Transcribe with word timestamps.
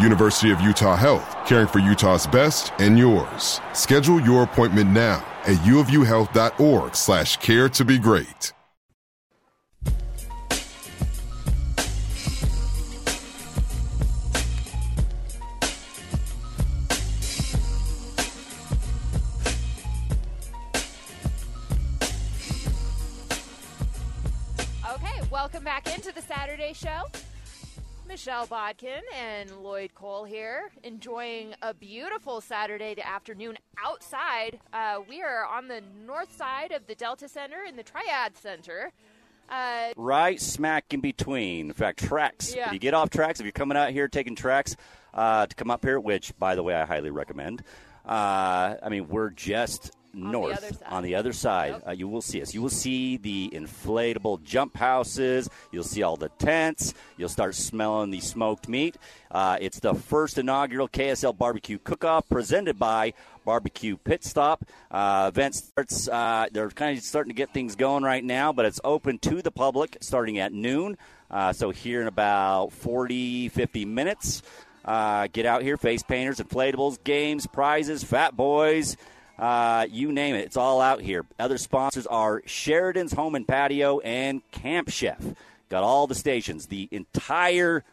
University 0.00 0.50
of 0.50 0.60
Utah 0.60 0.96
Health, 0.96 1.36
caring 1.46 1.66
for 1.66 1.78
Utah's 1.78 2.26
best 2.26 2.72
and 2.78 2.98
yours. 2.98 3.60
Schedule 3.72 4.20
your 4.20 4.42
appointment 4.42 4.90
now 4.90 5.24
at 5.44 5.56
uofuhealth.org 5.58 6.94
slash 6.94 7.36
care 7.38 7.68
to 7.70 7.84
be 7.84 7.98
great. 7.98 8.52
Okay, 24.90 25.20
welcome 25.30 25.64
back 25.64 25.94
into 25.94 26.12
the 26.12 26.22
Saturday 26.22 26.72
show. 26.72 27.02
Michelle 28.08 28.46
Bodkin 28.46 29.02
and 29.14 29.50
Lloyd 29.58 29.94
Cole 29.94 30.24
here, 30.24 30.70
enjoying 30.82 31.54
a 31.60 31.74
beautiful 31.74 32.40
Saturday 32.40 32.96
afternoon 33.02 33.58
outside. 33.84 34.60
Uh, 34.72 35.00
we 35.06 35.22
are 35.22 35.44
on 35.44 35.68
the 35.68 35.82
north 36.06 36.34
side 36.34 36.72
of 36.72 36.86
the 36.86 36.94
Delta 36.94 37.28
Center 37.28 37.64
in 37.68 37.76
the 37.76 37.82
Triad 37.82 38.34
Center. 38.38 38.92
Uh, 39.50 39.88
right 39.94 40.40
smack 40.40 40.94
in 40.94 41.00
between. 41.00 41.66
In 41.66 41.72
fact, 41.74 42.02
TRAX. 42.02 42.56
Yeah. 42.56 42.68
If 42.68 42.72
you 42.72 42.78
get 42.78 42.94
off 42.94 43.10
TRAX, 43.10 43.40
if 43.40 43.42
you're 43.42 43.52
coming 43.52 43.76
out 43.76 43.90
here 43.90 44.08
taking 44.08 44.34
TRAX 44.34 44.74
uh, 45.12 45.46
to 45.46 45.54
come 45.54 45.70
up 45.70 45.84
here, 45.84 46.00
which, 46.00 46.36
by 46.38 46.54
the 46.54 46.62
way, 46.62 46.74
I 46.74 46.86
highly 46.86 47.10
recommend. 47.10 47.62
Uh, 48.06 48.76
I 48.82 48.88
mean, 48.88 49.08
we're 49.08 49.30
just 49.30 49.94
On 50.14 50.20
the 50.20 50.26
north 50.30 50.56
other 50.58 50.72
side. 50.74 50.88
on 50.88 51.02
the 51.02 51.14
other 51.14 51.32
side. 51.32 51.72
Yep. 51.72 51.88
Uh, 51.88 51.90
you 51.92 52.08
will 52.08 52.22
see 52.22 52.42
us. 52.42 52.54
You 52.54 52.62
will 52.62 52.70
see 52.70 53.16
the 53.16 53.50
inflatable 53.52 54.42
jump 54.42 54.76
houses. 54.76 55.48
You'll 55.70 55.84
see 55.84 56.02
all 56.02 56.16
the 56.16 56.30
tents. 56.30 56.94
You'll 57.16 57.28
start 57.28 57.54
smelling 57.54 58.10
the 58.10 58.20
smoked 58.20 58.68
meat. 58.68 58.96
Uh, 59.30 59.58
it's 59.60 59.80
the 59.80 59.94
first 59.94 60.38
inaugural 60.38 60.88
KSL 60.88 61.36
barbecue 61.36 61.78
cook-off 61.78 62.28
presented 62.28 62.78
by 62.78 63.12
Barbecue 63.44 63.96
Pit 63.96 64.24
Stop. 64.24 64.64
Uh, 64.90 65.30
event 65.32 65.54
starts. 65.54 66.08
Uh, 66.08 66.46
they're 66.52 66.70
kind 66.70 66.96
of 66.98 67.04
starting 67.04 67.30
to 67.30 67.36
get 67.36 67.52
things 67.52 67.76
going 67.76 68.02
right 68.02 68.24
now, 68.24 68.52
but 68.52 68.64
it's 68.66 68.80
open 68.84 69.18
to 69.20 69.42
the 69.42 69.50
public 69.50 69.96
starting 70.00 70.38
at 70.38 70.52
noon. 70.52 70.96
Uh, 71.30 71.52
so 71.52 71.70
here 71.70 72.00
in 72.00 72.06
about 72.06 72.72
40, 72.72 73.48
50 73.50 73.84
minutes. 73.84 74.42
Uh, 74.84 75.28
get 75.32 75.44
out 75.44 75.62
here, 75.62 75.76
face 75.76 76.02
painters, 76.02 76.38
inflatables, 76.38 77.02
games, 77.04 77.46
prizes, 77.46 78.02
fat 78.02 78.34
boys, 78.34 78.96
uh, 79.38 79.86
you 79.90 80.12
name 80.12 80.34
it. 80.34 80.44
It's 80.46 80.56
all 80.56 80.80
out 80.80 81.00
here. 81.00 81.24
Other 81.38 81.58
sponsors 81.58 82.06
are 82.06 82.42
Sheridan's 82.46 83.12
Home 83.12 83.34
and 83.34 83.46
Patio 83.46 84.00
and 84.00 84.42
Camp 84.50 84.90
Chef. 84.90 85.24
Got 85.68 85.82
all 85.82 86.06
the 86.06 86.14
stations, 86.14 86.66
the 86.66 86.88
entire 86.90 87.84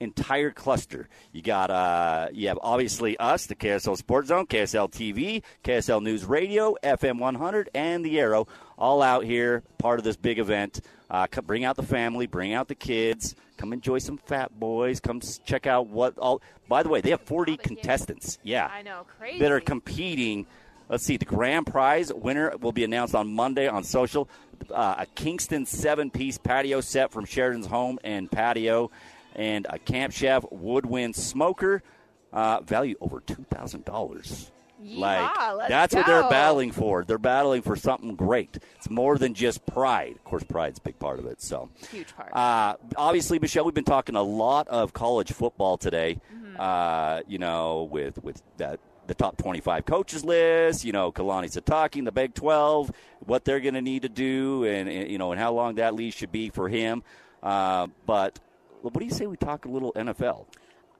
entire 0.00 0.50
cluster. 0.50 1.08
You 1.32 1.42
got 1.42 1.70
uh, 1.70 2.28
you 2.32 2.48
have 2.48 2.58
obviously 2.62 3.16
us, 3.18 3.46
the 3.46 3.54
KSL 3.54 3.96
Sports 3.96 4.28
Zone, 4.28 4.46
KSL 4.46 4.90
TV, 4.90 5.42
KSL 5.62 6.02
News 6.02 6.24
Radio, 6.24 6.76
FM 6.82 7.18
100, 7.18 7.70
and 7.74 8.04
the 8.04 8.18
Arrow, 8.18 8.48
all 8.78 9.02
out 9.02 9.24
here, 9.24 9.62
part 9.78 9.98
of 9.98 10.04
this 10.04 10.16
big 10.16 10.38
event. 10.38 10.80
Uh, 11.10 11.26
come, 11.30 11.44
bring 11.44 11.64
out 11.64 11.76
the 11.76 11.82
family, 11.82 12.26
bring 12.26 12.52
out 12.52 12.68
the 12.68 12.74
kids, 12.74 13.34
come 13.56 13.72
enjoy 13.72 13.98
some 13.98 14.16
Fat 14.16 14.58
Boys, 14.58 15.00
come 15.00 15.20
check 15.44 15.66
out 15.66 15.86
what 15.86 16.18
all. 16.18 16.40
By 16.68 16.82
the 16.82 16.88
way, 16.88 17.00
they 17.00 17.10
have 17.10 17.22
40 17.22 17.56
contestants. 17.56 18.38
Yeah, 18.42 18.70
I 18.72 18.82
know, 18.82 19.06
crazy. 19.18 19.40
that 19.40 19.52
are 19.52 19.60
competing. 19.60 20.46
Let's 20.90 21.04
see, 21.04 21.16
the 21.16 21.24
grand 21.24 21.68
prize 21.68 22.12
winner 22.12 22.52
will 22.60 22.72
be 22.72 22.82
announced 22.82 23.14
on 23.14 23.32
Monday 23.32 23.68
on 23.68 23.84
social. 23.84 24.28
Uh, 24.68 24.96
a 24.98 25.06
Kingston 25.06 25.64
seven 25.64 26.10
piece 26.10 26.36
patio 26.36 26.80
set 26.80 27.12
from 27.12 27.24
Sheridan's 27.26 27.66
Home 27.66 28.00
and 28.02 28.28
Patio, 28.28 28.90
and 29.36 29.68
a 29.70 29.78
Camp 29.78 30.12
Chef 30.12 30.44
Woodwind 30.50 31.14
smoker, 31.14 31.84
uh, 32.32 32.60
value 32.62 32.96
over 33.00 33.20
$2,000. 33.20 34.50
Yeehaw, 34.82 35.58
let's 35.58 35.68
that's 35.68 35.94
what 35.94 36.06
they're 36.06 36.28
battling 36.28 36.72
for. 36.72 37.04
They're 37.04 37.18
battling 37.18 37.62
for 37.62 37.76
something 37.76 38.16
great. 38.16 38.58
It's 38.76 38.90
more 38.90 39.16
than 39.16 39.34
just 39.34 39.64
pride. 39.66 40.16
Of 40.16 40.24
course, 40.24 40.42
pride's 40.42 40.78
a 40.78 40.82
big 40.82 40.98
part 40.98 41.18
of 41.18 41.26
it. 41.26 41.40
So, 41.42 41.68
Huge 41.90 42.16
part. 42.16 42.34
uh, 42.34 42.76
obviously, 42.96 43.38
Michelle, 43.38 43.64
we've 43.64 43.74
been 43.74 43.84
talking 43.84 44.16
a 44.16 44.22
lot 44.22 44.68
of 44.68 44.92
college 44.92 45.32
football 45.32 45.76
today. 45.76 46.18
Mm-hmm. 46.34 46.56
Uh, 46.58 47.20
you 47.28 47.38
know, 47.38 47.88
with 47.90 48.22
with 48.24 48.42
that 48.56 48.80
the 49.10 49.14
top 49.14 49.36
25 49.36 49.84
coaches 49.84 50.24
list. 50.24 50.84
You 50.84 50.92
know, 50.92 51.10
Kalani 51.10 51.50
Sitake 51.50 52.02
the 52.04 52.12
Big 52.12 52.32
12, 52.32 52.92
what 53.26 53.44
they're 53.44 53.60
going 53.60 53.74
to 53.74 53.82
need 53.82 54.02
to 54.02 54.08
do, 54.08 54.64
and, 54.64 54.88
and 54.88 55.10
you 55.10 55.18
know, 55.18 55.32
and 55.32 55.40
how 55.40 55.52
long 55.52 55.74
that 55.74 55.94
leash 55.94 56.16
should 56.16 56.32
be 56.32 56.48
for 56.48 56.68
him. 56.68 57.02
Uh, 57.42 57.88
but 58.06 58.38
what 58.82 58.94
do 58.94 59.04
you 59.04 59.10
say 59.10 59.26
we 59.26 59.36
talk 59.36 59.64
a 59.64 59.68
little 59.68 59.92
NFL? 59.94 60.46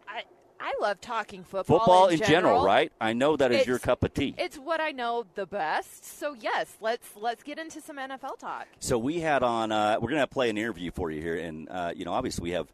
I, 0.08 0.24
I 0.58 0.72
love 0.80 1.00
talking 1.00 1.44
football. 1.44 1.78
Football 1.78 2.08
in, 2.08 2.20
in 2.20 2.26
general, 2.26 2.64
right? 2.64 2.90
I 3.00 3.12
know 3.12 3.36
that 3.36 3.52
is 3.52 3.58
It's- 3.58 3.66
your 3.68 3.78
cup 3.78 4.02
of 4.02 4.12
tea. 4.12 4.34
It's 4.36 4.58
what 4.58 4.80
I 4.80 4.90
know 4.90 5.24
the 5.36 5.46
best. 5.46 6.04
So 6.18 6.34
yes, 6.38 6.76
let's 6.80 7.08
let's 7.16 7.44
get 7.44 7.58
into 7.60 7.80
some 7.80 7.96
NFL 7.96 8.38
talk. 8.38 8.66
So 8.80 8.98
we 8.98 9.20
had 9.20 9.44
on. 9.44 9.70
Uh, 9.70 9.98
we're 10.00 10.10
going 10.10 10.20
to 10.20 10.26
play 10.26 10.50
an 10.50 10.58
interview 10.58 10.90
for 10.90 11.12
you 11.12 11.22
here, 11.22 11.36
and 11.38 11.68
uh, 11.70 11.92
you 11.94 12.04
know, 12.04 12.12
obviously 12.12 12.42
we 12.42 12.50
have, 12.50 12.66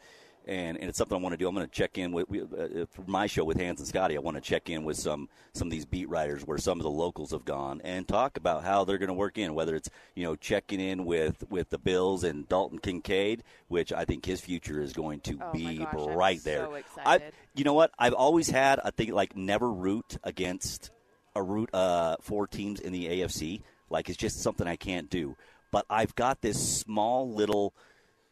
and, 0.46 0.78
and 0.78 0.88
it's 0.88 0.98
something 0.98 1.16
I 1.16 1.20
want 1.20 1.32
to 1.32 1.36
do. 1.36 1.48
I'm 1.48 1.54
going 1.54 1.66
to 1.66 1.72
check 1.72 1.98
in 1.98 2.12
with 2.12 2.28
we, 2.28 2.42
uh, 2.42 2.86
for 2.90 3.02
my 3.06 3.26
show 3.26 3.44
with 3.44 3.58
Hans 3.58 3.80
and 3.80 3.88
Scotty. 3.88 4.16
I 4.16 4.20
want 4.20 4.36
to 4.36 4.40
check 4.40 4.70
in 4.70 4.84
with 4.84 4.96
some 4.96 5.28
some 5.52 5.68
of 5.68 5.72
these 5.72 5.84
beat 5.84 6.08
writers 6.08 6.46
where 6.46 6.58
some 6.58 6.78
of 6.78 6.84
the 6.84 6.90
locals 6.90 7.32
have 7.32 7.44
gone 7.44 7.80
and 7.84 8.06
talk 8.06 8.36
about 8.36 8.62
how 8.62 8.84
they're 8.84 8.98
going 8.98 9.08
to 9.08 9.14
work 9.14 9.38
in. 9.38 9.54
Whether 9.54 9.74
it's 9.74 9.90
you 10.14 10.24
know 10.24 10.36
checking 10.36 10.80
in 10.80 11.04
with 11.04 11.44
with 11.50 11.70
the 11.70 11.78
Bills 11.78 12.24
and 12.24 12.48
Dalton 12.48 12.78
Kincaid, 12.78 13.42
which 13.68 13.92
I 13.92 14.04
think 14.04 14.24
his 14.24 14.40
future 14.40 14.80
is 14.80 14.92
going 14.92 15.20
to 15.20 15.38
Oh 15.40 15.52
be 15.52 15.78
gosh, 15.78 15.88
I'm 15.92 16.14
right 16.14 16.40
so 16.40 16.50
there. 16.50 16.68
I, 16.68 16.78
excited. 16.78 17.32
you 17.54 17.64
know 17.64 17.74
what? 17.74 17.90
I've 17.98 18.14
always 18.14 18.48
had 18.48 18.80
I 18.84 18.90
think 18.90 19.12
like 19.12 19.36
never 19.36 19.70
root 19.70 20.18
against 20.22 20.90
a 21.34 21.42
root 21.42 21.70
uh, 21.74 22.16
four 22.20 22.46
teams 22.46 22.80
in 22.80 22.92
the 22.92 23.06
AFC. 23.06 23.62
Like 23.90 24.08
it's 24.08 24.18
just 24.18 24.40
something 24.40 24.66
I 24.66 24.76
can't 24.76 25.10
do. 25.10 25.36
But 25.70 25.84
I've 25.90 26.14
got 26.14 26.40
this 26.40 26.78
small 26.78 27.30
little 27.32 27.74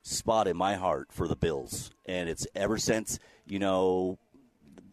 spot 0.05 0.47
in 0.47 0.57
my 0.57 0.75
heart 0.77 1.09
for 1.11 1.27
the 1.27 1.35
Bills, 1.35 1.91
and 2.07 2.29
it's 2.29 2.47
ever 2.55 2.79
since 2.79 3.19
you 3.47 3.59
know, 3.59 4.19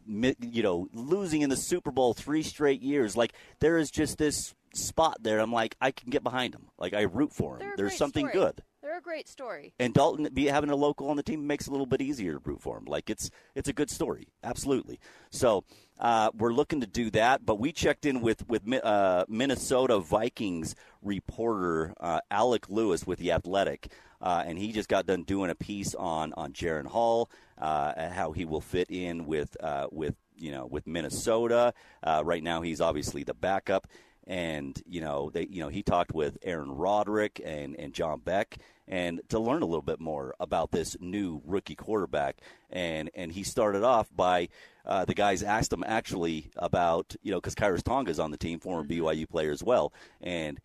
mi- 0.05 0.35
you 0.39 0.63
know, 0.63 0.87
losing 0.93 1.41
in 1.41 1.49
the 1.49 1.55
Super 1.55 1.91
Bowl 1.91 2.13
three 2.13 2.43
straight 2.43 2.81
years. 2.81 3.15
Like 3.15 3.33
there 3.59 3.77
is 3.77 3.91
just 3.91 4.17
this 4.17 4.55
spot 4.73 5.17
there. 5.21 5.39
I'm 5.39 5.51
like, 5.53 5.75
I 5.79 5.91
can 5.91 6.09
get 6.09 6.23
behind 6.23 6.53
them. 6.53 6.67
Like 6.77 6.93
I 6.93 7.01
root 7.01 7.33
for 7.33 7.57
them. 7.57 7.73
There's 7.77 7.97
something 7.97 8.27
story. 8.29 8.45
good. 8.45 8.63
They're 8.91 8.99
a 8.99 9.01
great 9.01 9.29
story. 9.29 9.73
And 9.79 9.93
Dalton 9.93 10.27
be 10.33 10.47
having 10.47 10.69
a 10.69 10.75
local 10.75 11.09
on 11.09 11.15
the 11.15 11.23
team 11.23 11.47
makes 11.47 11.65
it 11.65 11.69
a 11.69 11.71
little 11.71 11.85
bit 11.85 12.01
easier 12.01 12.33
to 12.33 12.41
root 12.43 12.61
for 12.61 12.77
him. 12.77 12.83
Like 12.83 13.09
it's 13.09 13.31
it's 13.55 13.69
a 13.69 13.73
good 13.73 13.89
story, 13.89 14.27
absolutely. 14.43 14.99
So 15.29 15.63
uh, 15.97 16.31
we're 16.37 16.51
looking 16.51 16.81
to 16.81 16.87
do 16.87 17.09
that. 17.11 17.45
But 17.45 17.57
we 17.57 17.71
checked 17.71 18.05
in 18.05 18.19
with 18.19 18.45
with 18.49 18.63
uh, 18.83 19.23
Minnesota 19.29 19.99
Vikings 19.99 20.75
reporter 21.01 21.93
uh, 22.01 22.19
Alec 22.29 22.67
Lewis 22.67 23.07
with 23.07 23.19
the 23.19 23.31
Athletic. 23.31 23.93
Uh, 24.21 24.43
and 24.45 24.59
he 24.59 24.73
just 24.73 24.89
got 24.89 25.05
done 25.05 25.23
doing 25.23 25.49
a 25.49 25.55
piece 25.55 25.95
on 25.95 26.33
on 26.33 26.51
Jaren 26.51 26.85
Hall, 26.85 27.31
uh, 27.59 28.09
how 28.09 28.33
he 28.33 28.43
will 28.43 28.59
fit 28.59 28.91
in 28.91 29.25
with 29.25 29.55
uh, 29.63 29.87
with 29.89 30.15
you 30.35 30.51
know 30.51 30.65
with 30.65 30.85
Minnesota. 30.85 31.73
Right 32.05 32.43
now, 32.43 32.61
he's 32.61 32.81
obviously 32.81 33.23
the 33.23 33.33
backup, 33.33 33.87
and 34.27 34.81
you 34.85 35.01
know 35.01 35.29
they 35.29 35.47
you 35.49 35.61
know 35.61 35.69
he 35.69 35.81
talked 35.81 36.13
with 36.13 36.37
Aaron 36.43 36.71
Roderick 36.71 37.41
and 37.43 37.75
and 37.77 37.93
John 37.93 38.19
Beck, 38.19 38.57
and 38.91 39.21
to 39.29 39.39
learn 39.39 39.63
a 39.63 39.65
little 39.65 39.81
bit 39.81 39.99
more 39.99 40.35
about 40.39 40.71
this 40.71 40.97
new 40.99 41.41
rookie 41.45 41.75
quarterback, 41.75 42.37
and 42.69 43.09
and 43.15 43.31
he 43.31 43.43
started 43.43 43.83
off 43.83 44.07
by. 44.15 44.49
Uh, 44.83 45.05
the 45.05 45.13
guys 45.13 45.43
asked 45.43 45.71
him 45.71 45.83
actually 45.85 46.49
about, 46.55 47.15
you 47.21 47.29
know, 47.29 47.37
because 47.37 47.53
Khyiris 47.53 47.83
Tonga 47.83 48.09
is 48.09 48.19
on 48.19 48.31
the 48.31 48.37
team, 48.37 48.59
former 48.59 48.83
mm-hmm. 48.83 49.05
BYU 49.05 49.29
player 49.29 49.51
as 49.51 49.61
well, 49.61 49.93
and 50.21 50.59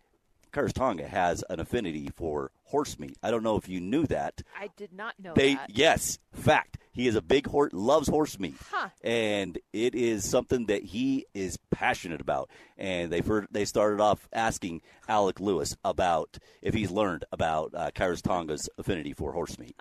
Khyiris 0.57 0.73
Tonga 0.73 1.07
has 1.07 1.43
an 1.51 1.59
affinity 1.59 2.09
for 2.15 2.49
horse 2.63 2.97
meat. 2.97 3.15
I 3.21 3.29
don't 3.29 3.43
know 3.43 3.57
if 3.57 3.69
you 3.69 3.79
knew 3.79 4.07
that. 4.07 4.41
I 4.59 4.69
did 4.75 4.91
not 4.91 5.13
know 5.19 5.33
they, 5.35 5.53
that. 5.53 5.69
Yes, 5.69 6.17
fact. 6.33 6.79
He 6.91 7.07
is 7.07 7.15
a 7.15 7.21
big 7.21 7.45
horse, 7.45 7.71
loves 7.73 8.07
horse 8.09 8.39
meat, 8.39 8.55
huh. 8.71 8.89
and 9.03 9.59
it 9.71 9.93
is 9.93 10.27
something 10.27 10.65
that 10.65 10.81
he 10.81 11.27
is 11.35 11.59
passionate 11.69 12.21
about. 12.21 12.49
And 12.75 13.11
they 13.11 13.21
they 13.51 13.65
started 13.65 14.01
off 14.01 14.27
asking 14.33 14.81
Alec 15.07 15.39
Lewis 15.39 15.77
about 15.85 16.39
if 16.63 16.73
he's 16.73 16.89
learned 16.89 17.25
about 17.31 17.75
uh, 17.75 17.91
Khyiris 17.91 18.23
Tonga's 18.23 18.67
affinity 18.79 19.13
for 19.13 19.33
horse 19.33 19.59
meat. 19.59 19.75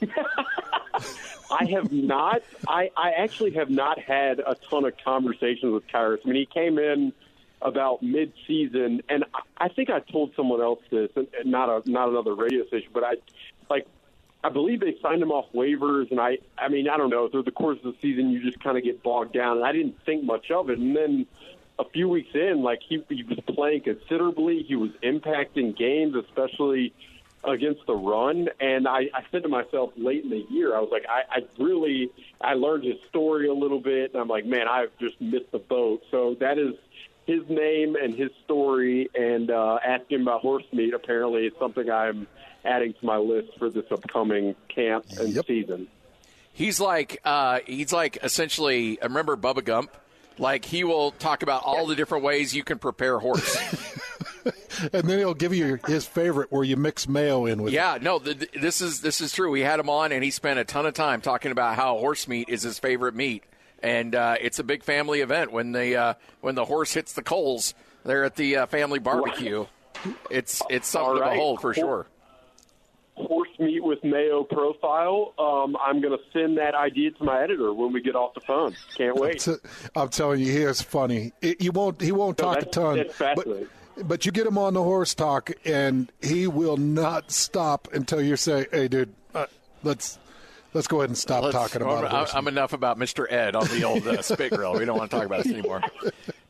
I 1.50 1.64
have 1.72 1.90
not. 1.90 2.42
I, 2.68 2.90
I 2.96 3.10
actually 3.18 3.50
have 3.54 3.68
not 3.68 3.98
had 3.98 4.38
a 4.38 4.54
ton 4.70 4.84
of 4.84 4.92
conversations 5.04 5.72
with 5.72 5.88
Khyiris. 5.88 6.18
I 6.24 6.28
mean, 6.28 6.36
he 6.36 6.46
came 6.46 6.78
in 6.78 7.12
about 7.62 8.02
mid-season, 8.02 9.02
and 9.08 9.24
I 9.58 9.68
think 9.68 9.90
I 9.90 10.00
told 10.00 10.32
someone 10.34 10.60
else 10.60 10.80
this, 10.90 11.10
and 11.16 11.28
not 11.44 11.68
a 11.68 11.90
not 11.90 12.08
another 12.08 12.34
radio 12.34 12.66
station, 12.66 12.88
but 12.92 13.04
I 13.04 13.14
like 13.68 13.86
I 14.42 14.48
believe 14.48 14.80
they 14.80 14.96
signed 15.02 15.22
him 15.22 15.30
off 15.30 15.46
waivers, 15.52 16.10
and 16.10 16.20
I 16.20 16.38
I 16.56 16.68
mean 16.68 16.88
I 16.88 16.96
don't 16.96 17.10
know 17.10 17.28
through 17.28 17.44
the 17.44 17.50
course 17.50 17.78
of 17.84 17.92
the 17.92 18.00
season 18.00 18.30
you 18.30 18.42
just 18.42 18.62
kind 18.62 18.78
of 18.78 18.84
get 18.84 19.02
bogged 19.02 19.34
down, 19.34 19.58
and 19.58 19.66
I 19.66 19.72
didn't 19.72 20.02
think 20.04 20.24
much 20.24 20.50
of 20.50 20.70
it, 20.70 20.78
and 20.78 20.96
then 20.96 21.26
a 21.78 21.84
few 21.84 22.08
weeks 22.08 22.30
in, 22.34 22.62
like 22.62 22.80
he 22.86 23.02
he 23.08 23.22
was 23.22 23.38
playing 23.46 23.82
considerably, 23.82 24.62
he 24.62 24.76
was 24.76 24.90
impacting 25.02 25.76
games, 25.76 26.14
especially 26.14 26.92
against 27.44 27.86
the 27.86 27.94
run. 27.94 28.48
And 28.60 28.86
I, 28.86 29.08
I 29.14 29.24
said 29.30 29.42
to 29.44 29.48
myself 29.48 29.92
late 29.96 30.24
in 30.24 30.30
the 30.30 30.44
year, 30.50 30.76
I 30.76 30.80
was 30.80 30.90
like, 30.92 31.06
I, 31.08 31.38
I 31.38 31.62
really, 31.62 32.10
I 32.40 32.54
learned 32.54 32.84
his 32.84 32.96
story 33.08 33.48
a 33.48 33.54
little 33.54 33.80
bit, 33.80 34.12
and 34.12 34.20
I'm 34.20 34.28
like, 34.28 34.44
man, 34.44 34.68
I've 34.68 34.90
just 34.98 35.20
missed 35.20 35.50
the 35.52 35.58
boat. 35.58 36.02
So 36.10 36.36
that 36.40 36.58
is 36.58 36.74
his 37.26 37.48
name 37.48 37.96
and 37.96 38.14
his 38.14 38.30
story 38.44 39.08
and 39.14 39.50
uh, 39.50 39.78
asking 39.84 40.22
about 40.22 40.40
horse 40.40 40.64
meat 40.72 40.94
apparently 40.94 41.46
is 41.46 41.52
something 41.58 41.90
I'm 41.90 42.26
adding 42.64 42.92
to 42.94 43.06
my 43.06 43.16
list 43.16 43.50
for 43.58 43.70
this 43.70 43.84
upcoming 43.90 44.54
camp 44.68 45.06
and 45.18 45.30
yep. 45.30 45.46
season. 45.46 45.88
He's 46.52 46.80
like 46.80 47.20
uh, 47.24 47.60
he's 47.66 47.92
like 47.92 48.18
essentially. 48.22 48.98
Remember 49.02 49.36
Bubba 49.36 49.64
Gump? 49.64 49.96
Like 50.38 50.64
he 50.64 50.84
will 50.84 51.12
talk 51.12 51.42
about 51.42 51.62
all 51.64 51.86
the 51.86 51.94
different 51.94 52.24
ways 52.24 52.54
you 52.54 52.64
can 52.64 52.78
prepare 52.78 53.18
horse. 53.18 53.56
and 54.92 55.08
then 55.08 55.18
he'll 55.18 55.34
give 55.34 55.54
you 55.54 55.78
his 55.86 56.06
favorite 56.06 56.50
where 56.50 56.64
you 56.64 56.76
mix 56.76 57.06
mayo 57.06 57.46
in 57.46 57.62
with. 57.62 57.72
Yeah, 57.72 57.96
it. 57.96 58.02
no, 58.02 58.18
the, 58.18 58.48
this 58.58 58.80
is 58.80 59.02
this 59.02 59.20
is 59.20 59.32
true. 59.32 59.50
We 59.50 59.60
had 59.60 59.78
him 59.78 59.90
on, 59.90 60.12
and 60.12 60.24
he 60.24 60.30
spent 60.30 60.58
a 60.58 60.64
ton 60.64 60.86
of 60.86 60.94
time 60.94 61.20
talking 61.20 61.52
about 61.52 61.76
how 61.76 61.98
horse 61.98 62.26
meat 62.26 62.48
is 62.48 62.62
his 62.62 62.78
favorite 62.78 63.14
meat 63.14 63.44
and 63.82 64.14
uh, 64.14 64.36
it's 64.40 64.58
a 64.58 64.64
big 64.64 64.82
family 64.82 65.20
event 65.20 65.52
when 65.52 65.72
the 65.72 65.96
uh, 65.96 66.14
when 66.40 66.54
the 66.54 66.64
horse 66.64 66.92
hits 66.92 67.12
the 67.12 67.22
coals 67.22 67.74
there 68.04 68.24
at 68.24 68.36
the 68.36 68.56
uh, 68.56 68.66
family 68.66 68.98
barbecue. 68.98 69.66
It's 70.30 70.62
it's 70.70 70.88
something 70.88 71.20
right. 71.20 71.30
to 71.30 71.34
behold 71.34 71.60
for 71.60 71.74
sure. 71.74 72.06
Horse 73.16 73.48
meat 73.58 73.84
with 73.84 74.02
mayo 74.02 74.44
profile. 74.44 75.34
Um, 75.38 75.76
I'm 75.76 76.00
going 76.00 76.16
to 76.16 76.24
send 76.32 76.56
that 76.56 76.74
idea 76.74 77.10
to 77.10 77.24
my 77.24 77.42
editor 77.42 77.72
when 77.74 77.92
we 77.92 78.00
get 78.00 78.16
off 78.16 78.32
the 78.32 78.40
phone. 78.40 78.74
Can't 78.96 79.16
wait. 79.16 79.46
I'm, 79.46 79.56
t- 79.56 79.68
I'm 79.94 80.08
telling 80.08 80.40
you, 80.40 80.50
he 80.50 80.62
is 80.62 80.80
funny. 80.80 81.32
It, 81.42 81.60
you 81.60 81.72
won't 81.72 82.00
he 82.00 82.12
won't 82.12 82.38
no, 82.38 82.54
talk 82.54 82.62
a 82.62 82.66
ton. 82.66 83.04
But, 83.18 83.46
but 84.02 84.24
you 84.24 84.32
get 84.32 84.46
him 84.46 84.56
on 84.56 84.72
the 84.72 84.82
horse 84.82 85.14
talk, 85.14 85.50
and 85.66 86.10
he 86.22 86.46
will 86.46 86.78
not 86.78 87.30
stop 87.30 87.88
until 87.92 88.22
you 88.22 88.36
say, 88.36 88.66
"Hey, 88.72 88.88
dude, 88.88 89.12
uh, 89.34 89.46
let's 89.82 90.18
Let's 90.72 90.86
go 90.86 90.98
ahead 90.98 91.10
and 91.10 91.18
stop 91.18 91.42
Let's, 91.42 91.54
talking 91.54 91.82
about 91.82 92.12
I'm, 92.12 92.24
it. 92.24 92.34
I'm 92.34 92.48
enough 92.48 92.72
about 92.72 92.98
Mr. 92.98 93.30
Ed 93.30 93.56
on 93.56 93.66
the 93.68 93.82
old 93.84 94.06
uh, 94.06 94.22
spit 94.22 94.52
grill. 94.52 94.74
We 94.74 94.84
don't 94.84 94.96
want 94.96 95.10
to 95.10 95.16
talk 95.16 95.26
about 95.26 95.42
this 95.44 95.52
anymore. 95.52 95.82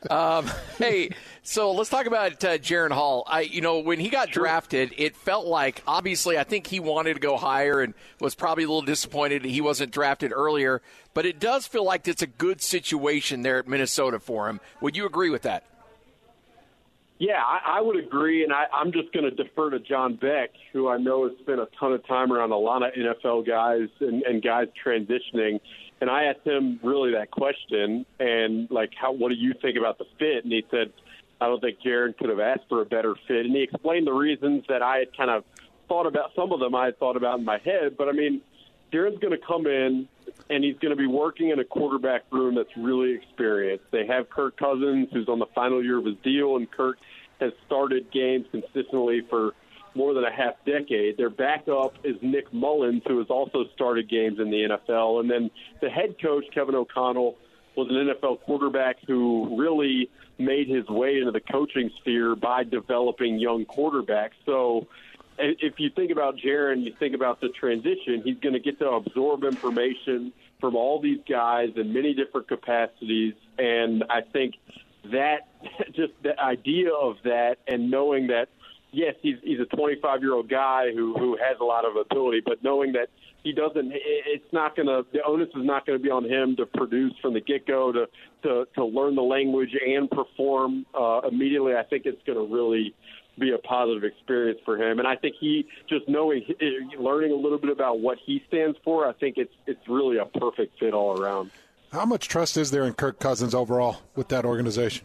Um, 0.08 0.50
hey, 0.78 1.10
so 1.42 1.72
let's 1.72 1.90
talk 1.90 2.06
about 2.06 2.42
uh, 2.42 2.56
Jaren 2.56 2.90
Hall. 2.90 3.22
I, 3.26 3.42
you 3.42 3.60
know, 3.60 3.80
when 3.80 4.00
he 4.00 4.08
got 4.08 4.32
sure. 4.32 4.44
drafted, 4.44 4.94
it 4.96 5.14
felt 5.14 5.46
like 5.46 5.82
obviously 5.86 6.38
I 6.38 6.44
think 6.44 6.66
he 6.66 6.80
wanted 6.80 7.14
to 7.14 7.20
go 7.20 7.36
higher 7.36 7.82
and 7.82 7.92
was 8.18 8.34
probably 8.34 8.64
a 8.64 8.66
little 8.66 8.80
disappointed 8.80 9.44
he 9.44 9.60
wasn't 9.60 9.92
drafted 9.92 10.32
earlier. 10.32 10.80
But 11.12 11.26
it 11.26 11.38
does 11.38 11.66
feel 11.66 11.84
like 11.84 12.08
it's 12.08 12.22
a 12.22 12.26
good 12.26 12.62
situation 12.62 13.42
there 13.42 13.58
at 13.58 13.68
Minnesota 13.68 14.18
for 14.20 14.48
him. 14.48 14.60
Would 14.80 14.96
you 14.96 15.04
agree 15.04 15.28
with 15.28 15.42
that? 15.42 15.64
Yeah, 17.20 17.36
I, 17.36 17.76
I 17.76 17.80
would 17.82 18.02
agree, 18.02 18.44
and 18.44 18.52
I, 18.52 18.64
I'm 18.72 18.92
just 18.92 19.12
going 19.12 19.24
to 19.24 19.30
defer 19.30 19.68
to 19.68 19.78
John 19.78 20.16
Beck, 20.16 20.52
who 20.72 20.88
I 20.88 20.96
know 20.96 21.28
has 21.28 21.36
spent 21.40 21.60
a 21.60 21.68
ton 21.78 21.92
of 21.92 22.04
time 22.06 22.32
around 22.32 22.50
a 22.50 22.56
lot 22.56 22.82
of 22.82 22.94
NFL 22.94 23.46
guys 23.46 23.90
and, 24.00 24.22
and 24.22 24.42
guys 24.42 24.68
transitioning. 24.82 25.60
And 26.00 26.08
I 26.08 26.24
asked 26.24 26.46
him 26.46 26.80
really 26.82 27.12
that 27.12 27.30
question, 27.30 28.06
and 28.18 28.70
like, 28.70 28.92
how 28.98 29.12
what 29.12 29.28
do 29.28 29.34
you 29.34 29.52
think 29.60 29.76
about 29.76 29.98
the 29.98 30.06
fit? 30.18 30.44
And 30.44 30.52
he 30.54 30.64
said, 30.70 30.94
I 31.42 31.46
don't 31.48 31.60
think 31.60 31.80
Jaren 31.84 32.16
could 32.16 32.30
have 32.30 32.40
asked 32.40 32.64
for 32.70 32.80
a 32.80 32.86
better 32.86 33.14
fit. 33.28 33.44
And 33.44 33.54
he 33.54 33.64
explained 33.64 34.06
the 34.06 34.14
reasons 34.14 34.64
that 34.70 34.80
I 34.80 35.00
had 35.00 35.14
kind 35.14 35.28
of 35.28 35.44
thought 35.88 36.06
about. 36.06 36.30
Some 36.34 36.52
of 36.52 36.60
them 36.60 36.74
I 36.74 36.86
had 36.86 36.98
thought 36.98 37.18
about 37.18 37.38
in 37.38 37.44
my 37.44 37.58
head, 37.58 37.98
but 37.98 38.08
I 38.08 38.12
mean, 38.12 38.40
Jaren's 38.94 39.18
going 39.18 39.38
to 39.38 39.46
come 39.46 39.66
in 39.66 40.08
and 40.48 40.64
he's 40.64 40.78
going 40.78 40.90
to 40.90 40.96
be 40.96 41.06
working 41.06 41.50
in 41.50 41.58
a 41.58 41.64
quarterback 41.64 42.22
room 42.30 42.54
that's 42.54 42.76
really 42.76 43.12
experienced. 43.12 43.84
They 43.90 44.06
have 44.06 44.30
Kirk 44.30 44.56
Cousins, 44.56 45.08
who's 45.12 45.28
on 45.28 45.38
the 45.38 45.46
final 45.54 45.82
year 45.82 45.98
of 45.98 46.04
his 46.04 46.16
deal, 46.24 46.56
and 46.56 46.70
Kirk 46.70 46.98
has 47.40 47.52
started 47.66 48.10
games 48.12 48.46
consistently 48.50 49.22
for 49.28 49.54
more 49.94 50.14
than 50.14 50.24
a 50.24 50.32
half 50.32 50.54
decade. 50.64 51.16
Their 51.16 51.30
backup 51.30 51.94
is 52.04 52.16
Nick 52.22 52.52
Mullens, 52.52 53.02
who 53.06 53.18
has 53.18 53.28
also 53.28 53.64
started 53.74 54.08
games 54.08 54.38
in 54.38 54.50
the 54.50 54.78
NFL. 54.88 55.20
And 55.20 55.30
then 55.30 55.50
the 55.80 55.90
head 55.90 56.16
coach, 56.22 56.44
Kevin 56.54 56.74
O'Connell, 56.74 57.36
was 57.76 57.88
an 57.90 57.96
NFL 57.96 58.40
quarterback 58.42 58.96
who 59.06 59.56
really 59.58 60.10
made 60.38 60.68
his 60.68 60.86
way 60.88 61.18
into 61.18 61.30
the 61.30 61.40
coaching 61.40 61.90
sphere 62.00 62.34
by 62.34 62.64
developing 62.64 63.38
young 63.38 63.64
quarterbacks. 63.64 64.32
So 64.46 64.86
if 65.38 65.74
you 65.78 65.90
think 65.90 66.10
about 66.10 66.36
Jaren, 66.36 66.84
you 66.84 66.94
think 66.98 67.14
about 67.14 67.40
the 67.40 67.48
transition, 67.48 68.22
he's 68.24 68.38
going 68.38 68.54
to 68.54 68.60
get 68.60 68.78
to 68.80 68.88
absorb 68.90 69.44
information 69.44 70.32
from 70.60 70.76
all 70.76 71.00
these 71.00 71.20
guys 71.28 71.70
in 71.76 71.92
many 71.92 72.14
different 72.14 72.48
capacities. 72.48 73.34
And 73.58 74.04
I 74.10 74.20
think 74.20 74.54
that 75.04 75.48
just 75.94 76.12
the 76.22 76.38
idea 76.38 76.92
of 76.92 77.16
that 77.24 77.56
and 77.66 77.90
knowing 77.90 78.28
that 78.28 78.48
yes 78.92 79.14
he's 79.22 79.36
he's 79.42 79.60
a 79.60 79.76
25 79.76 80.20
year 80.22 80.34
old 80.34 80.48
guy 80.48 80.92
who 80.92 81.14
who 81.14 81.36
has 81.36 81.56
a 81.60 81.64
lot 81.64 81.84
of 81.84 81.96
ability 81.96 82.40
but 82.44 82.62
knowing 82.62 82.92
that 82.92 83.08
he 83.42 83.52
doesn't 83.52 83.92
it's 83.94 84.52
not 84.52 84.76
going 84.76 84.86
to 84.86 85.04
the 85.12 85.22
onus 85.24 85.48
is 85.48 85.64
not 85.64 85.86
going 85.86 85.98
to 85.98 86.02
be 86.02 86.10
on 86.10 86.24
him 86.24 86.56
to 86.56 86.66
produce 86.66 87.12
from 87.22 87.34
the 87.34 87.40
get 87.40 87.66
go 87.66 87.92
to 87.92 88.06
to 88.42 88.66
to 88.74 88.84
learn 88.84 89.14
the 89.14 89.22
language 89.22 89.70
and 89.86 90.10
perform 90.10 90.84
uh 90.98 91.20
immediately 91.28 91.74
i 91.74 91.82
think 91.82 92.04
it's 92.06 92.22
going 92.26 92.38
to 92.38 92.54
really 92.54 92.94
be 93.38 93.52
a 93.52 93.58
positive 93.58 94.04
experience 94.04 94.60
for 94.64 94.76
him. 94.76 94.98
And 94.98 95.08
i 95.08 95.16
think 95.16 95.36
he 95.40 95.66
just 95.88 96.08
knowing 96.08 96.44
learning 96.98 97.32
a 97.32 97.36
little 97.36 97.58
bit 97.58 97.70
about 97.70 98.00
what 98.00 98.18
he 98.24 98.42
stands 98.48 98.76
for 98.84 99.06
i 99.06 99.12
think 99.14 99.36
it's 99.38 99.54
it's 99.66 99.88
really 99.88 100.18
a 100.18 100.26
perfect 100.26 100.78
fit 100.78 100.92
all 100.92 101.18
around 101.20 101.50
how 101.92 102.04
much 102.04 102.28
trust 102.28 102.56
is 102.56 102.70
there 102.70 102.84
in 102.84 102.94
Kirk 102.94 103.18
Cousins 103.18 103.54
overall 103.54 103.98
with 104.14 104.28
that 104.28 104.44
organization? 104.44 105.04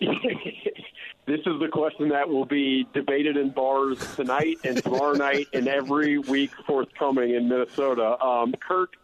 this 0.00 1.40
is 1.46 1.60
the 1.60 1.68
question 1.70 2.08
that 2.10 2.28
will 2.28 2.44
be 2.44 2.86
debated 2.92 3.36
in 3.36 3.50
bars 3.50 3.98
tonight 4.16 4.58
and 4.64 4.82
tomorrow 4.82 5.12
night 5.12 5.48
and 5.52 5.68
every 5.68 6.18
week 6.18 6.50
forthcoming 6.66 7.34
in 7.34 7.48
Minnesota. 7.48 8.20
Um, 8.24 8.52
Kirk 8.54 8.94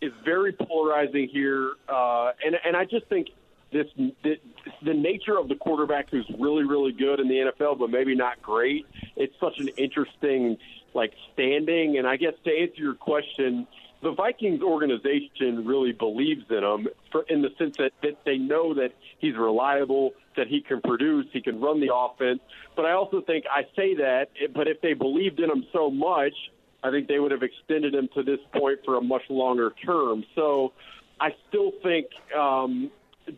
is 0.00 0.12
very 0.24 0.52
polarizing 0.52 1.28
here, 1.28 1.72
uh, 1.88 2.32
and 2.44 2.56
and 2.64 2.76
I 2.76 2.84
just 2.84 3.06
think 3.06 3.28
this 3.72 3.86
the, 3.96 4.38
the 4.82 4.94
nature 4.94 5.38
of 5.38 5.48
the 5.48 5.56
quarterback 5.56 6.10
who's 6.10 6.30
really 6.38 6.64
really 6.64 6.92
good 6.92 7.20
in 7.20 7.28
the 7.28 7.52
NFL, 7.52 7.78
but 7.78 7.90
maybe 7.90 8.14
not 8.14 8.40
great. 8.42 8.86
It's 9.16 9.34
such 9.40 9.58
an 9.58 9.68
interesting 9.76 10.56
like 10.94 11.12
standing, 11.32 11.98
and 11.98 12.06
I 12.06 12.16
guess 12.16 12.34
to 12.44 12.50
answer 12.50 12.80
your 12.80 12.94
question 12.94 13.66
the 14.02 14.12
Vikings 14.12 14.62
organization 14.62 15.66
really 15.66 15.92
believes 15.92 16.44
in 16.50 16.62
him 16.62 16.88
for, 17.10 17.22
in 17.28 17.42
the 17.42 17.50
sense 17.58 17.76
that, 17.78 17.92
that 18.02 18.18
they 18.24 18.38
know 18.38 18.74
that 18.74 18.92
he's 19.18 19.36
reliable, 19.36 20.12
that 20.36 20.46
he 20.46 20.60
can 20.60 20.80
produce. 20.80 21.26
He 21.32 21.40
can 21.40 21.60
run 21.60 21.80
the 21.80 21.92
offense. 21.94 22.40
But 22.76 22.84
I 22.84 22.92
also 22.92 23.20
think 23.20 23.44
I 23.50 23.62
say 23.74 23.96
that, 23.96 24.28
but 24.54 24.68
if 24.68 24.80
they 24.80 24.94
believed 24.94 25.40
in 25.40 25.50
him 25.50 25.64
so 25.72 25.90
much, 25.90 26.34
I 26.82 26.90
think 26.90 27.08
they 27.08 27.18
would 27.18 27.32
have 27.32 27.42
extended 27.42 27.94
him 27.94 28.08
to 28.14 28.22
this 28.22 28.38
point 28.52 28.80
for 28.84 28.96
a 28.96 29.00
much 29.00 29.22
longer 29.28 29.74
term. 29.84 30.24
So 30.36 30.72
I 31.20 31.30
still 31.48 31.72
think 31.82 32.06
um, 32.36 32.90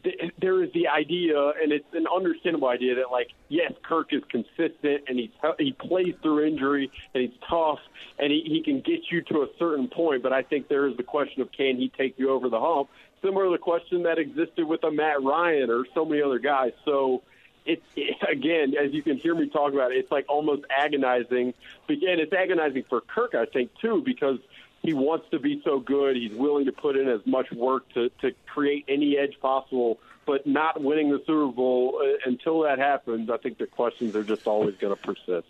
th- 0.03 0.33
there 0.41 0.63
is 0.63 0.73
the 0.73 0.89
idea, 0.89 1.39
and 1.63 1.73
it's 1.73 1.93
an 1.93 2.07
understandable 2.15 2.69
idea 2.69 2.97
that, 2.97 3.11
like, 3.11 3.29
yes, 3.49 3.73
Kirk 3.83 4.13
is 4.13 4.23
consistent 4.31 5.05
and 5.09 5.19
he 5.19 5.33
he 5.59 5.73
plays 5.73 6.15
through 6.23 6.47
injury 6.47 6.91
and 7.15 7.23
he's 7.23 7.39
tough 7.49 7.79
and 8.19 8.31
he, 8.31 8.43
he 8.47 8.63
can 8.63 8.81
get 8.81 9.11
you 9.11 9.23
to 9.23 9.43
a 9.43 9.47
certain 9.59 9.89
point. 9.89 10.23
But 10.23 10.33
I 10.33 10.43
think 10.43 10.69
there 10.69 10.87
is 10.87 10.97
the 10.97 11.03
question 11.03 11.43
of 11.43 11.53
can 11.53 11.77
he 11.77 11.91
take 11.97 12.19
you 12.19 12.31
over 12.31 12.49
the 12.49 12.61
hump? 12.61 12.89
Similar 13.23 13.47
to 13.47 13.51
the 13.51 13.59
question 13.59 14.05
that 14.05 14.19
existed 14.19 14.65
with 14.67 14.83
a 14.85 14.91
Matt 14.91 15.23
Ryan 15.23 15.71
or 15.71 15.85
so 15.95 16.05
many 16.05 16.23
other 16.23 16.39
guys. 16.39 16.73
So 16.85 17.23
it's 17.67 17.83
it, 17.97 18.17
again, 18.29 18.75
as 18.75 18.93
you 18.93 19.03
can 19.03 19.17
hear 19.19 19.35
me 19.35 19.49
talk 19.49 19.73
about 19.73 19.93
it, 19.93 19.99
it's 19.99 20.11
like 20.11 20.27
almost 20.29 20.63
agonizing. 20.71 21.55
Again, 21.89 22.19
it's 22.19 22.33
agonizing 22.33 22.85
for 22.89 23.01
Kirk, 23.01 23.35
I 23.35 23.47
think, 23.47 23.71
too, 23.81 24.03
because 24.05 24.39
he 24.81 24.95
wants 24.95 25.27
to 25.31 25.39
be 25.39 25.61
so 25.65 25.79
good. 25.79 26.17
He's 26.17 26.33
willing 26.33 26.65
to 26.67 26.73
put 26.73 26.97
in 26.97 27.09
as 27.09 27.21
much 27.27 27.51
work 27.53 27.89
to, 27.95 28.09
to 28.21 28.33
create 28.53 28.85
any 28.89 29.17
edge 29.19 29.39
possible, 29.41 29.99
but 30.27 30.47
not 30.47 30.83
winning 30.83 31.11
the 31.11 31.19
Super 31.27 31.53
Bowl 31.53 32.01
uh, 32.03 32.19
until 32.25 32.63
that 32.63 32.79
happens, 32.79 33.31
I 33.31 33.37
think 33.37 33.59
the 33.59 33.67
questions 33.67 34.17
are 34.17 34.25
just 34.25 34.47
always 34.47 34.77
going 34.77 34.97
to 34.97 35.03
persist. 35.03 35.47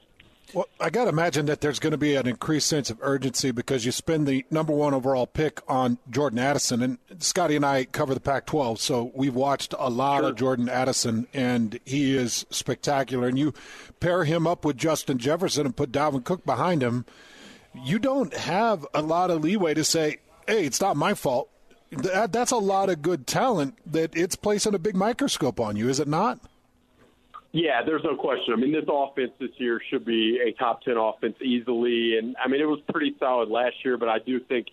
Well, 0.53 0.69
I 0.81 0.91
got 0.91 1.05
to 1.05 1.11
imagine 1.11 1.47
that 1.47 1.61
there's 1.61 1.79
going 1.79 1.93
to 1.93 1.99
be 1.99 2.17
an 2.17 2.27
increased 2.27 2.67
sense 2.67 2.91
of 2.91 2.99
urgency 3.03 3.53
because 3.53 3.85
you 3.85 3.93
spend 3.93 4.27
the 4.27 4.45
number 4.51 4.73
one 4.73 4.95
overall 4.95 5.27
pick 5.27 5.61
on 5.69 5.99
Jordan 6.11 6.41
Addison. 6.41 6.83
And 6.83 6.99
Scotty 7.21 7.55
and 7.55 7.65
I 7.65 7.85
cover 7.85 8.15
the 8.15 8.21
Pac 8.21 8.47
12, 8.47 8.81
so 8.81 9.13
we've 9.15 9.35
watched 9.35 9.75
a 9.79 9.89
lot 9.89 10.23
sure. 10.23 10.31
of 10.31 10.37
Jordan 10.37 10.69
Addison, 10.69 11.29
and 11.33 11.79
he 11.85 12.17
is 12.17 12.47
spectacular. 12.51 13.29
And 13.29 13.39
you 13.39 13.55
pair 14.01 14.25
him 14.25 14.47
up 14.47 14.65
with 14.65 14.77
Justin 14.77 15.19
Jefferson 15.19 15.67
and 15.67 15.77
put 15.77 15.93
Dalvin 15.93 16.25
Cook 16.25 16.45
behind 16.45 16.83
him, 16.83 17.07
you 17.75 17.99
don't 17.99 18.35
have 18.35 18.87
a 18.95 19.03
lot 19.03 19.31
of 19.31 19.43
leeway 19.43 19.75
to 19.75 19.85
say, 19.85 20.19
hey, 20.47 20.65
it's 20.65 20.81
not 20.81 20.97
my 20.97 21.15
fault. 21.15 21.49
That, 21.91 22.33
that's 22.33 22.53
a 22.53 22.57
lot 22.57 22.89
of 22.89 23.03
good 23.03 23.27
talent 23.27 23.77
that 23.87 24.17
it's 24.17 24.37
placing 24.37 24.75
a 24.75 24.79
big 24.79 24.97
microscope 24.97 25.59
on 25.59 25.77
you, 25.77 25.89
is 25.89 25.99
it 25.99 26.09
not? 26.09 26.41
Yeah, 27.53 27.83
there's 27.85 28.05
no 28.05 28.17
question. 28.17 28.55
I 28.55 28.57
mean, 28.57 28.73
this 28.73 28.85
offense 28.89 29.33
this 29.41 29.51
year 29.57 29.81
should 29.91 30.05
be 30.05 30.41
a 30.41 30.53
top 30.53 30.83
10 30.83 30.97
offense 30.97 31.35
easily. 31.43 32.17
And, 32.17 32.37
I 32.43 32.47
mean, 32.49 32.61
it 32.61 32.69
was 32.69 32.81
pretty 32.93 33.17
solid 33.19 33.49
last 33.49 33.85
year, 33.85 33.97
but 33.97 34.09
I 34.09 34.21
do 34.21 34.39
think, 34.39 34.69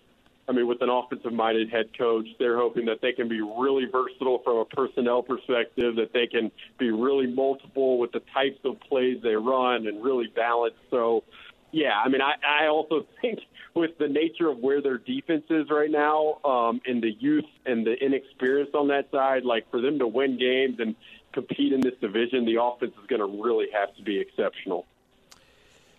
I 0.48 0.52
mean, 0.52 0.68
with 0.68 0.80
an 0.80 0.88
offensive 0.88 1.32
minded 1.32 1.70
head 1.70 1.86
coach, 1.98 2.26
they're 2.38 2.56
hoping 2.56 2.86
that 2.86 3.00
they 3.02 3.12
can 3.12 3.28
be 3.28 3.40
really 3.40 3.86
versatile 3.90 4.38
from 4.44 4.58
a 4.58 4.64
personnel 4.64 5.22
perspective, 5.22 5.96
that 5.96 6.12
they 6.12 6.28
can 6.28 6.52
be 6.78 6.90
really 6.90 7.26
multiple 7.26 7.98
with 7.98 8.12
the 8.12 8.22
types 8.32 8.60
of 8.64 8.78
plays 8.80 9.20
they 9.24 9.34
run 9.34 9.88
and 9.88 10.02
really 10.02 10.28
balanced. 10.28 10.78
So, 10.88 11.24
yeah, 11.72 11.98
I 11.98 12.08
mean, 12.08 12.20
I, 12.20 12.34
I 12.64 12.66
also 12.68 13.06
think 13.20 13.40
with 13.74 13.98
the 13.98 14.08
nature 14.08 14.48
of 14.48 14.58
where 14.58 14.80
their 14.80 14.98
defense 14.98 15.44
is 15.50 15.70
right 15.70 15.90
now, 15.90 16.38
um, 16.44 16.80
and 16.86 17.02
the 17.02 17.12
youth 17.18 17.44
and 17.66 17.86
the 17.86 17.94
inexperience 17.94 18.70
on 18.74 18.88
that 18.88 19.10
side, 19.10 19.44
like 19.44 19.70
for 19.70 19.80
them 19.80 19.98
to 19.98 20.06
win 20.06 20.38
games 20.38 20.80
and 20.80 20.96
compete 21.32 21.72
in 21.72 21.80
this 21.80 21.94
division, 22.00 22.44
the 22.44 22.60
offense 22.60 22.92
is 23.00 23.06
going 23.06 23.20
to 23.20 23.42
really 23.42 23.66
have 23.72 23.94
to 23.96 24.02
be 24.02 24.18
exceptional. 24.18 24.86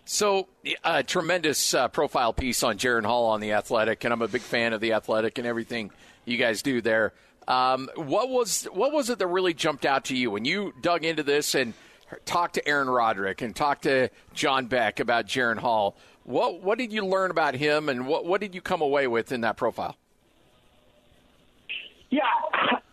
So, 0.04 0.48
a 0.82 1.04
tremendous 1.04 1.72
uh, 1.72 1.86
profile 1.88 2.32
piece 2.32 2.64
on 2.64 2.78
Jaren 2.78 3.04
Hall 3.04 3.26
on 3.26 3.40
the 3.40 3.52
Athletic, 3.52 4.02
and 4.02 4.12
I'm 4.12 4.22
a 4.22 4.28
big 4.28 4.42
fan 4.42 4.72
of 4.72 4.80
the 4.80 4.94
Athletic 4.94 5.38
and 5.38 5.46
everything 5.46 5.92
you 6.24 6.36
guys 6.36 6.62
do 6.62 6.80
there. 6.80 7.12
Um, 7.46 7.88
what 7.94 8.28
was 8.28 8.64
what 8.72 8.92
was 8.92 9.08
it 9.08 9.18
that 9.18 9.26
really 9.26 9.54
jumped 9.54 9.86
out 9.86 10.06
to 10.06 10.16
you 10.16 10.30
when 10.30 10.44
you 10.44 10.74
dug 10.80 11.04
into 11.04 11.22
this 11.22 11.54
and 11.54 11.74
talked 12.24 12.54
to 12.54 12.68
Aaron 12.68 12.88
Roderick 12.88 13.42
and 13.42 13.54
talk 13.54 13.82
to 13.82 14.08
John 14.34 14.66
Beck 14.66 15.00
about 15.00 15.26
Jaren 15.26 15.58
Hall? 15.58 15.96
What 16.24 16.62
what 16.62 16.78
did 16.78 16.92
you 16.92 17.04
learn 17.04 17.30
about 17.30 17.54
him, 17.54 17.88
and 17.88 18.06
what 18.06 18.24
what 18.26 18.40
did 18.40 18.54
you 18.54 18.60
come 18.60 18.82
away 18.82 19.06
with 19.06 19.32
in 19.32 19.40
that 19.42 19.56
profile? 19.56 19.96
Yeah, 22.10 22.22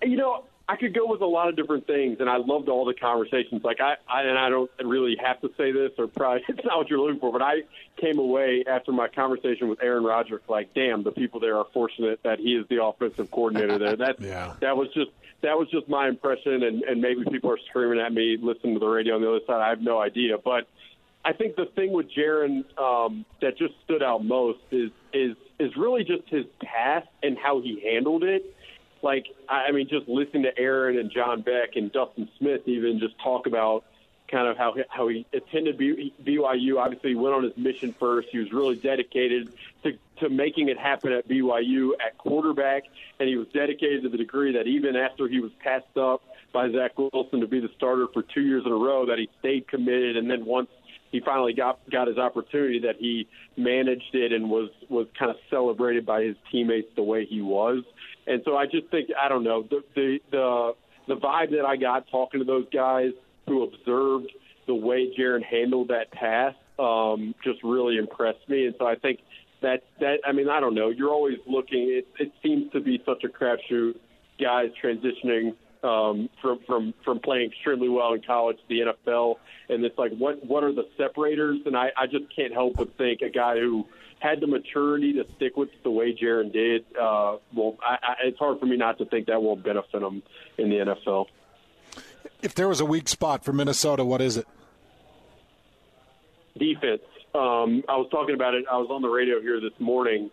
you 0.03 0.15
know, 0.15 0.43
I 0.69 0.75
could 0.75 0.93
go 0.93 1.07
with 1.07 1.21
a 1.21 1.25
lot 1.25 1.47
of 1.47 1.55
different 1.55 1.87
things, 1.87 2.17
and 2.19 2.29
I 2.29 2.37
loved 2.37 2.67
all 2.67 2.83
the 2.83 2.93
conversations. 2.93 3.63
Like 3.63 3.79
I, 3.79 3.95
I 4.09 4.23
and 4.23 4.37
I 4.37 4.49
don't 4.49 4.69
really 4.83 5.15
have 5.23 5.39
to 5.41 5.49
say 5.57 5.71
this, 5.71 5.91
or 5.97 6.07
probably 6.07 6.43
it's 6.49 6.65
not 6.65 6.77
what 6.77 6.89
you're 6.89 6.99
looking 6.99 7.19
for, 7.19 7.31
but 7.31 7.41
I 7.41 7.61
came 7.95 8.19
away 8.19 8.65
after 8.67 8.91
my 8.91 9.07
conversation 9.07 9.69
with 9.69 9.81
Aaron 9.81 10.03
Roderick, 10.03 10.49
like, 10.49 10.73
damn, 10.73 11.03
the 11.03 11.11
people 11.11 11.39
there 11.39 11.57
are 11.57 11.65
fortunate 11.73 12.21
that 12.23 12.39
he 12.39 12.55
is 12.55 12.67
the 12.67 12.83
offensive 12.83 13.31
coordinator 13.31 13.77
there. 13.77 13.95
That 13.95 14.17
yeah. 14.19 14.55
that 14.59 14.75
was 14.75 14.89
just 14.93 15.11
that 15.41 15.57
was 15.57 15.69
just 15.69 15.87
my 15.87 16.09
impression, 16.09 16.63
and 16.63 16.83
and 16.83 17.01
maybe 17.01 17.23
people 17.23 17.49
are 17.49 17.59
screaming 17.69 17.99
at 17.99 18.11
me, 18.11 18.37
listening 18.41 18.73
to 18.73 18.79
the 18.79 18.87
radio 18.87 19.15
on 19.15 19.21
the 19.21 19.29
other 19.29 19.45
side. 19.47 19.61
I 19.61 19.69
have 19.69 19.81
no 19.81 20.01
idea, 20.01 20.37
but 20.37 20.67
I 21.23 21.31
think 21.31 21.55
the 21.55 21.65
thing 21.65 21.93
with 21.93 22.11
Jaren 22.11 22.65
um, 22.77 23.25
that 23.41 23.57
just 23.57 23.73
stood 23.85 24.03
out 24.03 24.25
most 24.25 24.59
is 24.71 24.91
is 25.13 25.37
is 25.59 25.77
really 25.77 26.03
just 26.03 26.27
his 26.27 26.45
past 26.61 27.07
and 27.23 27.37
how 27.37 27.61
he 27.61 27.81
handled 27.81 28.23
it 28.23 28.53
like 29.03 29.27
I 29.49 29.71
mean, 29.71 29.87
just 29.87 30.07
listening 30.07 30.43
to 30.43 30.57
Aaron 30.57 30.97
and 30.97 31.11
John 31.11 31.41
Beck 31.41 31.75
and 31.75 31.91
Dustin 31.91 32.29
Smith 32.37 32.61
even 32.67 32.99
just 32.99 33.15
talk 33.19 33.47
about 33.47 33.83
kind 34.27 34.47
of 34.47 34.57
how 34.57 34.75
how 34.89 35.07
he 35.07 35.25
attended 35.33 35.77
BYU. 35.77 36.77
Obviously, 36.77 37.11
he 37.11 37.15
went 37.15 37.35
on 37.35 37.43
his 37.43 37.55
mission 37.57 37.93
first. 37.99 38.29
He 38.31 38.39
was 38.39 38.51
really 38.51 38.75
dedicated 38.75 39.51
to 39.83 39.97
to 40.19 40.29
making 40.29 40.69
it 40.69 40.77
happen 40.77 41.11
at 41.11 41.27
BYU 41.27 41.91
at 42.05 42.17
quarterback, 42.17 42.83
and 43.19 43.29
he 43.29 43.37
was 43.37 43.47
dedicated 43.53 44.03
to 44.03 44.09
the 44.09 44.17
degree 44.17 44.53
that 44.53 44.67
even 44.67 44.95
after 44.95 45.27
he 45.27 45.39
was 45.39 45.51
passed 45.59 45.97
up 45.97 46.21
by 46.53 46.71
Zach 46.71 46.97
Wilson 46.97 47.41
to 47.41 47.47
be 47.47 47.59
the 47.59 47.69
starter 47.75 48.07
for 48.13 48.23
two 48.23 48.41
years 48.41 48.63
in 48.65 48.71
a 48.71 48.75
row, 48.75 49.05
that 49.05 49.17
he 49.17 49.29
stayed 49.39 49.67
committed, 49.67 50.17
and 50.17 50.29
then 50.29 50.45
once 50.45 50.69
he 51.11 51.19
finally 51.19 51.53
got 51.53 51.79
got 51.89 52.07
his 52.07 52.17
opportunity, 52.17 52.79
that 52.79 52.97
he 52.97 53.27
managed 53.55 54.13
it 54.13 54.33
and 54.33 54.49
was 54.49 54.69
was 54.89 55.07
kind 55.17 55.31
of 55.31 55.37
celebrated 55.49 56.05
by 56.05 56.23
his 56.23 56.35
teammates 56.51 56.89
the 56.95 57.03
way 57.03 57.25
he 57.25 57.41
was. 57.41 57.83
And 58.27 58.41
so 58.45 58.57
I 58.57 58.65
just 58.65 58.87
think 58.87 59.09
I 59.19 59.29
don't 59.29 59.43
know 59.43 59.63
the 59.63 59.83
the 59.95 60.19
the, 60.31 60.71
the 61.07 61.15
vibe 61.15 61.51
that 61.51 61.65
I 61.65 61.77
got 61.77 62.07
talking 62.09 62.39
to 62.39 62.45
those 62.45 62.65
guys 62.73 63.11
who 63.47 63.63
observed 63.63 64.31
the 64.67 64.75
way 64.75 65.13
Jaren 65.17 65.43
handled 65.43 65.87
that 65.87 66.11
pass 66.11 66.53
um, 66.77 67.33
just 67.43 67.63
really 67.63 67.97
impressed 67.97 68.47
me. 68.47 68.65
And 68.65 68.75
so 68.77 68.85
I 68.85 68.95
think 68.95 69.19
that 69.61 69.83
that 69.99 70.19
I 70.25 70.31
mean 70.31 70.49
I 70.49 70.59
don't 70.59 70.75
know. 70.75 70.89
You're 70.89 71.11
always 71.11 71.37
looking. 71.47 71.89
It, 71.89 72.07
it 72.19 72.31
seems 72.43 72.71
to 72.73 72.79
be 72.79 73.01
such 73.05 73.23
a 73.23 73.27
crapshoot. 73.27 73.95
Guys 74.39 74.69
transitioning 74.83 75.55
um, 75.83 76.29
from 76.41 76.59
from 76.67 76.93
from 77.03 77.19
playing 77.19 77.51
extremely 77.51 77.89
well 77.89 78.13
in 78.13 78.21
college 78.21 78.57
to 78.57 78.63
the 78.67 78.91
NFL, 78.91 79.35
and 79.69 79.83
it's 79.83 79.97
like 79.97 80.11
what 80.17 80.45
what 80.45 80.63
are 80.63 80.73
the 80.73 80.87
separators? 80.97 81.59
And 81.65 81.75
I 81.75 81.89
I 81.97 82.05
just 82.05 82.25
can't 82.35 82.53
help 82.53 82.75
but 82.75 82.95
think 82.97 83.21
a 83.21 83.29
guy 83.29 83.57
who 83.57 83.85
had 84.19 84.39
the 84.41 84.47
maturity 84.47 85.13
to 85.13 85.25
stick 85.35 85.55
with 85.55 85.69
the 85.83 85.91
way 85.91 86.15
Jaren 86.15 86.51
did, 86.51 86.85
uh, 86.99 87.37
well, 87.55 87.77
I, 87.81 87.97
I, 88.01 88.13
it's 88.25 88.39
hard 88.39 88.59
for 88.59 88.65
me 88.65 88.77
not 88.77 88.97
to 88.97 89.05
think 89.05 89.27
that 89.27 89.41
will 89.41 89.55
benefit 89.55 90.01
him 90.01 90.23
in 90.57 90.69
the 90.69 90.75
NFL. 90.77 91.27
If 92.41 92.55
there 92.55 92.67
was 92.67 92.79
a 92.79 92.85
weak 92.85 93.07
spot 93.07 93.43
for 93.43 93.53
Minnesota, 93.53 94.03
what 94.03 94.21
is 94.21 94.37
it? 94.37 94.47
Defense. 96.57 97.01
Um, 97.35 97.83
I 97.87 97.97
was 97.97 98.07
talking 98.09 98.33
about 98.33 98.55
it. 98.55 98.65
I 98.71 98.77
was 98.77 98.87
on 98.89 99.01
the 99.01 99.09
radio 99.09 99.39
here 99.41 99.59
this 99.59 99.79
morning, 99.79 100.31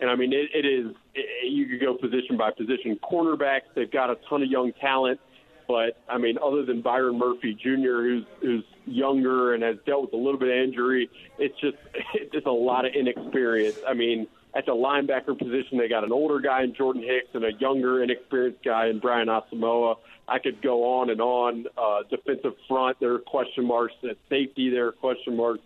and 0.00 0.08
I 0.08 0.16
mean, 0.16 0.32
it, 0.32 0.50
it 0.54 0.64
is. 0.64 0.94
It, 1.14 1.52
you 1.52 1.66
could 1.66 1.80
go 1.80 1.94
position 1.94 2.38
by 2.38 2.50
position. 2.50 2.98
Cornerbacks, 3.02 3.68
they've 3.74 3.90
got 3.90 4.08
a 4.08 4.16
ton 4.28 4.42
of 4.42 4.48
young 4.48 4.72
talent. 4.80 5.20
But 5.68 6.00
I 6.08 6.16
mean, 6.16 6.38
other 6.42 6.64
than 6.64 6.80
Byron 6.80 7.18
Murphy 7.18 7.54
Jr., 7.54 8.00
who's 8.00 8.24
who's 8.40 8.64
younger 8.86 9.52
and 9.52 9.62
has 9.62 9.76
dealt 9.84 10.02
with 10.02 10.14
a 10.14 10.16
little 10.16 10.40
bit 10.40 10.48
of 10.48 10.68
injury, 10.68 11.10
it's 11.38 11.58
just 11.60 11.76
it's 12.14 12.46
a 12.46 12.50
lot 12.50 12.86
of 12.86 12.94
inexperience. 12.94 13.76
I 13.86 13.92
mean, 13.92 14.26
at 14.54 14.64
the 14.64 14.72
linebacker 14.72 15.38
position, 15.38 15.76
they 15.76 15.88
got 15.88 16.04
an 16.04 16.12
older 16.12 16.40
guy 16.40 16.62
in 16.62 16.74
Jordan 16.74 17.02
Hicks 17.02 17.28
and 17.34 17.44
a 17.44 17.52
younger, 17.52 18.02
inexperienced 18.02 18.64
guy 18.64 18.86
in 18.86 18.98
Brian 18.98 19.28
Asamoah. 19.28 19.96
I 20.26 20.38
could 20.38 20.62
go 20.62 20.98
on 20.98 21.10
and 21.10 21.20
on. 21.20 21.66
Uh, 21.76 22.02
defensive 22.10 22.54
front, 22.66 22.98
there 22.98 23.12
are 23.14 23.18
question 23.18 23.66
marks. 23.66 23.94
At 24.08 24.16
safety, 24.28 24.70
there 24.70 24.88
are 24.88 24.92
question 24.92 25.36
marks. 25.36 25.62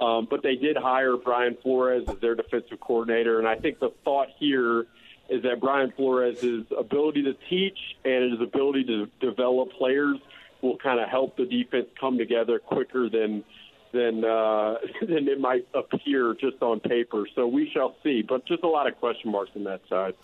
Um, 0.00 0.26
but 0.28 0.42
they 0.42 0.56
did 0.56 0.76
hire 0.76 1.16
Brian 1.16 1.56
Flores 1.62 2.04
as 2.08 2.18
their 2.18 2.34
defensive 2.34 2.78
coordinator, 2.80 3.38
and 3.38 3.48
I 3.48 3.56
think 3.56 3.78
the 3.78 3.90
thought 4.04 4.28
here 4.38 4.84
is 5.28 5.42
that 5.42 5.60
Brian 5.60 5.92
Flores' 5.96 6.64
ability 6.76 7.22
to 7.24 7.34
teach 7.48 7.78
and 8.04 8.32
his 8.32 8.40
ability 8.40 8.84
to 8.84 9.06
develop 9.20 9.72
players 9.72 10.18
will 10.62 10.76
kind 10.78 11.00
of 11.00 11.08
help 11.08 11.36
the 11.36 11.44
defense 11.44 11.86
come 11.98 12.18
together 12.18 12.58
quicker 12.58 13.08
than 13.08 13.44
than 13.92 14.24
uh, 14.24 14.76
than 15.00 15.28
it 15.28 15.40
might 15.40 15.66
appear 15.74 16.34
just 16.34 16.62
on 16.62 16.80
paper. 16.80 17.26
So 17.34 17.46
we 17.46 17.70
shall 17.72 17.96
see, 18.02 18.22
but 18.22 18.46
just 18.46 18.62
a 18.62 18.68
lot 18.68 18.86
of 18.86 18.98
question 18.98 19.32
marks 19.32 19.50
on 19.56 19.64
that 19.64 19.80
side. 19.88 20.14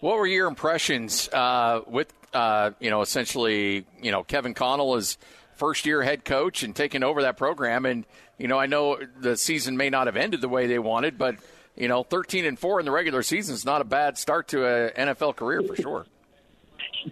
What 0.00 0.18
were 0.18 0.26
your 0.26 0.48
impressions 0.48 1.28
uh, 1.32 1.80
with 1.86 2.12
uh, 2.32 2.72
you 2.80 2.90
know 2.90 3.02
essentially 3.02 3.86
you 4.00 4.10
know 4.10 4.22
Kevin 4.22 4.54
Connell 4.54 4.94
as 4.94 5.18
first 5.56 5.86
year 5.86 6.02
head 6.02 6.24
coach 6.24 6.62
and 6.62 6.74
taking 6.74 7.02
over 7.02 7.22
that 7.22 7.36
program? 7.36 7.86
And 7.86 8.04
you 8.38 8.48
know 8.48 8.58
I 8.58 8.66
know 8.66 8.98
the 9.20 9.36
season 9.36 9.76
may 9.76 9.90
not 9.90 10.06
have 10.06 10.16
ended 10.16 10.40
the 10.40 10.48
way 10.48 10.66
they 10.66 10.78
wanted, 10.78 11.18
but 11.18 11.36
you 11.76 11.88
know, 11.88 12.02
13 12.02 12.44
and 12.44 12.58
4 12.58 12.80
in 12.80 12.86
the 12.86 12.92
regular 12.92 13.22
season 13.22 13.54
is 13.54 13.64
not 13.64 13.80
a 13.80 13.84
bad 13.84 14.18
start 14.18 14.48
to 14.48 14.66
an 14.66 15.08
NFL 15.08 15.36
career 15.36 15.62
for 15.62 15.76
sure. 15.76 16.06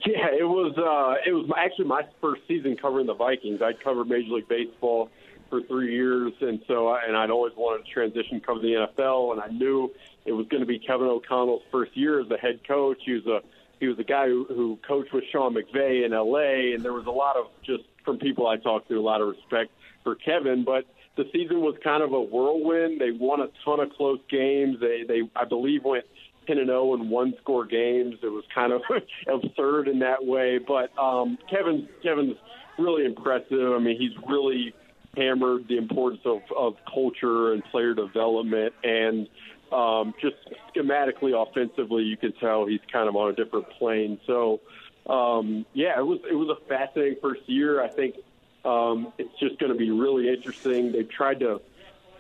Yeah, 0.07 0.29
it 0.39 0.45
was. 0.45 0.77
Uh, 0.79 1.21
it 1.29 1.33
was 1.33 1.51
actually 1.57 1.87
my 1.87 2.03
first 2.21 2.43
season 2.47 2.77
covering 2.77 3.07
the 3.07 3.15
Vikings. 3.15 3.61
I'd 3.61 3.83
covered 3.83 4.09
Major 4.09 4.35
League 4.35 4.49
Baseball 4.49 5.11
for 5.49 5.63
three 5.63 5.93
years, 5.93 6.33
and 6.41 6.61
so 6.69 6.95
and 6.95 7.17
I'd 7.17 7.31
always 7.31 7.53
wanted 7.57 7.85
to 7.85 7.91
transition 7.91 8.41
cover 8.41 8.61
the 8.61 8.87
NFL, 8.97 9.33
and 9.33 9.41
I 9.41 9.49
knew 9.49 9.91
it 10.25 10.33
was 10.33 10.47
going 10.47 10.61
to 10.61 10.67
be 10.67 10.79
Kevin 10.79 11.09
O'Connell's 11.09 11.63
first 11.73 11.97
year 11.97 12.21
as 12.21 12.29
the 12.29 12.37
head 12.37 12.61
coach. 12.67 12.99
He 13.05 13.15
was 13.15 13.27
a 13.27 13.41
he 13.81 13.89
was 13.89 13.99
a 13.99 14.05
guy 14.05 14.29
who, 14.29 14.45
who 14.45 14.79
coached 14.87 15.13
with 15.13 15.25
Sean 15.33 15.55
McVay 15.55 16.05
in 16.05 16.13
LA, 16.13 16.75
and 16.75 16.85
there 16.85 16.93
was 16.93 17.07
a 17.07 17.11
lot 17.11 17.37
of 17.37 17.47
just 17.63 17.83
from 18.05 18.19
people 18.19 18.47
I 18.47 18.59
talked 18.59 18.89
to 18.91 18.95
a 18.95 19.01
lot 19.01 19.21
of 19.21 19.29
respect 19.29 19.73
for 20.05 20.15
Kevin, 20.15 20.65
but 20.65 20.87
the 21.21 21.31
season 21.33 21.61
was 21.61 21.75
kind 21.85 22.03
of 22.03 22.13
a 22.13 22.21
whirlwind. 22.21 23.01
They 23.01 23.11
won 23.11 23.41
a 23.41 23.49
ton 23.65 23.81
of 23.81 23.91
close 23.91 24.21
games. 24.31 24.79
They 24.81 25.05
they 25.07 25.23
I 25.37 25.45
believe 25.45 25.85
went 25.85 26.05
10 26.47 26.59
and 26.59 26.69
0 26.69 26.95
in 26.95 27.11
one 27.11 27.35
score 27.43 27.67
games. 27.67 28.17
It 28.23 28.29
was 28.29 28.45
kind 28.55 28.73
of 28.73 28.81
absurd 29.29 29.89
in 29.89 29.99
that 29.99 30.25
way, 30.25 30.59
but 30.59 30.97
um 30.99 31.37
Kevin 31.51 31.89
Kevin's 32.03 32.37
really 32.79 33.05
impressive. 33.05 33.73
I 33.73 33.79
mean, 33.79 34.01
he's 34.01 34.17
really 34.27 34.75
hammered 35.17 35.69
the 35.69 35.77
importance 35.77 36.23
of 36.25 36.41
of 36.57 36.77
culture 36.93 37.53
and 37.53 37.63
player 37.65 37.95
development 37.95 38.73
and 38.83 39.29
um, 39.73 40.15
just 40.21 40.35
schematically, 40.75 41.31
offensively, 41.41 42.03
you 42.03 42.17
can 42.17 42.33
tell 42.41 42.67
he's 42.67 42.81
kind 42.93 43.09
of 43.09 43.15
on 43.15 43.31
a 43.31 43.33
different 43.37 43.71
plane. 43.79 44.19
So, 44.27 44.61
um, 45.09 45.65
yeah, 45.75 45.97
it 45.97 46.03
was 46.03 46.19
it 46.29 46.35
was 46.35 46.57
a 46.61 46.69
fascinating 46.69 47.19
first 47.23 47.43
year. 47.47 47.81
I 47.81 47.89
think 47.89 48.17
um, 48.65 49.13
it's 49.19 49.39
just 49.39 49.59
going 49.59 49.73
to 49.73 49.79
be 49.79 49.91
really 49.91 50.29
interesting. 50.29 50.93
They've 50.93 51.11
tried 51.11 51.41
to. 51.41 51.61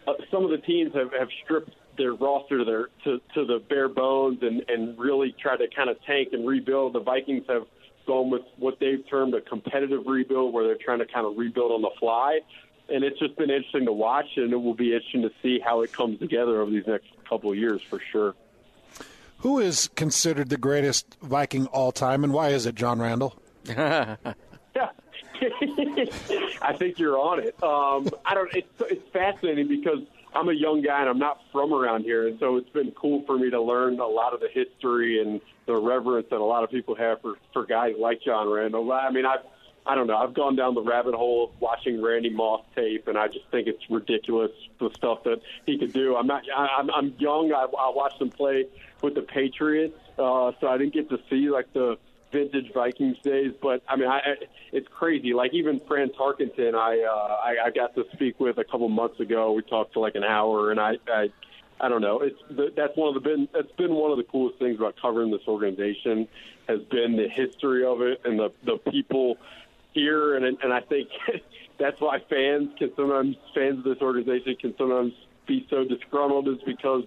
Uh, 0.06 0.14
some 0.30 0.44
of 0.44 0.50
the 0.50 0.58
teams 0.58 0.94
have, 0.94 1.12
have 1.12 1.28
stripped 1.44 1.74
their 1.98 2.14
roster 2.14 2.58
to 2.58 2.64
their 2.64 2.88
to, 3.04 3.20
to 3.34 3.44
the 3.44 3.62
bare 3.68 3.88
bones 3.88 4.38
and 4.42 4.62
and 4.68 4.98
really 4.98 5.34
tried 5.40 5.58
to 5.58 5.68
kind 5.74 5.90
of 5.90 6.02
tank 6.04 6.28
and 6.32 6.46
rebuild. 6.46 6.94
The 6.94 7.00
Vikings 7.00 7.44
have 7.48 7.64
gone 8.06 8.30
with 8.30 8.42
what 8.56 8.78
they've 8.80 9.04
termed 9.10 9.34
a 9.34 9.40
competitive 9.42 10.06
rebuild, 10.06 10.54
where 10.54 10.64
they're 10.64 10.78
trying 10.82 11.00
to 11.00 11.06
kind 11.06 11.26
of 11.26 11.36
rebuild 11.36 11.72
on 11.72 11.82
the 11.82 11.90
fly 11.98 12.40
and 12.90 13.04
it's 13.04 13.18
just 13.18 13.36
been 13.36 13.50
interesting 13.50 13.86
to 13.86 13.92
watch, 13.92 14.26
and 14.36 14.52
it 14.52 14.56
will 14.56 14.74
be 14.74 14.92
interesting 14.92 15.22
to 15.22 15.30
see 15.42 15.60
how 15.64 15.82
it 15.82 15.92
comes 15.92 16.18
together 16.18 16.60
over 16.60 16.70
these 16.70 16.86
next 16.86 17.06
couple 17.28 17.50
of 17.50 17.56
years 17.56 17.80
for 17.88 18.00
sure. 18.10 18.34
Who 19.38 19.58
is 19.58 19.88
considered 19.94 20.50
the 20.50 20.58
greatest 20.58 21.16
Viking 21.22 21.66
all 21.66 21.92
time, 21.92 22.24
and 22.24 22.32
why 22.32 22.48
is 22.48 22.66
it 22.66 22.74
John 22.74 23.00
Randle? 23.00 23.40
I 26.62 26.74
think 26.76 26.98
you're 26.98 27.18
on 27.18 27.40
it. 27.40 27.62
Um, 27.62 28.08
I 28.24 28.34
don't. 28.34 28.50
It's 28.54 28.68
it's 28.80 29.08
fascinating 29.12 29.68
because 29.68 30.00
I'm 30.34 30.48
a 30.48 30.52
young 30.52 30.82
guy 30.82 31.00
and 31.00 31.08
I'm 31.08 31.18
not 31.18 31.40
from 31.52 31.72
around 31.72 32.02
here, 32.02 32.28
and 32.28 32.38
so 32.38 32.56
it's 32.56 32.68
been 32.70 32.92
cool 32.92 33.24
for 33.26 33.38
me 33.38 33.50
to 33.50 33.60
learn 33.60 33.98
a 34.00 34.06
lot 34.06 34.34
of 34.34 34.40
the 34.40 34.48
history 34.48 35.20
and 35.20 35.40
the 35.66 35.76
reverence 35.76 36.26
that 36.30 36.38
a 36.38 36.44
lot 36.44 36.64
of 36.64 36.70
people 36.70 36.94
have 36.96 37.20
for 37.20 37.36
for 37.52 37.64
guys 37.64 37.94
like 37.98 38.22
John 38.22 38.48
Randle. 38.48 38.90
I 38.92 39.10
mean, 39.10 39.26
I've 39.26 39.40
I 39.86 39.94
don't 39.94 40.06
know. 40.06 40.16
I've 40.16 40.34
gone 40.34 40.56
down 40.56 40.74
the 40.74 40.82
rabbit 40.82 41.14
hole 41.14 41.44
of 41.44 41.60
watching 41.60 42.02
Randy 42.02 42.30
Moss 42.30 42.64
tape, 42.76 43.08
and 43.08 43.16
I 43.16 43.28
just 43.28 43.46
think 43.50 43.66
it's 43.66 43.82
ridiculous 43.88 44.52
the 44.78 44.90
stuff 44.94 45.24
that 45.24 45.40
he 45.66 45.78
could 45.78 45.92
do. 45.92 46.16
I'm 46.16 46.26
not. 46.26 46.42
I, 46.54 46.68
I'm, 46.78 46.90
I'm 46.90 47.14
young. 47.18 47.52
I, 47.52 47.62
I 47.62 47.90
watched 47.94 48.20
him 48.20 48.30
play 48.30 48.66
with 49.02 49.14
the 49.14 49.22
Patriots, 49.22 49.98
uh, 50.18 50.52
so 50.60 50.68
I 50.68 50.76
didn't 50.76 50.92
get 50.92 51.08
to 51.10 51.18
see 51.30 51.48
like 51.48 51.72
the 51.72 51.96
vintage 52.32 52.72
Vikings 52.72 53.16
days. 53.22 53.52
But 53.60 53.82
I 53.88 53.96
mean, 53.96 54.08
I, 54.08 54.20
it's 54.72 54.88
crazy. 54.88 55.34
Like 55.34 55.52
even 55.54 55.80
Fran 55.86 56.10
Tarkenton, 56.10 56.74
I, 56.74 57.02
uh, 57.02 57.36
I 57.42 57.66
I 57.66 57.70
got 57.70 57.94
to 57.94 58.04
speak 58.12 58.40
with 58.40 58.58
a 58.58 58.64
couple 58.64 58.88
months 58.88 59.20
ago. 59.20 59.52
We 59.52 59.62
talked 59.62 59.94
for 59.94 60.00
like 60.00 60.14
an 60.14 60.24
hour, 60.24 60.70
and 60.70 60.80
I. 60.80 60.94
I 61.08 61.28
I 61.82 61.88
don't 61.88 62.02
know. 62.02 62.20
It's 62.20 62.36
that's 62.76 62.94
one 62.94 63.08
of 63.08 63.22
the 63.22 63.26
been 63.26 63.48
that's 63.54 63.72
been 63.78 63.94
one 63.94 64.10
of 64.10 64.18
the 64.18 64.24
coolest 64.24 64.58
things 64.58 64.76
about 64.76 64.96
covering 65.00 65.30
this 65.30 65.40
organization 65.48 66.28
has 66.68 66.80
been 66.90 67.16
the 67.16 67.26
history 67.26 67.86
of 67.86 68.02
it 68.02 68.20
and 68.24 68.38
the 68.38 68.52
the 68.64 68.76
people 68.90 69.38
here, 69.92 70.36
and 70.36 70.44
and 70.44 70.72
I 70.72 70.80
think 70.80 71.08
that's 71.78 72.00
why 72.00 72.18
fans 72.28 72.70
can 72.78 72.92
sometimes 72.96 73.36
fans 73.54 73.78
of 73.78 73.84
this 73.84 74.02
organization 74.02 74.56
can 74.56 74.74
sometimes 74.76 75.14
be 75.46 75.66
so 75.70 75.84
disgruntled 75.84 76.48
is 76.48 76.58
because 76.66 77.04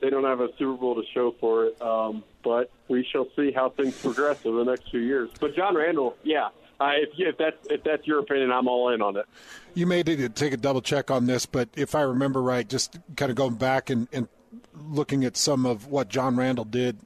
they 0.00 0.10
don't 0.10 0.24
have 0.24 0.40
a 0.40 0.48
Super 0.58 0.76
Bowl 0.76 0.94
to 0.94 1.02
show 1.12 1.34
for 1.40 1.66
it. 1.66 1.80
Um, 1.82 2.22
but 2.42 2.70
we 2.88 3.06
shall 3.10 3.26
see 3.36 3.52
how 3.52 3.70
things 3.70 4.00
progress 4.00 4.44
over 4.44 4.64
the 4.64 4.70
next 4.70 4.90
few 4.90 5.00
years. 5.00 5.30
But 5.40 5.54
John 5.54 5.74
Randle, 5.76 6.16
yeah, 6.22 6.48
uh, 6.80 6.92
if, 6.94 7.10
if 7.18 7.36
that's 7.38 7.66
if 7.68 7.84
that's 7.84 8.06
your 8.06 8.20
opinion, 8.20 8.50
I'm 8.52 8.68
all 8.68 8.90
in 8.90 9.02
on 9.02 9.16
it. 9.16 9.26
You 9.74 9.86
may 9.86 10.02
need 10.02 10.18
to 10.18 10.28
take 10.28 10.52
a 10.52 10.56
double 10.56 10.82
check 10.82 11.10
on 11.10 11.26
this, 11.26 11.46
but 11.46 11.68
if 11.76 11.94
I 11.94 12.02
remember 12.02 12.42
right, 12.42 12.68
just 12.68 12.98
kind 13.16 13.30
of 13.30 13.36
going 13.36 13.54
back 13.54 13.90
and, 13.90 14.08
and 14.12 14.28
looking 14.74 15.24
at 15.24 15.36
some 15.36 15.66
of 15.66 15.86
what 15.86 16.08
John 16.08 16.36
Randle 16.36 16.64
did 16.64 16.98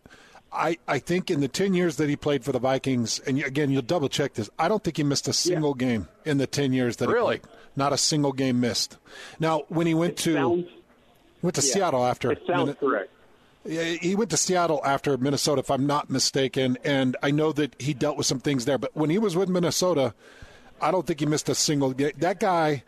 I, 0.55 0.79
I 0.87 0.99
think 0.99 1.31
in 1.31 1.41
the 1.41 1.49
10 1.49 1.75
years 1.75 1.97
that 1.97 2.09
he 2.09 2.17
played 2.17 2.45
for 2.45 2.53
the 2.53 2.59
Vikings, 2.59 3.19
and 3.21 3.43
again, 3.43 3.71
you'll 3.71 3.83
double 3.83 4.09
check 4.09 4.35
this, 4.35 4.49
I 4.59 4.69
don't 4.69 4.83
think 4.83 4.97
he 4.97 5.03
missed 5.03 5.27
a 5.27 5.33
single 5.33 5.77
yeah. 5.79 5.87
game 5.87 6.09
in 6.25 6.39
the 6.39 6.47
10 6.47 6.73
years 6.73 6.97
that 6.97 7.09
really? 7.09 7.37
he 7.37 7.41
played. 7.41 7.53
Not 7.77 7.93
a 7.93 7.99
single 7.99 8.33
game 8.33 8.61
missed. 8.61 8.97
Now, 9.41 9.65
when 9.69 9.87
he 9.87 9.95
went 9.95 10.13
it 10.13 10.19
to 10.19 10.35
sounds, 10.35 10.67
went 11.43 11.57
to 11.57 11.63
yeah, 11.63 11.73
Seattle 11.73 12.05
after. 12.05 12.31
It 12.31 12.43
sounds 12.47 12.77
correct. 12.79 13.11
He 13.67 14.15
went 14.15 14.31
to 14.31 14.37
Seattle 14.37 14.81
after 14.85 15.17
Minnesota, 15.17 15.61
if 15.61 15.71
I'm 15.71 15.87
not 15.87 16.11
mistaken, 16.11 16.77
and 16.85 17.17
I 17.23 17.31
know 17.31 17.53
that 17.53 17.81
he 17.81 17.95
dealt 17.95 18.17
with 18.17 18.27
some 18.27 18.41
things 18.41 18.67
there. 18.67 18.77
But 18.79 18.95
when 18.95 19.09
he 19.11 19.19
was 19.19 19.37
with 19.37 19.49
Minnesota, 19.49 20.15
I 20.81 20.91
don't 20.91 21.07
think 21.07 21.21
he 21.21 21.27
missed 21.27 21.49
a 21.49 21.55
single 21.55 21.93
game. 21.93 22.13
That 22.19 22.41
guy 22.41 22.83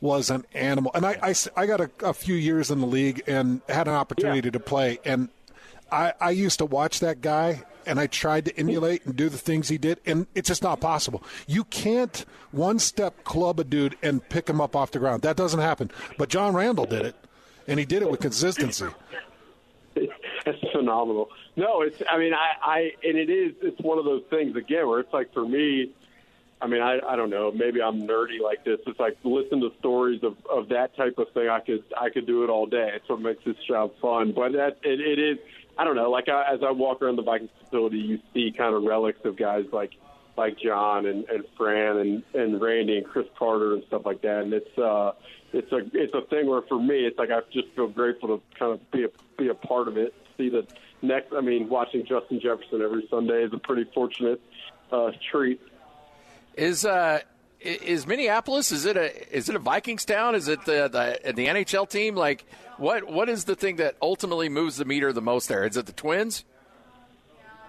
was 0.00 0.30
an 0.30 0.44
animal. 0.54 0.92
And 0.94 1.04
I, 1.04 1.18
I, 1.22 1.34
I 1.56 1.66
got 1.66 1.80
a, 1.80 1.90
a, 2.02 2.14
few 2.14 2.34
years 2.34 2.70
in 2.70 2.80
the 2.80 2.86
league 2.86 3.22
and 3.26 3.60
had 3.68 3.88
an 3.88 3.94
opportunity 3.94 4.48
yeah. 4.48 4.52
to 4.52 4.60
play, 4.60 4.98
and 5.04 5.28
I, 5.90 6.12
I 6.20 6.30
used 6.30 6.58
to 6.58 6.66
watch 6.66 7.00
that 7.00 7.20
guy 7.20 7.62
and 7.86 8.00
I 8.00 8.06
tried 8.06 8.46
to 8.46 8.58
emulate 8.58 9.04
and 9.04 9.14
do 9.14 9.28
the 9.28 9.38
things 9.38 9.68
he 9.68 9.78
did, 9.78 10.00
and 10.06 10.26
it's 10.34 10.48
just 10.48 10.62
not 10.62 10.80
possible. 10.80 11.22
You 11.46 11.64
can't 11.64 12.24
one 12.50 12.78
step 12.78 13.24
club 13.24 13.60
a 13.60 13.64
dude 13.64 13.96
and 14.02 14.26
pick 14.28 14.48
him 14.48 14.60
up 14.60 14.74
off 14.74 14.90
the 14.90 14.98
ground. 14.98 15.22
That 15.22 15.36
doesn't 15.36 15.60
happen. 15.60 15.90
But 16.18 16.28
John 16.28 16.54
Randle 16.54 16.86
did 16.86 17.04
it, 17.04 17.16
and 17.68 17.78
he 17.78 17.84
did 17.84 18.02
it 18.02 18.10
with 18.10 18.20
consistency. 18.20 18.86
That's 20.44 20.58
phenomenal. 20.72 21.30
No, 21.56 21.82
it's. 21.82 22.02
I 22.10 22.18
mean, 22.18 22.34
I, 22.34 22.52
I, 22.62 22.78
and 23.02 23.16
it 23.16 23.30
is. 23.30 23.54
It's 23.62 23.80
one 23.80 23.98
of 23.98 24.04
those 24.04 24.22
things 24.30 24.56
again 24.56 24.86
where 24.86 25.00
it's 25.00 25.12
like 25.12 25.32
for 25.32 25.46
me. 25.46 25.92
I 26.60 26.66
mean, 26.66 26.80
I, 26.80 26.98
I 27.06 27.16
don't 27.16 27.30
know. 27.30 27.50
Maybe 27.50 27.82
I'm 27.82 28.06
nerdy 28.06 28.40
like 28.40 28.64
this. 28.64 28.78
It's 28.86 28.98
like 28.98 29.16
listen 29.22 29.60
to 29.60 29.70
stories 29.78 30.22
of 30.22 30.36
of 30.50 30.68
that 30.68 30.96
type 30.96 31.18
of 31.18 31.30
thing. 31.32 31.48
I 31.48 31.60
could 31.60 31.84
I 31.98 32.10
could 32.10 32.26
do 32.26 32.44
it 32.44 32.50
all 32.50 32.66
day. 32.66 32.90
It's 32.94 33.08
what 33.08 33.20
makes 33.20 33.44
this 33.44 33.56
job 33.66 33.92
fun. 34.00 34.32
But 34.32 34.52
that 34.52 34.78
it, 34.82 35.00
it 35.00 35.18
is 35.18 35.38
I 35.76 35.84
don't 35.84 35.96
know. 35.96 36.10
Like 36.10 36.28
I, 36.28 36.52
as 36.52 36.60
I 36.62 36.70
walk 36.70 37.02
around 37.02 37.16
the 37.16 37.22
Vikings 37.22 37.50
facility, 37.62 37.98
you 37.98 38.18
see 38.32 38.52
kind 38.56 38.74
of 38.74 38.82
relics 38.84 39.24
of 39.24 39.36
guys 39.36 39.64
like 39.72 39.92
like 40.36 40.58
John 40.58 41.06
and, 41.06 41.24
and 41.28 41.44
Fran 41.56 41.96
and, 41.98 42.22
and 42.34 42.60
Randy 42.60 42.98
and 42.98 43.06
Cris 43.06 43.26
Carter 43.38 43.74
and 43.74 43.84
stuff 43.84 44.02
like 44.04 44.22
that. 44.22 44.42
And 44.42 44.52
it's 44.52 44.78
uh, 44.78 45.12
it's 45.52 45.70
a 45.72 45.78
it's 45.92 46.14
a 46.14 46.22
thing 46.22 46.46
where 46.46 46.62
for 46.62 46.80
me, 46.80 47.06
it's 47.06 47.18
like 47.18 47.30
I 47.30 47.40
just 47.52 47.68
feel 47.74 47.88
grateful 47.88 48.38
to 48.38 48.42
kind 48.58 48.72
of 48.72 48.90
be 48.90 49.04
a 49.04 49.08
be 49.38 49.48
a 49.48 49.54
part 49.54 49.88
of 49.88 49.96
it. 49.96 50.14
See 50.36 50.48
the 50.48 50.66
next. 51.02 51.32
I 51.32 51.40
mean, 51.40 51.68
watching 51.68 52.04
Justin 52.06 52.40
Jefferson 52.40 52.82
every 52.82 53.06
Sunday 53.10 53.44
is 53.44 53.52
a 53.52 53.58
pretty 53.58 53.84
fortunate 53.94 54.40
uh, 54.90 55.12
treat. 55.30 55.60
Is 56.56 56.84
uh 56.84 57.20
is 57.60 58.06
Minneapolis? 58.06 58.72
Is 58.72 58.84
it 58.84 58.96
a 58.96 59.36
is 59.36 59.48
it 59.48 59.56
a 59.56 59.58
Vikings 59.58 60.04
town? 60.04 60.34
Is 60.34 60.48
it 60.48 60.64
the 60.64 60.88
the, 60.88 61.32
the 61.32 61.46
NHL 61.46 61.88
team? 61.88 62.14
Like 62.14 62.44
what 62.76 63.10
what 63.10 63.28
is 63.28 63.44
the 63.44 63.56
thing 63.56 63.76
that 63.76 63.96
ultimately 64.02 64.48
moves 64.48 64.76
the 64.76 64.84
meter 64.84 65.12
the 65.12 65.22
most 65.22 65.48
there? 65.48 65.64
Is 65.64 65.76
it 65.76 65.86
the 65.86 65.92
Twins? 65.92 66.44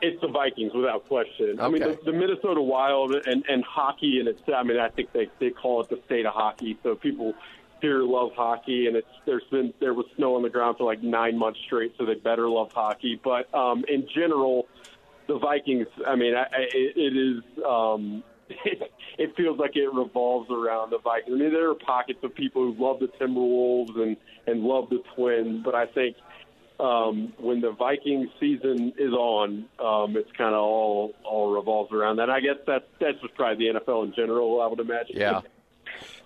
It's 0.02 0.20
the 0.22 0.28
Vikings 0.28 0.74
without 0.74 1.08
question. 1.08 1.52
Okay. 1.52 1.64
I 1.64 1.70
mean, 1.70 1.82
the, 1.82 1.98
the 2.06 2.12
Minnesota 2.12 2.62
Wild 2.62 3.16
and 3.16 3.46
and 3.48 3.64
hockey, 3.64 4.20
and 4.20 4.28
it's 4.28 4.42
I 4.54 4.64
mean, 4.64 4.78
I 4.78 4.90
think 4.90 5.12
they 5.14 5.30
they 5.40 5.50
call 5.50 5.82
it 5.82 5.90
the 5.90 6.00
state 6.06 6.26
of 6.26 6.34
hockey. 6.34 6.78
So 6.84 6.96
people 6.96 7.34
here 7.82 8.04
love 8.04 8.32
hockey, 8.36 8.88
and 8.88 8.96
it's 8.96 9.08
there's 9.26 9.44
been 9.52 9.74
there 9.80 9.94
was 9.94 10.06
snow 10.16 10.36
on 10.36 10.44
the 10.44 10.50
ground 10.50 10.78
for 10.78 10.84
like 10.86 11.04
nine 11.04 11.38
months 11.38 11.60
straight, 11.66 11.94
so 11.98 12.06
they 12.06 12.16
better 12.16 12.50
love 12.50 12.72
hockey. 12.72 13.20
But 13.24 13.54
um, 13.54 13.84
in 13.88 14.08
general, 14.14 14.68
the 15.28 15.38
Vikings. 15.38 15.88
I 16.06 16.16
mean, 16.16 16.36
I, 16.36 16.44
I, 16.44 16.68
it 16.72 17.16
is. 17.16 17.44
Um, 17.66 18.24
it 19.18 19.36
feels 19.36 19.58
like 19.58 19.76
it 19.76 19.92
revolves 19.92 20.50
around 20.52 20.92
the 20.92 21.00
Vikings. 21.00 21.36
I 21.36 21.40
mean, 21.40 21.52
there 21.52 21.70
are 21.70 21.76
pockets 21.76 22.20
of 22.24 22.36
people 22.36 22.62
who 22.62 22.84
love 22.84 23.00
the 23.00 23.08
Timberwolves 23.08 24.00
and 24.00 24.18
and 24.48 24.64
love 24.64 24.90
the 24.90 25.02
Twins, 25.16 25.64
but 25.64 25.74
I 25.74 25.88
think 25.88 26.16
um, 26.80 27.34
when 27.40 27.62
the 27.62 27.72
Vikings 27.72 28.30
season 28.40 28.94
is 28.98 29.14
on, 29.14 29.66
um, 29.80 30.18
it's 30.18 30.32
kind 30.38 30.54
of 30.54 30.62
all 30.62 31.14
all 31.24 31.52
revolves 31.52 31.92
around 31.92 32.18
that. 32.18 32.30
I 32.30 32.40
guess 32.40 32.58
that's 32.68 32.86
that's 33.00 33.20
just 33.22 33.34
probably 33.36 33.72
the 33.72 33.80
NFL 33.80 34.06
in 34.06 34.14
general. 34.14 34.62
I 34.62 34.68
would 34.68 34.80
imagine. 34.80 35.18
Yeah. 35.18 35.42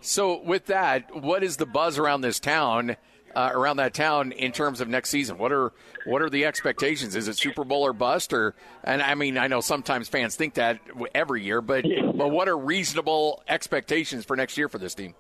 So 0.02 0.42
with 0.42 0.68
that, 0.68 1.16
what 1.16 1.44
is 1.44 1.58
the 1.58 1.66
buzz 1.66 1.98
around 1.98 2.22
this 2.22 2.40
town? 2.40 2.96
uh, 3.36 3.50
around 3.54 3.78
that 3.78 3.94
town 3.94 4.32
in 4.32 4.52
terms 4.52 4.82
of 4.82 4.88
next 4.88 5.10
season? 5.10 5.38
What 5.38 5.52
are 5.52 5.72
what 6.06 6.22
are 6.22 6.30
the 6.30 6.46
expectations? 6.46 7.16
Is 7.16 7.28
it 7.28 7.38
Super 7.38 7.64
Bowl 7.64 7.84
or 7.84 7.94
bust? 7.94 8.34
Or 8.34 8.56
and 8.84 9.02
I 9.02 9.16
mean, 9.16 9.38
I 9.38 9.48
know 9.48 9.62
sometimes 9.62 10.10
fans 10.10 10.36
think 10.36 10.56
that 10.56 10.80
every 11.14 11.44
year, 11.44 11.62
but 11.62 11.86
but 12.16 12.32
what 12.32 12.48
are 12.48 12.58
reasonable 12.58 13.44
expectations 13.48 14.26
for 14.26 14.36
next 14.36 14.58
year 14.58 14.70
for 14.70 14.78
this 14.78 14.94
team? 14.94 15.16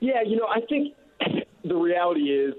Yeah, 0.00 0.22
you 0.22 0.36
know, 0.36 0.46
I 0.46 0.60
think 0.60 0.94
the 1.64 1.74
reality 1.74 2.30
is, 2.30 2.54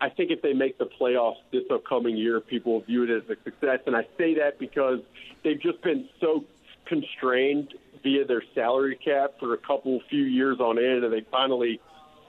I 0.00 0.08
think 0.08 0.30
if 0.30 0.42
they 0.42 0.52
make 0.52 0.76
the 0.78 0.86
playoffs 1.00 1.36
this 1.52 1.62
upcoming 1.70 2.16
year, 2.16 2.40
people 2.40 2.72
will 2.72 2.80
view 2.80 3.04
it 3.04 3.10
as 3.10 3.22
a 3.30 3.40
success. 3.44 3.80
And 3.86 3.94
I 3.94 4.02
say 4.18 4.34
that 4.34 4.58
because 4.58 4.98
they've 5.44 5.60
just 5.60 5.80
been 5.82 6.08
so 6.20 6.44
constrained 6.86 7.74
via 8.04 8.24
their 8.24 8.42
salary 8.54 8.96
cap 9.04 9.32
for 9.40 9.54
a 9.54 9.58
couple 9.58 10.00
few 10.08 10.22
years 10.22 10.60
on 10.60 10.78
end, 10.78 11.02
and 11.02 11.12
they 11.12 11.26
finally 11.30 11.80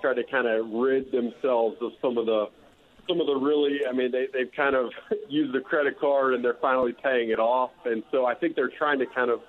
try 0.01 0.15
to 0.15 0.23
kind 0.23 0.47
of 0.47 0.67
rid 0.71 1.11
themselves 1.11 1.77
of 1.81 1.91
some 2.01 2.17
of 2.17 2.25
the 2.25 2.47
some 3.07 3.21
of 3.21 3.27
the 3.27 3.35
really, 3.35 3.81
I 3.87 3.91
mean, 3.91 4.11
they, 4.11 4.27
they've 4.33 4.51
kind 4.55 4.75
of 4.75 4.89
used 5.29 5.53
the 5.53 5.59
credit 5.59 5.99
card 5.99 6.33
and 6.33 6.43
they're 6.43 6.57
finally 6.59 6.93
paying 7.03 7.29
it 7.29 7.39
off. 7.39 7.71
And 7.85 8.03
so 8.11 8.25
I 8.25 8.33
think 8.33 8.55
they're 8.55 8.71
trying 8.77 8.99
to 8.99 9.05
kind 9.05 9.29
of, 9.29 9.41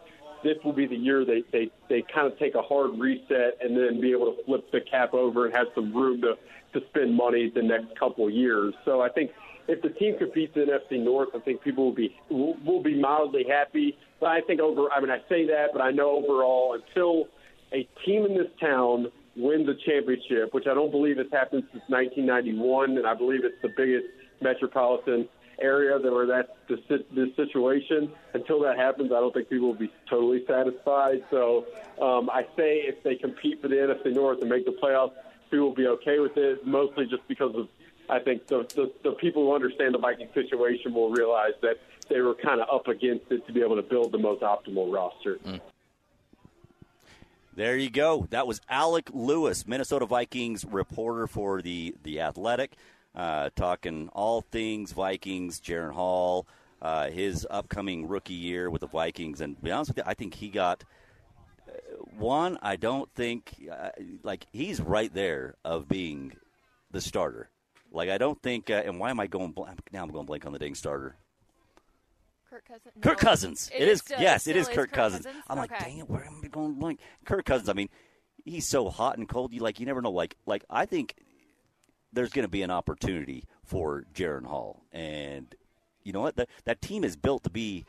this 0.45 0.57
will 0.63 0.75
be 0.75 0.87
the 0.87 0.97
year 0.97 1.25
they, 1.25 1.43
they, 1.53 1.71
they 1.89 2.05
kind 2.15 2.31
of 2.31 2.39
take 2.39 2.55
a 2.55 2.61
hard 2.61 2.99
reset 2.99 3.59
and 3.63 3.77
then 3.77 4.01
be 4.01 4.13
able 4.13 4.35
to 4.35 4.45
flip 4.45 4.71
the 4.73 4.81
cap 4.81 5.15
over 5.15 5.47
and 5.47 5.55
have 5.55 5.69
some 5.75 5.95
room 5.95 6.21
to, 6.21 6.35
to 6.79 6.87
spend 6.89 7.15
money 7.15 7.51
the 7.55 7.63
next 7.63 7.99
couple 7.99 8.29
years. 8.29 8.75
So 8.85 9.01
I 9.01 9.09
think 9.09 9.31
if 9.69 9.83
the 9.83 9.91
team 9.91 10.17
competes 10.19 10.57
in 10.57 10.67
NFC 10.67 11.03
North, 11.03 11.29
I 11.35 11.41
think 11.41 11.63
people 11.63 11.87
will 11.87 11.95
be 11.95 12.15
will, 12.31 12.57
will 12.65 12.83
be 12.83 12.99
mildly 12.99 13.45
happy. 13.49 13.97
But 14.21 14.31
I 14.31 14.41
think 14.41 14.61
over, 14.61 14.91
I 14.93 15.01
mean, 15.01 15.11
I 15.11 15.19
say 15.29 15.47
that, 15.47 15.69
but 15.73 15.83
I 15.83 15.91
know 15.91 16.11
overall, 16.11 16.75
until 16.75 17.29
a 17.73 17.87
team 18.05 18.25
in 18.25 18.35
this 18.35 18.51
town 18.61 19.11
wins 19.37 19.69
a 19.69 19.75
championship, 19.75 20.55
which 20.55 20.67
I 20.67 20.75
don't 20.75 20.91
believe 20.91 21.19
has 21.19 21.27
happened 21.31 21.65
since 21.73 21.85
1991, 21.89 22.97
and 22.97 23.07
I 23.07 23.15
believe 23.15 23.45
it's 23.45 23.61
the 23.61 23.73
biggest 23.77 24.07
metropolitan 24.41 25.29
area 25.61 25.99
that 25.99 26.13
where 26.13 26.27
that's 26.27 26.49
the, 26.69 27.05
this 27.15 27.35
situation. 27.37 28.13
Until 28.35 28.61
that 28.63 28.77
happens, 28.77 29.11
I 29.13 29.21
don't 29.21 29.33
think 29.33 29.49
people 29.49 29.69
will 29.69 29.75
be 29.75 29.93
totally 30.09 30.45
satisfied. 30.47 31.25
So 31.31 31.67
um, 32.01 32.31
I 32.31 32.43
say 32.57 32.85
if 32.85 33.03
they 33.03 33.17
compete 33.17 33.61
for 33.63 33.69
the 33.69 33.77
NFC 33.77 34.15
North 34.15 34.41
and 34.41 34.51
make 34.51 34.65
the 34.65 34.73
playoffs, 34.73 35.13
people 35.51 35.69
will 35.69 35.75
be 35.75 35.87
okay 35.87 36.19
with 36.19 36.37
it. 36.37 36.67
Mostly 36.67 37.07
just 37.07 37.27
because 37.29 37.55
of 37.55 37.69
I 38.09 38.19
think 38.19 38.47
the, 38.47 38.67
the, 38.75 38.93
the 39.03 39.13
people 39.13 39.47
who 39.47 39.55
understand 39.55 39.95
the 39.95 39.99
Viking 39.99 40.29
situation 40.35 40.95
will 40.95 41.11
realize 41.11 41.53
that 41.63 41.77
they 42.09 42.21
were 42.21 42.35
kind 42.35 42.61
of 42.61 42.69
up 42.73 42.89
against 42.89 43.31
it 43.31 43.47
to 43.47 43.53
be 43.53 43.63
able 43.63 43.77
to 43.77 43.83
build 43.83 44.13
the 44.13 44.19
most 44.19 44.43
optimal 44.43 44.93
roster. 44.93 45.39
Mm. 45.45 45.61
There 47.57 47.77
you 47.77 47.89
go. 47.89 48.27
That 48.31 48.47
was 48.47 48.61
Alec 48.69 49.09
Lewis, 49.15 49.67
Minnesota 49.67 50.05
Vikings 50.05 50.65
reporter 50.67 51.27
for 51.27 51.63
the 51.63 51.95
the 52.03 52.21
Athletic, 52.21 52.73
uh, 53.15 53.49
talking 53.57 54.11
all 54.13 54.43
things 54.43 54.93
Vikings. 54.93 55.59
Jaren 55.59 55.93
Hall, 55.93 56.47
uh, 56.83 57.09
his 57.09 57.47
upcoming 57.49 58.09
rookie 58.09 58.35
year 58.35 58.69
with 58.69 58.83
the 58.83 58.87
Vikings, 58.87 59.41
and 59.41 59.61
be 59.63 59.71
honest 59.71 59.91
with 59.91 59.97
you, 59.97 60.03
I 60.05 60.13
think 60.13 60.35
he 60.35 60.51
got 60.51 60.85
uh, 61.67 61.73
one. 62.19 62.59
I 62.61 62.77
don't 62.77 63.11
think 63.15 63.55
uh, 63.73 63.89
like 64.23 64.47
he's 64.53 64.79
right 64.79 65.13
there 65.13 65.55
of 65.65 65.89
being 65.89 66.37
the 66.91 67.01
starter. 67.01 67.49
Like 67.97 68.11
I 68.11 68.19
don't 68.19 68.41
think, 68.43 68.71
uh, 68.71 68.83
and 68.85 69.01
why 69.01 69.11
am 69.11 69.19
I 69.19 69.27
going 69.27 69.53
bl- 69.53 69.65
now? 69.93 70.03
I'm 70.03 70.11
going 70.11 70.27
blank 70.27 70.47
on 70.47 70.53
the 70.53 70.59
dang 70.59 70.75
starter. 70.75 71.17
Kirk 72.49 72.65
Cousins. 72.69 72.93
No. 72.95 73.03
Kirk 73.03 73.19
Cousins. 73.19 73.71
it, 73.75 73.83
it 73.83 73.89
is. 73.89 74.01
Still, 74.01 74.21
yes, 74.21 74.47
it 74.47 74.57
is, 74.57 74.67
Kirk, 74.67 74.77
Kirk 74.77 74.93
Cousins. 74.93 75.27
Cousins. 75.27 75.45
I'm 75.49 75.59
okay. 75.59 75.75
like, 75.75 75.81
dang 75.81 75.99
it, 75.99 76.09
where 76.09 76.25
am 76.25 76.41
I 76.45 76.49
going 76.49 76.75
blank? 76.75 77.01
Kirk 77.25 77.45
Cousins. 77.45 77.69
I 77.69 77.73
mean, 77.73 77.89
he's 78.45 78.67
so 78.67 78.89
hot 78.89 79.19
and 79.19 79.29
cold. 79.29 79.53
You 79.53 79.61
like, 79.61 79.81
you 79.81 79.87
never 79.87 80.01
know. 80.01 80.13
Like, 80.13 80.37
like 80.47 80.65
I 80.71 80.87
think 80.87 81.17
there's 82.13 82.31
going 82.31 82.45
to 82.45 82.51
be 82.51 82.63
an 82.63 82.71
opportunity 82.71 83.45
for 83.65 84.05
Jaren 84.15 84.47
Hall, 84.47 84.85
and 84.93 85.55
you 86.05 86.13
know 86.13 86.21
what? 86.21 86.37
That 86.37 86.49
that 86.65 86.81
team 86.81 87.03
is 87.03 87.17
built 87.17 87.45
to 87.45 87.51
be 87.51 87.85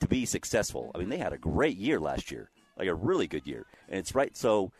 to 0.00 0.08
be 0.08 0.24
successful. 0.26 0.90
I 0.94 0.98
mean, 0.98 1.08
they 1.08 1.18
had 1.18 1.32
a 1.32 1.38
great 1.38 1.76
year 1.76 2.00
last 2.00 2.30
year, 2.30 2.50
like 2.76 2.88
a 2.88 2.94
really 2.94 3.26
good 3.26 3.46
year, 3.46 3.66
and 3.88 3.98
it's 3.98 4.14
right. 4.14 4.36
So, 4.36 4.72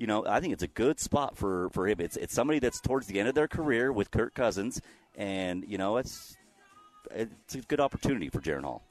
you 0.00 0.06
know, 0.06 0.24
I 0.26 0.40
think 0.40 0.54
it's 0.54 0.62
a 0.62 0.66
good 0.66 0.98
spot 0.98 1.36
for 1.36 1.68
for 1.70 1.86
him. 1.86 2.00
It's 2.00 2.16
it's 2.16 2.32
somebody 2.32 2.58
that's 2.58 2.80
towards 2.80 3.06
the 3.06 3.20
end 3.20 3.28
of 3.28 3.34
their 3.34 3.46
career 3.46 3.92
with 3.92 4.10
Kirk 4.10 4.34
Cousins, 4.34 4.80
and 5.14 5.62
you 5.68 5.76
know, 5.76 5.98
it's 5.98 6.38
it's 7.10 7.54
a 7.54 7.60
good 7.60 7.80
opportunity 7.80 8.30
for 8.30 8.40
Jaren 8.40 8.62
Hall. 8.62 8.82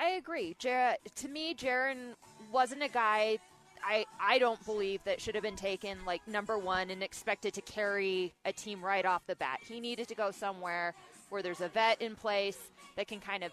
I 0.00 0.10
agree. 0.12 0.56
Jar- 0.58 0.96
to 1.16 1.28
me, 1.28 1.54
Jaren 1.54 2.14
wasn't 2.50 2.82
a 2.82 2.88
guy 2.88 3.38
I, 3.84 4.06
I 4.18 4.38
don't 4.38 4.64
believe 4.64 5.04
that 5.04 5.20
should 5.20 5.34
have 5.34 5.44
been 5.44 5.56
taken 5.56 5.98
like 6.06 6.26
number 6.26 6.58
one 6.58 6.88
and 6.88 7.02
expected 7.02 7.52
to 7.54 7.60
carry 7.60 8.34
a 8.46 8.52
team 8.52 8.82
right 8.82 9.04
off 9.04 9.26
the 9.26 9.36
bat. 9.36 9.60
He 9.68 9.78
needed 9.78 10.08
to 10.08 10.14
go 10.14 10.30
somewhere 10.30 10.94
where 11.28 11.42
there's 11.42 11.60
a 11.60 11.68
vet 11.68 12.00
in 12.00 12.16
place 12.16 12.58
that 12.96 13.08
can 13.08 13.20
kind 13.20 13.44
of 13.44 13.52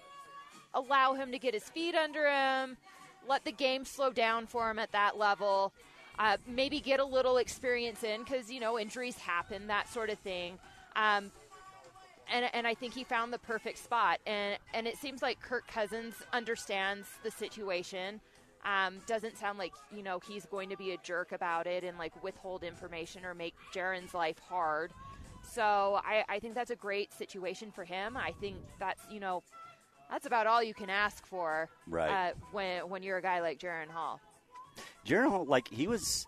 allow 0.73 1.13
him 1.13 1.31
to 1.33 1.37
get 1.37 1.53
his 1.53 1.63
feet 1.65 1.95
under 1.95 2.29
him, 2.29 2.77
let 3.27 3.43
the 3.43 3.51
game 3.51 3.83
slow 3.85 4.09
down 4.09 4.47
for 4.47 4.71
him 4.71 4.79
at 4.79 4.91
that 4.93 5.17
level, 5.17 5.73
uh, 6.19 6.37
maybe 6.47 6.79
get 6.79 6.99
a 6.99 7.05
little 7.05 7.37
experience 7.37 8.03
in 8.03 8.23
because, 8.23 8.51
you 8.51 8.59
know, 8.59 8.79
injuries 8.79 9.17
happen, 9.17 9.67
that 9.67 9.91
sort 9.91 10.09
of 10.09 10.19
thing. 10.19 10.59
Um, 10.95 11.31
and, 12.31 12.49
and 12.53 12.67
I 12.67 12.73
think 12.73 12.93
he 12.93 13.03
found 13.03 13.33
the 13.33 13.39
perfect 13.39 13.77
spot. 13.79 14.19
And, 14.25 14.57
and 14.73 14.87
it 14.87 14.97
seems 14.97 15.21
like 15.21 15.39
Kirk 15.41 15.67
Cousins 15.67 16.15
understands 16.31 17.07
the 17.23 17.31
situation. 17.31 18.21
Um, 18.65 18.99
doesn't 19.07 19.37
sound 19.37 19.59
like 19.59 19.73
you 19.93 20.03
know 20.03 20.19
he's 20.25 20.45
going 20.45 20.69
to 20.69 20.77
be 20.77 20.91
a 20.91 20.97
jerk 21.03 21.33
about 21.33 21.67
it 21.67 21.83
and 21.83 21.97
like 21.97 22.23
withhold 22.23 22.63
information 22.63 23.25
or 23.25 23.33
make 23.33 23.55
Jaren's 23.73 24.13
life 24.13 24.39
hard. 24.39 24.93
So 25.51 25.99
I, 26.05 26.23
I 26.29 26.39
think 26.39 26.55
that's 26.55 26.71
a 26.71 26.75
great 26.77 27.11
situation 27.11 27.71
for 27.71 27.83
him. 27.83 28.15
I 28.15 28.31
think 28.39 28.55
that's 28.79 29.01
you 29.11 29.19
know 29.19 29.43
that's 30.09 30.25
about 30.25 30.47
all 30.47 30.63
you 30.63 30.73
can 30.73 30.89
ask 30.89 31.25
for 31.25 31.69
right. 31.87 32.29
uh, 32.29 32.33
when 32.53 32.87
when 32.87 33.03
you're 33.03 33.17
a 33.17 33.21
guy 33.21 33.41
like 33.41 33.59
Jaren 33.59 33.89
Hall. 33.89 34.21
Hall, 35.07 35.45
like 35.45 35.67
he 35.67 35.87
was 35.87 36.25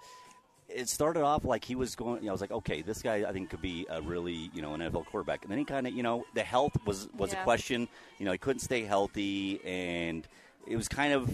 it 0.67 0.89
started 0.89 1.23
off 1.23 1.45
like 1.45 1.63
he 1.63 1.75
was 1.75 1.95
going. 1.95 2.21
You 2.21 2.25
know, 2.25 2.31
I 2.31 2.33
was 2.33 2.41
like, 2.41 2.51
okay, 2.51 2.81
this 2.81 3.01
guy 3.01 3.23
I 3.27 3.31
think 3.31 3.49
could 3.49 3.61
be 3.61 3.85
a 3.89 4.01
really 4.01 4.49
you 4.53 4.61
know 4.61 4.73
an 4.73 4.81
NFL 4.81 5.05
quarterback. 5.05 5.43
And 5.43 5.51
then 5.51 5.59
he 5.59 5.65
kind 5.65 5.87
of 5.87 5.93
you 5.93 6.03
know 6.03 6.25
the 6.33 6.43
health 6.43 6.73
was 6.85 7.07
was 7.15 7.33
yeah. 7.33 7.41
a 7.41 7.43
question. 7.43 7.87
You 8.19 8.25
know, 8.25 8.31
he 8.31 8.37
couldn't 8.37 8.61
stay 8.61 8.83
healthy, 8.83 9.61
and 9.63 10.27
it 10.67 10.75
was 10.75 10.87
kind 10.87 11.13
of 11.13 11.29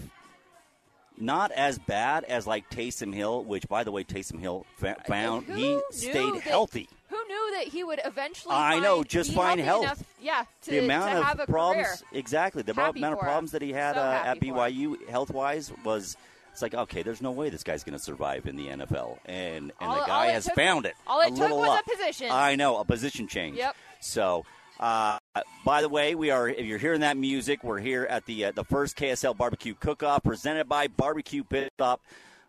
not 1.18 1.52
as 1.52 1.78
bad 1.78 2.24
as 2.24 2.46
like 2.46 2.68
Taysom 2.70 3.14
Hill, 3.14 3.44
which 3.44 3.68
by 3.68 3.84
the 3.84 3.92
way, 3.92 4.04
Taysom 4.04 4.38
Hill 4.38 4.66
fa- 4.76 4.96
found 5.06 5.46
he 5.46 5.80
stayed 5.90 6.34
that, 6.34 6.42
healthy. 6.42 6.88
Who 7.08 7.16
knew 7.28 7.54
that 7.58 7.68
he 7.68 7.84
would 7.84 8.00
eventually? 8.04 8.54
I 8.54 8.80
know, 8.80 9.02
just 9.02 9.32
find 9.32 9.60
health. 9.60 9.84
Enough, 9.84 10.04
yeah, 10.20 10.44
to, 10.62 10.70
the 10.70 10.78
amount 10.84 11.14
of 11.14 11.46
problems, 11.46 11.86
career. 11.86 12.20
exactly 12.20 12.62
the 12.62 12.74
happy 12.74 13.00
amount 13.00 13.14
of 13.14 13.20
problems 13.20 13.52
him. 13.52 13.58
that 13.58 13.64
he 13.64 13.72
had 13.72 13.94
so 13.94 14.00
uh, 14.02 14.22
at 14.24 14.40
BYU 14.40 15.08
health 15.08 15.30
wise 15.30 15.72
was 15.84 16.16
it's 16.52 16.62
like, 16.62 16.74
okay, 16.74 17.02
there's 17.02 17.22
no 17.22 17.32
way 17.32 17.50
this 17.50 17.62
guy's 17.62 17.82
going 17.82 17.96
to 17.98 18.02
survive 18.02 18.46
in 18.46 18.56
the 18.56 18.68
NFL, 18.68 19.18
and 19.24 19.72
and 19.80 19.90
all, 19.90 19.98
the 19.98 20.06
guy 20.06 20.26
has 20.26 20.44
took, 20.44 20.54
found 20.54 20.86
it. 20.86 20.94
All 21.06 21.20
it 21.20 21.32
a 21.32 21.36
took 21.36 21.50
was 21.50 21.68
up. 21.70 21.86
a 21.86 21.90
position. 21.90 22.28
I 22.30 22.56
know 22.56 22.78
a 22.78 22.84
position 22.84 23.28
change. 23.28 23.56
Yep. 23.56 23.76
So. 24.00 24.44
Uh, 24.80 25.16
by 25.64 25.80
the 25.80 25.88
way, 25.88 26.16
we 26.16 26.30
are. 26.30 26.48
If 26.48 26.66
you're 26.66 26.78
hearing 26.78 27.00
that 27.00 27.16
music, 27.16 27.62
we're 27.62 27.78
here 27.78 28.04
at 28.04 28.26
the 28.26 28.46
uh, 28.46 28.52
the 28.52 28.64
first 28.64 28.96
KSL 28.96 29.36
Barbecue 29.36 29.74
Cook-Off 29.78 30.24
presented 30.24 30.68
by 30.68 30.88
Barbecue 30.88 31.44
Pit 31.44 31.70
Stop. 31.74 32.00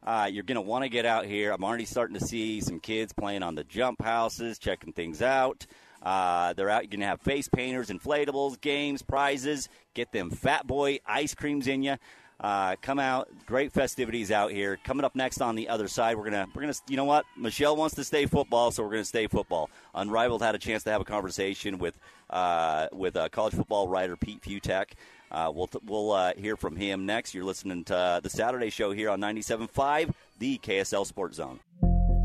Uh, 0.02 0.28
you're 0.32 0.44
going 0.44 0.56
to 0.56 0.62
want 0.62 0.84
to 0.84 0.90
get 0.90 1.06
out 1.06 1.26
here. 1.26 1.52
I'm 1.52 1.64
already 1.64 1.86
starting 1.86 2.18
to 2.18 2.26
see 2.26 2.60
some 2.60 2.80
kids 2.80 3.14
playing 3.14 3.44
on 3.44 3.54
the 3.54 3.64
jump 3.64 4.02
houses, 4.02 4.58
checking 4.58 4.94
things 4.94 5.22
out. 5.22 5.68
Uh, 6.02 6.54
they're 6.54 6.70
out. 6.70 6.84
You're 6.84 6.90
going 6.90 7.00
to 7.02 7.06
have 7.06 7.22
face 7.22 7.48
painters, 7.48 7.90
inflatables, 7.90 8.60
games, 8.60 9.02
prizes. 9.02 9.70
Get 9.94 10.12
them 10.12 10.30
Fat 10.30 10.68
Boy 10.68 11.00
ice 11.06 11.34
creams 11.36 11.68
in 11.68 11.84
you. 11.84 11.96
Uh, 12.40 12.76
come 12.82 13.00
out, 13.00 13.30
great 13.46 13.72
festivities 13.72 14.32
out 14.32 14.52
here. 14.52 14.78
Coming 14.84 15.06
up 15.06 15.16
next 15.16 15.42
on 15.42 15.56
the 15.56 15.70
other 15.70 15.88
side, 15.88 16.18
we're 16.18 16.26
gonna 16.26 16.48
we're 16.54 16.62
gonna 16.62 16.74
you 16.90 16.98
know 16.98 17.06
what 17.06 17.26
Michelle 17.38 17.76
wants 17.76 17.96
to 17.96 18.04
stay 18.04 18.26
football, 18.26 18.72
so 18.72 18.84
we're 18.84 18.90
gonna 18.90 19.06
stay 19.06 19.28
football. 19.28 19.70
Unrivaled 19.96 20.42
had 20.42 20.56
a 20.56 20.60
chance 20.60 20.84
to 20.84 20.92
have 20.92 21.02
a 21.02 21.06
conversation 21.06 21.78
with 21.78 21.98
uh, 22.30 22.88
with 22.92 23.16
uh, 23.16 23.30
college 23.30 23.54
football 23.54 23.88
writer 23.88 24.18
Pete 24.18 24.42
Fiutak. 24.42 24.92
Uh, 25.32 25.52
we'll 25.54 25.70
we'll 25.86 26.12
uh, 26.12 26.34
hear 26.36 26.58
from 26.58 26.76
him 26.76 27.06
next. 27.06 27.34
You're 27.34 27.44
listening 27.44 27.84
to 27.86 27.96
uh, 27.96 28.20
the 28.20 28.30
Saturday 28.30 28.70
Show 28.70 28.92
here 28.92 29.10
on 29.10 29.20
97.5, 29.20 30.14
the 30.40 30.60
KSL 30.60 31.06
Sports 31.06 31.38
Zone. 31.38 31.60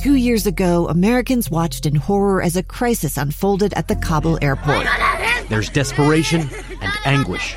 Two 0.01 0.15
years 0.15 0.47
ago, 0.47 0.89
Americans 0.89 1.51
watched 1.51 1.85
in 1.85 1.95
horror 1.97 2.41
as 2.43 2.57
a 2.57 2.63
crisis 2.63 3.17
unfolded 3.17 3.73
at 3.75 3.89
the 3.89 3.97
Kabul 3.97 4.39
airport. 4.43 4.87
There's 5.49 5.71
desperation 5.71 6.49
and 6.81 6.93
anguish. 7.05 7.57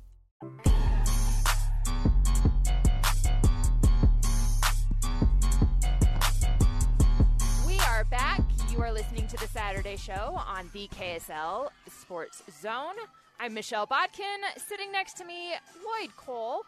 Show 10.15 10.41
on 10.45 10.69
the 10.73 10.89
KSL 10.89 11.69
Sports 11.89 12.43
Zone. 12.61 12.95
I'm 13.39 13.53
Michelle 13.53 13.85
Bodkin. 13.85 14.25
Sitting 14.57 14.91
next 14.91 15.13
to 15.17 15.25
me, 15.25 15.51
Lloyd 15.85 16.13
Cole. 16.17 16.63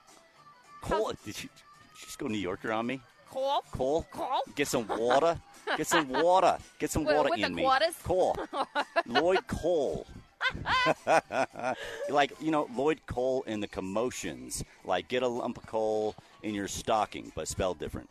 Cole, 0.81 1.11
did 1.25 1.35
she, 1.35 1.47
did 1.47 1.51
she 1.97 2.05
just 2.05 2.19
go 2.19 2.27
New 2.27 2.37
Yorker 2.37 2.71
on 2.71 2.85
me? 2.85 3.01
Cole. 3.29 3.63
Cole. 3.71 4.05
Cole. 4.13 4.43
Get 4.55 4.69
some 4.69 4.87
water. 4.87 5.37
Get 5.75 5.87
some 5.87 6.07
water. 6.07 6.57
Get 6.79 6.91
some 6.91 7.03
water 7.03 7.31
with 7.31 7.39
the 7.39 7.47
in 7.47 7.55
me. 7.55 7.63
quarters? 7.63 7.95
Cole. 8.03 8.37
Lloyd 9.07 9.45
Cole. 9.47 10.07
like 12.09 12.31
you 12.39 12.51
know 12.51 12.69
Lloyd 12.73 13.01
Cole 13.07 13.43
in 13.45 13.59
the 13.59 13.67
commotions. 13.67 14.63
Like 14.85 15.09
get 15.09 15.21
a 15.21 15.27
lump 15.27 15.57
of 15.57 15.65
coal 15.65 16.15
in 16.43 16.53
your 16.53 16.69
stocking, 16.69 17.31
but 17.35 17.49
spelled 17.49 17.77
different. 17.77 18.09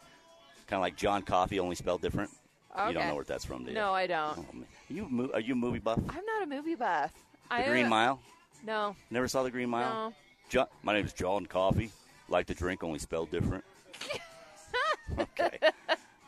Kind 0.66 0.78
of 0.78 0.82
like 0.82 0.96
John 0.96 1.22
Coffey, 1.22 1.58
only 1.58 1.76
spelled 1.76 2.02
different. 2.02 2.30
You 2.74 2.94
don't 2.94 3.08
know 3.08 3.14
where 3.14 3.24
that's 3.24 3.44
from, 3.44 3.64
do 3.64 3.70
you? 3.70 3.74
No, 3.74 3.92
I 3.92 4.06
don't. 4.06 4.38
Oh, 4.38 4.46
man. 4.54 4.66
you 4.88 5.30
are 5.34 5.40
you 5.40 5.52
a 5.52 5.56
movie 5.56 5.78
buff? 5.78 5.98
I'm 6.08 6.24
not 6.24 6.42
a 6.42 6.46
movie 6.46 6.74
buff. 6.74 7.12
The 7.50 7.54
I 7.56 7.68
Green 7.68 7.88
Mile. 7.88 8.20
No. 8.64 8.96
Never 9.10 9.28
saw 9.28 9.42
the 9.42 9.50
Green 9.50 9.68
Mile. 9.68 9.92
No. 10.08 10.14
John, 10.48 10.66
my 10.82 10.94
name 10.94 11.04
is 11.04 11.12
John 11.12 11.46
Coffey. 11.46 11.90
Like 12.28 12.46
to 12.46 12.54
drink, 12.54 12.82
only 12.82 12.98
spelled 12.98 13.30
different. 13.30 13.64
okay. 15.18 15.58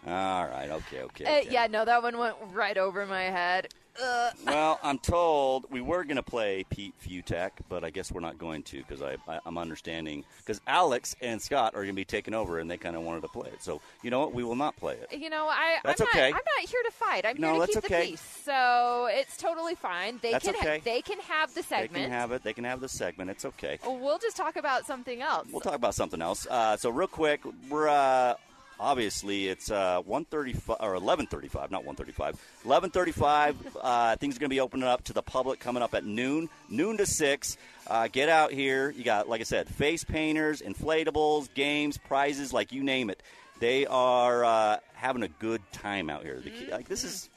All 0.06 0.46
right. 0.46 0.70
Okay. 0.70 1.02
Okay. 1.02 1.24
Uh, 1.24 1.40
okay. 1.40 1.48
yeah, 1.50 1.66
no, 1.66 1.84
that 1.84 2.02
one 2.02 2.18
went 2.18 2.36
right 2.52 2.76
over 2.76 3.06
my 3.06 3.22
head. 3.22 3.72
Ugh. 4.02 4.32
Well, 4.46 4.80
I'm 4.82 4.98
told 4.98 5.66
we 5.70 5.80
were 5.80 6.04
going 6.04 6.16
to 6.16 6.22
play 6.22 6.64
Pete 6.68 6.94
Fiutak, 7.04 7.50
but 7.68 7.84
I 7.84 7.90
guess 7.90 8.10
we're 8.10 8.20
not 8.20 8.38
going 8.38 8.62
to 8.64 8.78
because 8.78 9.02
I, 9.02 9.16
I, 9.28 9.38
I'm 9.46 9.56
understanding 9.58 10.24
because 10.38 10.60
Alex 10.66 11.14
and 11.20 11.40
Scott 11.40 11.74
are 11.74 11.82
going 11.82 11.88
to 11.88 11.92
be 11.94 12.04
taking 12.04 12.34
over, 12.34 12.58
and 12.58 12.70
they 12.70 12.76
kind 12.76 12.96
of 12.96 13.02
wanted 13.02 13.22
to 13.22 13.28
play 13.28 13.48
it. 13.50 13.62
So 13.62 13.80
you 14.02 14.10
know 14.10 14.20
what? 14.20 14.34
We 14.34 14.42
will 14.42 14.56
not 14.56 14.76
play 14.76 14.94
it. 14.94 15.16
You 15.16 15.30
know, 15.30 15.46
I, 15.48 15.76
That's 15.84 16.00
I'm, 16.00 16.08
okay. 16.08 16.30
not, 16.30 16.40
I'm 16.40 16.44
not 16.60 16.68
here 16.68 16.82
to 16.84 16.90
fight. 16.90 17.24
I'm 17.24 17.40
No, 17.40 17.54
here 17.54 17.66
to 17.66 17.72
keep 17.72 17.84
okay. 17.84 18.04
the 18.04 18.10
peace. 18.12 18.40
So 18.44 19.08
it's 19.10 19.36
totally 19.36 19.74
fine. 19.74 20.18
They 20.22 20.32
That's 20.32 20.44
can 20.44 20.56
okay. 20.56 20.80
they 20.84 21.00
can 21.00 21.18
have 21.20 21.54
the 21.54 21.62
segment. 21.62 21.92
They 21.92 22.00
can 22.00 22.10
have 22.10 22.32
it. 22.32 22.42
They 22.42 22.52
can 22.52 22.64
have 22.64 22.80
the 22.80 22.88
segment. 22.88 23.30
It's 23.30 23.44
okay. 23.44 23.78
We'll 23.84 24.18
just 24.18 24.36
talk 24.36 24.56
about 24.56 24.86
something 24.86 25.22
else. 25.22 25.48
We'll 25.50 25.60
talk 25.60 25.74
about 25.74 25.94
something 25.94 26.20
else. 26.20 26.46
Uh, 26.50 26.76
so 26.76 26.90
real 26.90 27.08
quick, 27.08 27.40
we're 27.70 27.88
uh, 27.88 28.34
obviously 28.78 29.48
it's 29.48 29.70
uh, 29.70 30.00
135 30.04 30.76
or 30.80 30.92
1135, 30.92 31.70
not 31.70 31.84
135. 31.84 32.34
1135. 32.64 33.76
uh, 33.80 34.16
things 34.16 34.36
are 34.36 34.40
going 34.40 34.48
to 34.50 34.54
be 34.54 34.60
opening 34.60 34.86
up 34.86 35.04
to 35.04 35.12
the 35.12 35.22
public 35.22 35.60
coming 35.60 35.82
up 35.82 35.94
at 35.94 36.04
noon, 36.04 36.48
noon 36.68 36.96
to 36.98 37.06
six. 37.06 37.56
Uh, 37.86 38.08
get 38.10 38.28
out 38.28 38.52
here. 38.52 38.90
You 38.90 39.04
got, 39.04 39.28
like 39.28 39.40
I 39.40 39.44
said, 39.44 39.68
face 39.68 40.04
painters, 40.04 40.62
inflatables, 40.62 41.52
games, 41.54 41.98
prizes, 41.98 42.52
like 42.52 42.72
you 42.72 42.82
name 42.82 43.10
it. 43.10 43.22
They 43.60 43.86
are 43.86 44.44
uh, 44.44 44.78
having 44.94 45.22
a 45.22 45.28
good 45.28 45.62
time 45.72 46.10
out 46.10 46.22
here. 46.22 46.40
The, 46.40 46.70
Like 46.70 46.88
this 46.88 47.04
is 47.04 47.30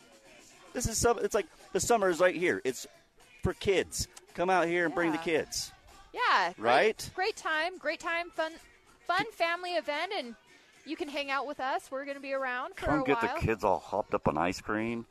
this 0.73 0.88
is 0.88 0.97
some. 0.97 1.19
It's 1.19 1.36
like 1.36 1.45
the 1.73 1.80
summer 1.80 2.10
is 2.10 2.19
right 2.19 2.36
here. 2.36 2.62
It's 2.63 2.88
for 3.43 3.54
kids. 3.54 4.08
Come 4.34 4.50
out 4.50 4.67
here 4.67 4.86
and 4.86 4.93
bring 4.93 5.12
the 5.12 5.17
kids. 5.19 5.71
Yeah. 6.13 6.54
Great, 6.54 6.63
Right? 6.63 7.10
Great 7.15 7.36
time. 7.36 7.78
Great 7.78 8.00
time. 8.00 8.30
Fun, 8.32 8.52
fun 9.06 9.26
family 9.32 9.71
event, 9.71 10.12
and 10.17 10.36
you 10.88 10.95
can 10.95 11.08
hang 11.10 11.30
out 11.32 11.45
with 11.47 11.60
us. 11.60 11.89
We're 11.91 12.06
going 12.06 12.15
to 12.17 12.21
be 12.21 12.34
around 12.34 12.76
for 12.76 12.86
Come 12.86 13.02
a 13.02 13.06
get 13.06 13.21
the 13.21 13.28
kids 13.39 13.63
all 13.63 13.80
hopped 13.80 14.13
up 14.13 14.28
on 14.28 14.38
ice 14.38 14.62
cream. 14.62 15.06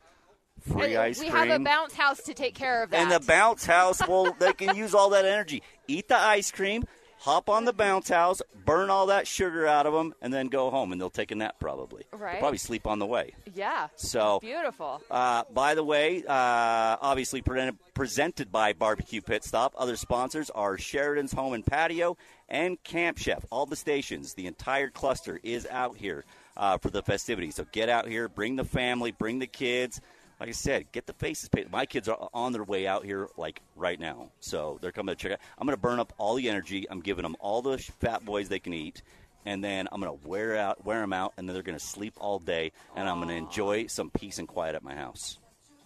Free 0.71 0.95
Uh, 0.95 1.03
ice 1.03 1.19
we 1.19 1.29
cream. 1.29 1.47
have 1.49 1.61
a 1.61 1.63
bounce 1.63 1.93
house 1.93 2.23
to 2.23 2.33
take 2.33 2.55
care 2.55 2.81
of 2.83 2.89
that. 2.89 2.97
and 2.99 3.11
the 3.11 3.19
bounce 3.25 3.65
house, 3.65 4.05
well, 4.07 4.35
they 4.39 4.53
can 4.53 4.75
use 4.75 4.95
all 4.95 5.11
that 5.11 5.23
energy. 5.25 5.61
Eat 5.87 6.07
the 6.07 6.17
ice 6.17 6.49
cream, 6.51 6.83
hop 7.19 7.49
on 7.49 7.65
the 7.65 7.73
bounce 7.73 8.09
house, 8.09 8.41
burn 8.65 8.89
all 8.89 9.07
that 9.07 9.27
sugar 9.27 9.65
out 9.67 9.85
of 9.85 9.93
them, 9.93 10.13
and 10.21 10.33
then 10.33 10.47
go 10.47 10.69
home. 10.69 10.91
And 10.91 10.99
they'll 11.01 11.09
take 11.09 11.31
a 11.31 11.35
nap 11.35 11.55
probably. 11.59 12.03
Right. 12.11 12.33
They'll 12.33 12.39
probably 12.41 12.57
sleep 12.57 12.87
on 12.87 12.99
the 12.99 13.05
way. 13.05 13.33
yeah. 13.53 13.87
So- 13.95 14.39
beautiful. 14.39 15.01
Uh, 15.09 15.43
by 15.53 15.75
the 15.75 15.83
way, 15.83 16.23
uh, 16.27 16.97
obviously 17.01 17.41
pre- 17.41 17.71
presented 17.93 18.51
by 18.51 18.73
Barbecue 18.73 19.21
Pit 19.21 19.43
Stop. 19.43 19.73
Other 19.77 19.95
sponsors 19.95 20.49
are 20.51 20.77
Sheridan's 20.77 21.33
Home 21.33 21.53
and 21.53 21.65
Patio 21.65 22.17
and 22.49 22.81
Camp 22.83 23.17
Chef. 23.17 23.43
All 23.51 23.65
the 23.65 23.75
stations, 23.75 24.33
the 24.35 24.47
entire 24.47 24.89
cluster 24.89 25.39
is 25.43 25.67
out 25.69 25.97
here 25.97 26.23
uh, 26.55 26.77
for 26.77 26.89
the 26.89 27.01
festivities. 27.03 27.55
So 27.55 27.65
get 27.71 27.89
out 27.89 28.07
here, 28.07 28.29
bring 28.29 28.55
the 28.55 28.63
family, 28.63 29.11
bring 29.11 29.39
the 29.39 29.47
kids. 29.47 29.99
Like 30.39 30.49
I 30.49 30.53
said, 30.53 30.91
get 30.91 31.07
the 31.07 31.13
faces 31.13 31.49
painted. 31.49 31.71
My 31.71 31.85
kids 31.85 32.07
are 32.07 32.29
on 32.33 32.53
their 32.53 32.63
way 32.63 32.85
out 32.85 33.03
here, 33.05 33.27
like 33.37 33.61
right 33.75 33.99
now. 33.99 34.29
So 34.39 34.77
they're 34.81 34.91
coming 34.91 35.15
to 35.15 35.21
check 35.21 35.31
out. 35.31 35.39
I'm 35.57 35.65
going 35.65 35.75
to 35.75 35.81
burn 35.81 35.99
up 35.99 36.13
all 36.17 36.35
the 36.35 36.47
energy. 36.49 36.85
I'm 36.89 37.01
giving 37.01 37.23
them 37.23 37.35
all 37.39 37.61
the 37.61 37.77
fat 37.77 38.23
boys 38.23 38.47
they 38.47 38.59
can 38.59 38.73
eat 38.73 39.01
and 39.47 39.63
then 39.63 39.87
I'm 39.91 40.01
gonna 40.01 40.13
wear 40.13 40.57
out, 40.57 40.85
wear 40.85 40.99
them 40.99 41.13
out, 41.13 41.33
and 41.37 41.47
then 41.47 41.53
they're 41.53 41.63
gonna 41.63 41.79
sleep 41.79 42.15
all 42.19 42.37
day, 42.37 42.73
and 42.97 43.07
I'm 43.07 43.19
gonna 43.21 43.33
enjoy 43.33 43.87
some 43.87 44.09
peace 44.09 44.39
and 44.39 44.47
quiet 44.47 44.75
at 44.75 44.83
my 44.83 44.93
house. 44.93 45.39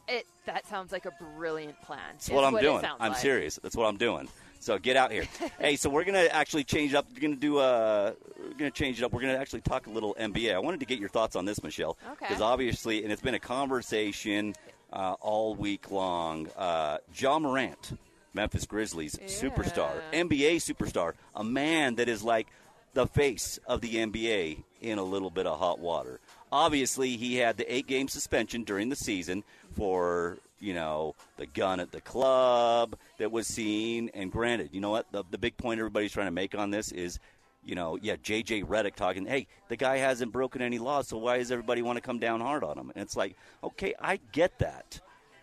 It 0.07 0.25
that 0.45 0.65
sounds 0.67 0.91
like 0.91 1.05
a 1.05 1.11
brilliant 1.37 1.79
plan. 1.83 1.99
That's 2.13 2.29
what 2.29 2.43
I'm 2.43 2.59
doing. 2.59 2.83
I'm 2.99 3.11
like. 3.11 3.17
serious. 3.19 3.59
That's 3.61 3.75
what 3.75 3.85
I'm 3.85 3.97
doing. 3.97 4.27
So 4.61 4.77
get 4.77 4.95
out 4.95 5.11
here. 5.11 5.25
hey, 5.59 5.75
so 5.75 5.89
we're 5.89 6.03
gonna 6.03 6.27
actually 6.31 6.63
change 6.63 6.93
up. 6.93 7.07
We're 7.13 7.19
gonna 7.21 7.35
do 7.35 7.59
a. 7.59 8.13
We're 8.39 8.53
gonna 8.57 8.71
change 8.71 9.01
it 9.01 9.03
up. 9.03 9.11
We're 9.11 9.21
gonna 9.21 9.33
actually 9.37 9.61
talk 9.61 9.87
a 9.87 9.89
little 9.89 10.15
NBA. 10.19 10.53
I 10.53 10.59
wanted 10.59 10.79
to 10.81 10.85
get 10.85 10.99
your 10.99 11.09
thoughts 11.09 11.35
on 11.35 11.45
this, 11.45 11.63
Michelle, 11.63 11.97
Okay. 12.11 12.25
because 12.27 12.41
obviously, 12.41 13.03
and 13.03 13.11
it's 13.11 13.21
been 13.21 13.33
a 13.33 13.39
conversation 13.39 14.53
uh, 14.93 15.15
all 15.19 15.55
week 15.55 15.89
long. 15.91 16.47
Uh, 16.55 16.99
Ja 17.15 17.39
Morant, 17.39 17.97
Memphis 18.33 18.65
Grizzlies 18.65 19.15
superstar, 19.25 19.91
NBA 20.13 20.57
superstar, 20.57 21.13
a 21.35 21.43
man 21.43 21.95
that 21.95 22.07
is 22.07 22.23
like 22.23 22.47
the 22.93 23.07
face 23.07 23.59
of 23.65 23.81
the 23.81 23.95
NBA 23.95 24.63
in 24.81 24.97
a 24.99 25.03
little 25.03 25.29
bit 25.31 25.47
of 25.47 25.57
hot 25.59 25.79
water. 25.79 26.19
Obviously, 26.51 27.17
he 27.17 27.37
had 27.37 27.57
the 27.57 27.73
eight 27.73 27.87
game 27.87 28.07
suspension 28.09 28.63
during 28.63 28.89
the 28.89 28.95
season 28.95 29.43
for, 29.75 30.37
you 30.61 30.73
know, 30.73 31.15
the 31.37 31.45
gun 31.45 31.79
at 31.79 31.91
the 31.91 32.01
club 32.01 32.95
that 33.17 33.31
was 33.31 33.47
seen. 33.47 34.09
And 34.13 34.31
granted, 34.31 34.69
you 34.71 34.79
know 34.79 34.91
what? 34.91 35.11
The, 35.11 35.23
the 35.29 35.37
big 35.37 35.57
point 35.57 35.79
everybody's 35.79 36.11
trying 36.11 36.27
to 36.27 36.31
make 36.31 36.55
on 36.55 36.71
this 36.71 36.91
is, 36.91 37.19
you 37.63 37.75
know, 37.75 37.97
yeah, 38.01 38.15
J.J. 38.21 38.63
Redick 38.63 38.95
talking, 38.95 39.25
hey, 39.25 39.47
the 39.67 39.75
guy 39.75 39.97
hasn't 39.97 40.31
broken 40.31 40.61
any 40.61 40.79
laws, 40.79 41.07
so 41.07 41.17
why 41.17 41.37
does 41.37 41.51
everybody 41.51 41.81
want 41.81 41.97
to 41.97 42.01
come 42.01 42.19
down 42.19 42.41
hard 42.41 42.63
on 42.63 42.77
him? 42.77 42.91
And 42.95 43.03
it's 43.03 43.15
like, 43.15 43.35
okay, 43.63 43.93
I 43.99 44.19
get 44.31 44.59
that. 44.59 44.99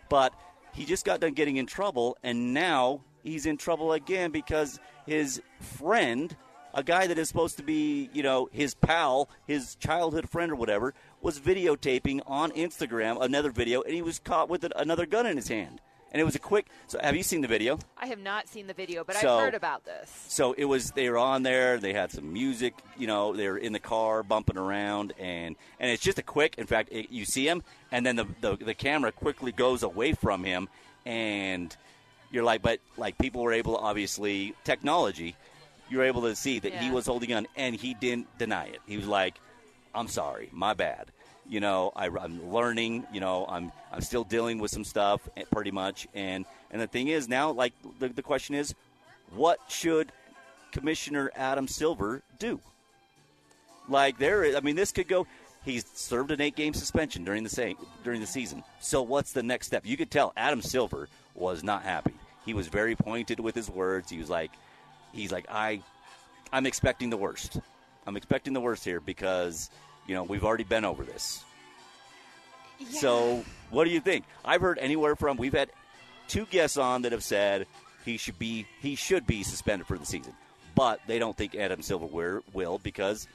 But 0.09 0.33
he 0.73 0.85
just 0.85 1.05
got 1.05 1.21
done 1.21 1.35
getting 1.35 1.57
in 1.57 1.67
trouble, 1.67 2.17
and 2.23 2.55
now 2.55 3.03
he's 3.23 3.47
in 3.47 3.57
trouble 3.57 3.93
again 3.93 4.31
because 4.31 4.81
his 5.07 5.41
friend, 5.61 6.37
a 6.75 6.83
guy 6.83 7.07
that 7.07 7.19
is 7.19 7.29
supposed 7.29 7.57
to 7.59 7.63
be, 7.63 8.11
you 8.13 8.23
know, 8.23 8.49
his 8.53 8.75
pal, 8.75 9.29
his 9.47 9.75
childhood 9.77 10.29
friend 10.29 10.53
or 10.53 10.57
whatever, 10.57 10.95
was 11.21 11.39
videotaping 11.41 12.21
on 12.27 12.51
Instagram 12.53 13.23
another 13.23 13.51
video, 13.51 13.83
and 13.83 13.95
he 13.95 14.03
was 14.03 14.19
caught 14.19 14.49
with 14.49 14.67
another 14.77 15.07
gun 15.07 15.27
in 15.27 15.37
his 15.37 15.49
hand. 15.49 15.81
And 16.11 16.23
it 16.23 16.25
was 16.25 16.35
a 16.35 16.39
quick. 16.39 16.69
So, 16.87 16.99
have 17.03 17.15
you 17.15 17.23
seen 17.23 17.43
the 17.43 17.49
video? 17.49 17.79
I 17.99 18.07
have 18.07 18.19
not 18.19 18.49
seen 18.49 18.67
the 18.67 18.73
video, 18.73 19.05
but 19.05 19.17
So- 19.17 19.37
I've 19.37 19.45
heard 19.45 19.55
about 19.55 19.85
this. 19.85 20.11
So 20.29 20.55
it 20.55 20.65
was. 20.65 20.93
They 20.93 21.11
were 21.11 21.19
on 21.19 21.43
there. 21.43 21.77
They 21.77 21.93
had 21.93 22.11
some 22.11 22.33
music. 22.33 22.73
You 22.97 23.07
know, 23.07 23.37
they 23.37 23.47
were 23.47 23.59
in 23.59 23.75
the 23.75 23.79
car 23.79 24.23
bumping 24.23 24.57
around, 24.57 25.13
and 25.19 25.55
and 25.79 25.91
it's 25.91 26.03
just 26.03 26.19
a 26.19 26.23
quick. 26.23 26.55
In 26.57 26.67
fact, 26.67 26.89
it, 26.93 27.11
you 27.11 27.27
see 27.27 27.47
him, 27.47 27.63
and 27.93 28.07
then 28.07 28.17
the, 28.17 28.27
the 28.41 28.57
the 28.57 28.75
camera 28.75 29.13
quickly 29.13 29.53
goes 29.53 29.83
away 29.83 30.15
from 30.15 30.45
him, 30.45 30.71
and 31.05 31.77
you're 32.31 32.45
like, 32.45 32.63
but 32.63 32.81
like 32.97 33.19
people 33.19 33.43
were 33.43 33.53
able, 33.53 33.75
to 33.77 33.81
obviously, 33.81 34.55
technology, 34.65 35.37
you're 35.91 36.05
able 36.05 36.23
to 36.23 36.35
see 36.35 36.59
that 36.59 36.73
he 36.75 36.91
was 36.91 37.05
holding 37.07 37.35
on, 37.35 37.47
and 37.55 37.75
he 37.77 37.93
didn't 37.93 38.27
deny 38.39 38.65
it. 38.65 38.79
He 38.87 38.97
was 38.97 39.07
like, 39.07 39.35
"I'm 39.95 40.09
sorry, 40.09 40.49
my 40.53 40.75
bad." 40.75 41.07
You 41.49 41.61
know, 41.61 41.93
I, 41.97 42.07
I'm 42.09 42.53
learning. 42.53 43.07
You 43.13 43.21
know, 43.21 43.47
I'm 43.49 43.73
I'm 43.93 44.03
still 44.03 44.25
dealing 44.25 44.59
with 44.59 44.71
some 44.71 44.85
stuff, 44.85 45.27
eh, 45.37 45.45
pretty 45.51 45.71
much. 45.71 46.07
And 46.15 46.45
and 46.71 46.81
the 46.81 46.87
thing 46.87 47.09
is 47.09 47.29
now, 47.29 47.51
like 47.51 47.73
the 47.99 48.09
the 48.09 48.23
question 48.23 48.55
is, 48.55 48.75
what 49.35 49.59
should 49.69 50.13
Commissioner 50.73 51.31
Adam 51.35 51.69
Silver 51.69 52.23
do? 52.39 52.61
Like 53.89 54.19
there, 54.19 54.45
is, 54.45 54.55
I 54.55 54.61
mean, 54.61 54.77
this 54.77 54.93
could 54.93 55.09
go. 55.09 55.27
He's 55.65 55.85
served 55.95 56.31
an 56.31 56.41
eight-game 56.41 56.73
suspension 56.73 57.25
during 57.25 57.43
the 57.43 57.51
same 57.51 57.77
during 58.05 58.21
the 58.21 58.27
season. 58.27 58.63
So 58.81 59.03
what's 59.03 59.33
the 59.33 59.43
next 59.43 59.67
step? 59.67 59.87
You 59.87 59.97
could 59.97 60.11
tell 60.11 60.33
Adam 60.37 60.63
Silver 60.63 61.09
was 61.35 61.63
not 61.63 61.83
happy. 61.83 62.15
He 62.45 62.55
was 62.55 62.69
very 62.69 62.95
pointed 62.95 63.41
with 63.41 63.55
his 63.55 63.69
words. 63.69 64.11
He 64.11 64.19
was 64.19 64.31
like, 64.31 64.51
he's 65.13 65.33
like, 65.33 65.47
I, 65.51 65.83
I'm 66.53 66.65
expecting 66.67 67.11
the 67.11 67.17
worst. 67.17 67.61
I'm 68.09 68.17
expecting 68.17 68.55
the 68.55 68.61
worst 68.61 68.87
here 68.87 69.01
because 69.01 69.69
you 70.07 70.15
know 70.15 70.23
we've 70.23 70.43
already 70.43 70.65
been 70.65 70.87
over 70.87 71.05
this. 71.05 71.45
So 72.91 73.45
what 73.71 73.85
do 73.85 73.91
you 73.91 74.01
think? 74.01 74.25
I've 74.45 74.63
heard 74.63 74.79
anywhere 74.79 75.15
from 75.15 75.37
we've 75.37 75.53
had 75.53 75.71
two 76.27 76.47
guests 76.47 76.79
on 76.79 77.03
that 77.03 77.13
have 77.13 77.23
said 77.23 77.67
he 78.07 78.17
should 78.17 78.39
be 78.39 78.67
he 78.81 78.95
should 78.95 79.27
be 79.27 79.43
suspended 79.43 79.87
for 79.87 79.99
the 79.99 80.07
season, 80.07 80.33
but 80.75 81.01
they 81.07 81.19
don't 81.19 81.37
think 81.37 81.55
Adam 81.55 81.83
Silver 81.83 82.07
will- 82.07 82.43
will 82.55 82.79
because 82.79 83.29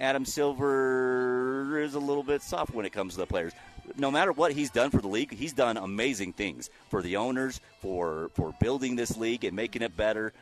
Adam 0.00 0.24
Silver 0.24 1.78
is 1.78 1.94
a 1.94 2.00
little 2.00 2.22
bit 2.22 2.40
soft 2.40 2.72
when 2.72 2.86
it 2.86 2.92
comes 2.94 3.12
to 3.12 3.20
the 3.20 3.26
players. 3.26 3.52
No 3.98 4.10
matter 4.10 4.32
what 4.32 4.52
he's 4.52 4.70
done 4.70 4.90
for 4.90 5.02
the 5.02 5.08
league, 5.08 5.34
he's 5.34 5.52
done 5.52 5.76
amazing 5.76 6.32
things 6.32 6.70
for 6.88 7.02
the 7.02 7.16
owners, 7.16 7.60
for 7.82 8.30
for 8.32 8.54
building 8.58 8.96
this 8.96 9.18
league 9.18 9.44
and 9.44 9.54
making 9.54 9.82
it 9.82 9.94
better. 9.98 10.32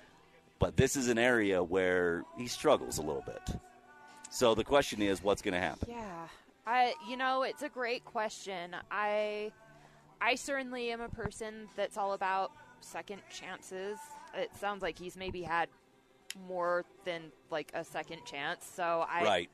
But 0.60 0.76
this 0.76 0.94
is 0.94 1.08
an 1.08 1.18
area 1.18 1.64
where 1.64 2.22
he 2.38 2.46
struggles 2.46 2.98
a 2.98 3.02
little 3.02 3.24
bit. 3.26 3.42
So 4.30 4.54
the 4.54 4.62
question 4.62 5.02
is, 5.02 5.24
what's 5.24 5.42
going 5.42 5.54
to 5.54 5.60
happen? 5.60 5.88
Yeah. 5.90 6.28
I 6.66 6.94
you 7.08 7.16
know, 7.16 7.42
it's 7.42 7.62
a 7.62 7.68
great 7.68 8.04
question. 8.04 8.76
I 8.90 9.50
I 10.20 10.36
certainly 10.36 10.92
am 10.92 11.00
a 11.00 11.08
person 11.08 11.66
that's 11.74 11.96
all 11.96 12.12
about 12.12 12.52
second 12.80 13.22
chances. 13.34 13.98
It 14.34 14.50
sounds 14.56 14.82
like 14.82 14.98
he's 14.98 15.16
maybe 15.16 15.42
had 15.42 15.68
more 16.46 16.84
than 17.04 17.32
like 17.50 17.72
a 17.74 17.82
second 17.82 18.24
chance. 18.24 18.64
So 18.64 19.04
I 19.10 19.24
Right. 19.24 19.50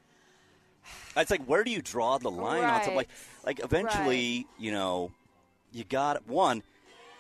It's 1.17 1.31
like 1.31 1.45
where 1.47 1.65
do 1.65 1.71
you 1.71 1.81
draw 1.81 2.19
the 2.19 2.31
line 2.31 2.63
right. 2.63 2.75
on 2.75 2.81
something 2.81 2.97
like 2.97 3.09
like 3.47 3.61
eventually, 3.61 4.39
right. 4.39 4.47
you 4.59 4.73
know, 4.73 5.13
you 5.73 5.85
got 5.85 6.27
one, 6.29 6.63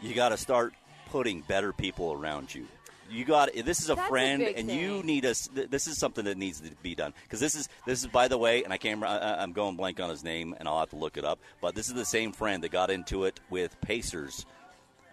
you 0.03 0.14
got 0.14 0.31
to 0.31 0.37
start 0.37 0.75
putting 1.11 1.40
better 1.42 1.72
people 1.72 2.12
around 2.12 2.55
you. 2.55 2.66
You 3.10 3.24
got 3.24 3.52
this 3.54 3.80
is 3.80 3.90
a 3.90 3.94
That's 3.94 4.08
friend, 4.08 4.42
a 4.42 4.56
and 4.56 4.68
thing. 4.68 4.78
you 4.80 5.02
need 5.02 5.24
us. 5.24 5.48
This 5.52 5.86
is 5.86 5.98
something 5.98 6.24
that 6.24 6.36
needs 6.36 6.60
to 6.60 6.70
be 6.82 6.94
done 6.94 7.14
because 7.22 7.40
this 7.40 7.54
is 7.54 7.68
this 7.86 8.00
is 8.00 8.06
by 8.08 8.28
the 8.28 8.38
way, 8.38 8.64
and 8.64 8.72
I 8.72 8.78
can't. 8.78 9.02
I'm 9.04 9.52
going 9.52 9.76
blank 9.76 10.00
on 10.00 10.10
his 10.10 10.24
name, 10.24 10.54
and 10.58 10.66
I'll 10.68 10.80
have 10.80 10.90
to 10.90 10.96
look 10.96 11.16
it 11.16 11.24
up. 11.24 11.38
But 11.60 11.74
this 11.74 11.88
is 11.88 11.94
the 11.94 12.04
same 12.04 12.32
friend 12.32 12.62
that 12.64 12.70
got 12.72 12.90
into 12.90 13.24
it 13.24 13.40
with 13.50 13.80
Pacers. 13.80 14.44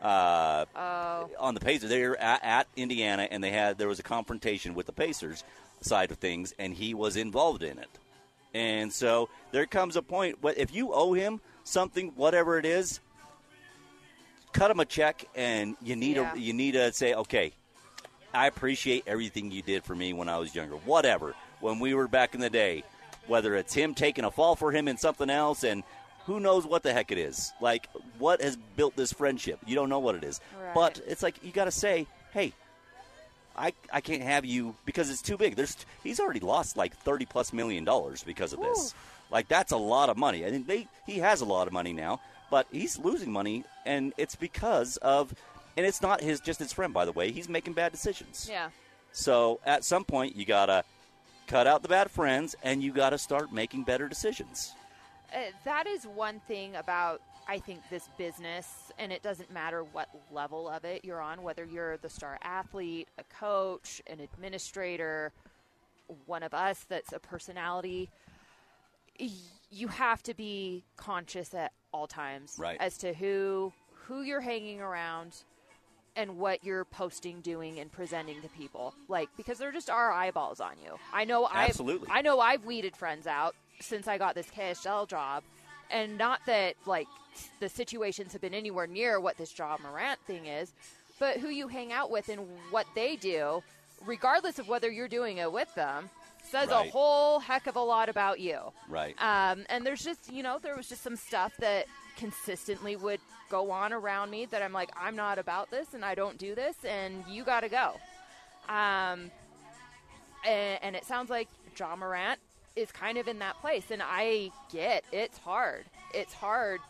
Uh, 0.01 0.65
oh. 0.75 1.29
On 1.39 1.53
the 1.53 1.59
Pacers, 1.61 1.89
they 1.89 2.05
were 2.05 2.17
at, 2.17 2.43
at 2.43 2.67
Indiana, 2.75 3.27
and 3.31 3.43
they 3.43 3.51
had 3.51 3.77
there 3.77 3.87
was 3.87 3.99
a 3.99 4.03
confrontation 4.03 4.73
with 4.75 4.85
the 4.85 4.91
Pacers 4.91 5.43
side 5.81 6.11
of 6.11 6.17
things, 6.17 6.53
and 6.59 6.73
he 6.73 6.93
was 6.93 7.15
involved 7.15 7.63
in 7.63 7.77
it. 7.77 7.89
And 8.53 8.91
so 8.91 9.29
there 9.51 9.65
comes 9.65 9.95
a 9.95 10.01
point. 10.01 10.37
If 10.57 10.73
you 10.75 10.93
owe 10.93 11.13
him 11.13 11.41
something, 11.63 12.09
whatever 12.15 12.57
it 12.57 12.65
is, 12.65 12.99
cut 14.51 14.69
him 14.71 14.79
a 14.79 14.85
check, 14.85 15.25
and 15.35 15.75
you 15.81 15.95
need 15.95 16.17
Yeah. 16.17 16.33
a 16.33 16.37
you 16.37 16.53
need 16.53 16.73
to 16.73 16.91
say, 16.93 17.13
okay, 17.13 17.53
I 18.33 18.47
appreciate 18.47 19.03
everything 19.07 19.51
you 19.51 19.61
did 19.61 19.83
for 19.83 19.95
me 19.95 20.13
when 20.13 20.27
I 20.29 20.37
was 20.39 20.53
younger. 20.55 20.75
Whatever, 20.75 21.35
when 21.59 21.79
we 21.79 21.93
were 21.93 22.07
back 22.07 22.33
in 22.33 22.41
the 22.41 22.49
day, 22.49 22.83
whether 23.27 23.55
it's 23.55 23.73
him 23.73 23.93
taking 23.93 24.25
a 24.25 24.31
fall 24.31 24.55
for 24.55 24.71
him 24.71 24.87
in 24.87 24.97
something 24.97 25.29
else, 25.29 25.63
and 25.63 25.83
who 26.25 26.39
knows 26.39 26.65
what 26.65 26.83
the 26.83 26.93
heck 26.93 27.11
it 27.11 27.17
is. 27.17 27.51
Like, 27.61 27.87
what 28.17 28.41
has 28.41 28.57
built 28.75 28.95
this 28.95 29.13
friendship? 29.13 29.59
You 29.65 29.75
don't 29.75 29.89
know 29.89 29.99
what 29.99 30.15
it 30.15 30.23
is, 30.23 30.39
Right. 30.59 30.73
but 30.73 31.01
it's 31.07 31.21
like 31.23 31.43
you 31.43 31.51
got 31.51 31.65
to 31.65 31.71
say, 31.71 32.07
hey. 32.33 32.53
I, 33.55 33.71
I 33.91 34.01
can't 34.01 34.23
have 34.23 34.45
you 34.45 34.73
because 34.83 35.11
it's 35.11 35.21
too 35.21 35.37
big. 35.37 35.55
There's 35.55 35.77
he's 36.03 36.19
already 36.19 36.39
lost 36.39 36.75
like 36.75 36.95
thirty 36.97 37.25
plus 37.27 37.53
million 37.53 37.83
dollars 37.83 38.23
because 38.23 38.51
of 38.51 38.59
this. 38.59 38.95
Like 39.29 39.47
that's 39.47 39.71
a 39.71 39.77
lot 39.77 40.09
of 40.09 40.17
money. 40.17 40.43
I 40.43 40.49
mean, 40.49 40.63
they 40.65 40.87
he 41.05 41.19
has 41.19 41.41
a 41.41 41.45
lot 41.45 41.67
of 41.67 41.73
money 41.73 41.93
now, 41.93 42.19
but 42.49 42.65
he's 42.71 42.97
losing 42.97 43.31
money, 43.31 43.63
and 43.85 44.11
it's 44.17 44.35
because 44.35 44.97
of, 44.97 45.35
and 45.77 45.85
it's 45.85 46.01
not 46.01 46.21
his 46.21 46.39
just 46.39 46.59
his 46.59 46.71
friend 46.73 46.93
by 46.93 47.05
the 47.05 47.11
way. 47.11 47.31
He's 47.31 47.49
making 47.49 47.73
bad 47.73 47.91
decisions. 47.91 48.47
Yeah. 48.49 48.69
So 49.11 49.59
at 49.65 49.83
some 49.83 50.03
point 50.05 50.35
you 50.35 50.45
gotta 50.45 50.83
cut 51.47 51.67
out 51.67 51.81
the 51.83 51.89
bad 51.89 52.09
friends, 52.09 52.55
and 52.63 52.81
you 52.81 52.91
gotta 52.93 53.17
start 53.17 53.51
making 53.51 53.83
better 53.83 54.07
decisions. 54.07 54.73
Uh, 55.33 55.39
that 55.65 55.87
is 55.87 56.05
one 56.05 56.39
thing 56.47 56.75
about 56.75 57.21
I 57.45 57.59
think 57.59 57.81
this 57.89 58.07
business, 58.17 58.91
and 58.97 59.11
it 59.11 59.21
doesn't 59.21 59.51
matter 59.51 59.83
what 59.83 60.07
level 60.31 60.69
of 60.69 60.85
it 60.85 61.03
you're 61.03 61.19
on, 61.21 61.43
whether 61.43 61.65
you're 61.65 61.97
the 61.97 62.07
star 62.09 62.39
athlete, 62.41 63.09
a 63.17 63.23
coach, 63.25 64.01
an 64.07 64.21
administrator, 64.21 65.33
one 66.25 66.41
of 66.43 66.53
us 66.53 66.85
that's 66.87 67.11
a 67.11 67.19
personality. 67.19 68.09
You 69.69 69.87
have 69.89 70.23
to 70.23 70.33
be 70.33 70.83
conscious 70.95 71.53
at 71.53 71.71
all 71.91 72.07
times 72.07 72.55
Right. 72.57 72.77
as 72.79 72.97
to 72.99 73.13
who 73.13 73.73
who 74.07 74.21
you're 74.21 74.41
hanging 74.41 74.81
around 74.81 75.43
and 76.15 76.37
what 76.37 76.63
you're 76.63 76.85
posting, 76.85 77.41
doing, 77.41 77.79
and 77.79 77.91
presenting 77.91 78.41
to 78.41 78.49
people. 78.49 78.93
Like 79.07 79.29
because 79.37 79.57
there 79.57 79.71
just 79.71 79.89
are 79.89 80.11
eyeballs 80.11 80.59
on 80.59 80.73
you. 80.83 80.97
I 81.13 81.25
know 81.25 81.47
Absolutely. 81.51 82.07
I've 82.09 82.17
I 82.17 82.21
know 82.21 82.39
I've 82.39 82.65
weeded 82.65 82.95
friends 82.95 83.27
out 83.27 83.55
since 83.79 84.07
I 84.07 84.17
got 84.17 84.35
this 84.35 84.47
KSL 84.47 85.07
job, 85.07 85.43
and 85.89 86.17
not 86.17 86.39
that 86.45 86.75
like 86.85 87.07
the 87.59 87.69
situations 87.69 88.31
have 88.33 88.41
been 88.41 88.53
anywhere 88.53 88.87
near 88.87 89.19
what 89.19 89.37
this 89.37 89.57
Ja 89.57 89.77
Morant 89.81 90.19
thing 90.27 90.45
is, 90.45 90.73
but 91.19 91.37
who 91.37 91.49
you 91.49 91.67
hang 91.67 91.91
out 91.91 92.11
with 92.11 92.29
and 92.29 92.41
what 92.69 92.85
they 92.95 93.15
do, 93.15 93.63
regardless 94.05 94.59
of 94.59 94.67
whether 94.67 94.91
you're 94.91 95.07
doing 95.07 95.37
it 95.37 95.51
with 95.51 95.73
them, 95.75 96.09
says 96.43 96.69
a 96.69 96.83
whole 96.83 97.39
heck 97.39 97.67
of 97.67 97.75
a 97.75 97.81
lot 97.81 98.09
about 98.09 98.39
you. 98.39 98.59
Right. 98.89 99.15
Um, 99.19 99.65
and 99.69 99.85
there's 99.85 100.03
just, 100.03 100.31
you 100.31 100.43
know, 100.43 100.59
there 100.61 100.75
was 100.75 100.87
just 100.87 101.01
some 101.01 101.15
stuff 101.15 101.53
that 101.59 101.85
consistently 102.17 102.95
would 102.95 103.19
go 103.53 103.69
on 103.69 103.93
around 103.93 104.31
me 104.31 104.47
that 104.47 104.63
I'm 104.63 104.73
like, 104.73 104.89
I'm 104.99 105.15
not 105.15 105.37
about 105.37 105.69
this 105.69 105.93
and 105.93 106.03
I 106.03 106.15
don't 106.15 106.39
do 106.39 106.55
this 106.55 106.75
and 106.83 107.23
you 107.29 107.43
got 107.43 107.59
to 107.59 107.69
go. 107.69 107.91
Um, 108.67 109.29
and, 110.43 110.79
and 110.81 110.95
it 110.95 111.05
sounds 111.05 111.29
like 111.29 111.47
Ja 111.77 111.95
Morant 111.95 112.39
is 112.75 112.91
kind 112.91 113.19
of 113.19 113.27
in 113.27 113.37
that 113.39 113.61
place. 113.61 113.91
And 113.91 114.01
I 114.03 114.49
get 114.71 115.03
it's 115.11 115.37
hard. 115.37 115.85
It's 116.15 116.33
hard 116.33 116.81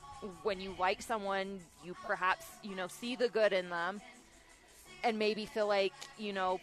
when 0.43 0.61
you 0.61 0.73
like 0.79 1.01
someone, 1.01 1.59
you 1.83 1.97
perhaps, 2.05 2.45
you 2.63 2.77
know, 2.77 2.87
see 2.87 3.17
the 3.17 3.27
good 3.27 3.51
in 3.51 3.69
them 3.69 3.99
and 5.03 5.19
maybe 5.19 5.45
feel 5.45 5.67
like, 5.67 5.91
you 6.17 6.31
know, 6.31 6.61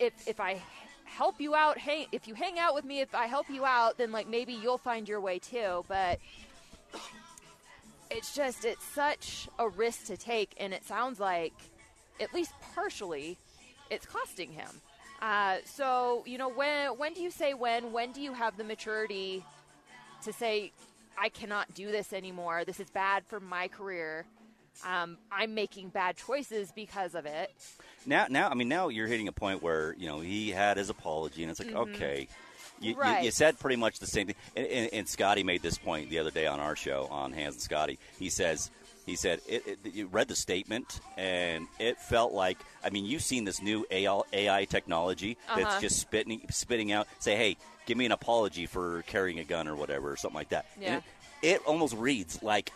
if, 0.00 0.26
if 0.26 0.40
I 0.40 0.62
help 1.04 1.38
you 1.38 1.54
out, 1.54 1.76
hang, 1.76 2.06
if 2.12 2.26
you 2.26 2.32
hang 2.32 2.58
out 2.58 2.74
with 2.74 2.86
me, 2.86 3.00
if 3.00 3.14
I 3.14 3.26
help 3.26 3.50
you 3.50 3.66
out, 3.66 3.98
then 3.98 4.10
like 4.10 4.26
maybe 4.26 4.54
you'll 4.54 4.78
find 4.78 5.06
your 5.06 5.20
way 5.20 5.38
too. 5.38 5.84
But 5.86 6.18
it's 8.10 8.34
just, 8.34 8.64
it's 8.64 8.84
such 8.84 9.48
a 9.58 9.68
risk 9.68 10.06
to 10.06 10.16
take. 10.16 10.54
And 10.58 10.72
it 10.72 10.84
sounds 10.84 11.18
like, 11.20 11.54
at 12.20 12.32
least 12.34 12.52
partially, 12.74 13.36
it's 13.90 14.06
costing 14.06 14.52
him. 14.52 14.68
Uh, 15.22 15.58
so 15.64 16.22
you 16.26 16.36
know 16.36 16.48
when 16.50 16.88
when 16.98 17.14
do 17.14 17.22
you 17.22 17.30
say 17.30 17.54
when? 17.54 17.92
When 17.92 18.12
do 18.12 18.20
you 18.20 18.32
have 18.34 18.56
the 18.56 18.64
maturity 18.64 19.44
to 20.24 20.32
say 20.32 20.72
I 21.18 21.28
cannot 21.28 21.72
do 21.74 21.90
this 21.90 22.12
anymore? 22.12 22.64
This 22.64 22.78
is 22.80 22.90
bad 22.90 23.24
for 23.26 23.40
my 23.40 23.68
career. 23.68 24.26
Um, 24.84 25.16
I'm 25.30 25.54
making 25.54 25.90
bad 25.90 26.16
choices 26.16 26.72
because 26.74 27.14
of 27.14 27.26
it. 27.26 27.52
Now, 28.04 28.26
now, 28.28 28.48
I 28.50 28.54
mean, 28.54 28.68
now 28.68 28.88
you're 28.88 29.06
hitting 29.06 29.28
a 29.28 29.32
point 29.32 29.62
where 29.62 29.94
you 29.96 30.06
know 30.06 30.20
he 30.20 30.50
had 30.50 30.76
his 30.76 30.90
apology, 30.90 31.42
and 31.42 31.50
it's 31.50 31.60
like, 31.60 31.70
Mhm. 31.70 31.94
okay, 31.94 32.28
you, 32.80 32.90
you- 32.90 32.96
Right. 32.96 33.24
you, 33.24 33.30
said 33.30 33.58
pretty 33.58 33.76
much 33.76 33.98
the 33.98 34.06
same 34.06 34.26
thing. 34.26 34.36
And, 34.56 34.66
and, 34.66 34.90
and 34.92 35.08
Scotty 35.08 35.42
made 35.42 35.62
this 35.62 35.78
point 35.78 36.10
the 36.10 36.18
other 36.18 36.30
day 36.30 36.46
on 36.46 36.60
our 36.60 36.76
show 36.76 37.06
on 37.10 37.32
Hans 37.32 37.54
and 37.54 37.62
Scotty. 37.62 37.98
He 38.18 38.28
says, 38.30 38.70
he 39.06 39.16
said, 39.16 39.40
it, 39.46 39.66
it, 39.66 39.94
you 39.94 40.06
read 40.06 40.28
the 40.28 40.36
statement, 40.36 41.00
and 41.18 41.66
it 41.78 42.00
felt 42.00 42.32
like, 42.32 42.58
I 42.82 42.90
mean, 42.90 43.04
you've 43.04 43.22
seen 43.22 43.44
this 43.44 43.60
new 43.60 43.84
AI, 43.90 44.20
AI 44.32 44.64
technology 44.64 45.36
Uh-huh. 45.48 45.60
that's 45.60 45.80
just 45.80 45.98
spitting, 46.00 46.40
spitting 46.50 46.90
out, 46.92 47.06
say, 47.18 47.36
hey, 47.36 47.56
give 47.86 47.98
me 47.98 48.06
an 48.06 48.12
apology 48.12 48.64
for 48.66 49.02
carrying 49.06 49.38
a 49.40 49.44
gun 49.44 49.68
or 49.68 49.76
whatever, 49.76 50.10
or 50.10 50.16
something 50.16 50.36
like 50.36 50.48
that. 50.50 50.66
Yeah. 50.80 50.96
it, 50.96 51.02
it 51.42 51.62
almost 51.66 51.94
reads 51.94 52.42
like 52.42 52.72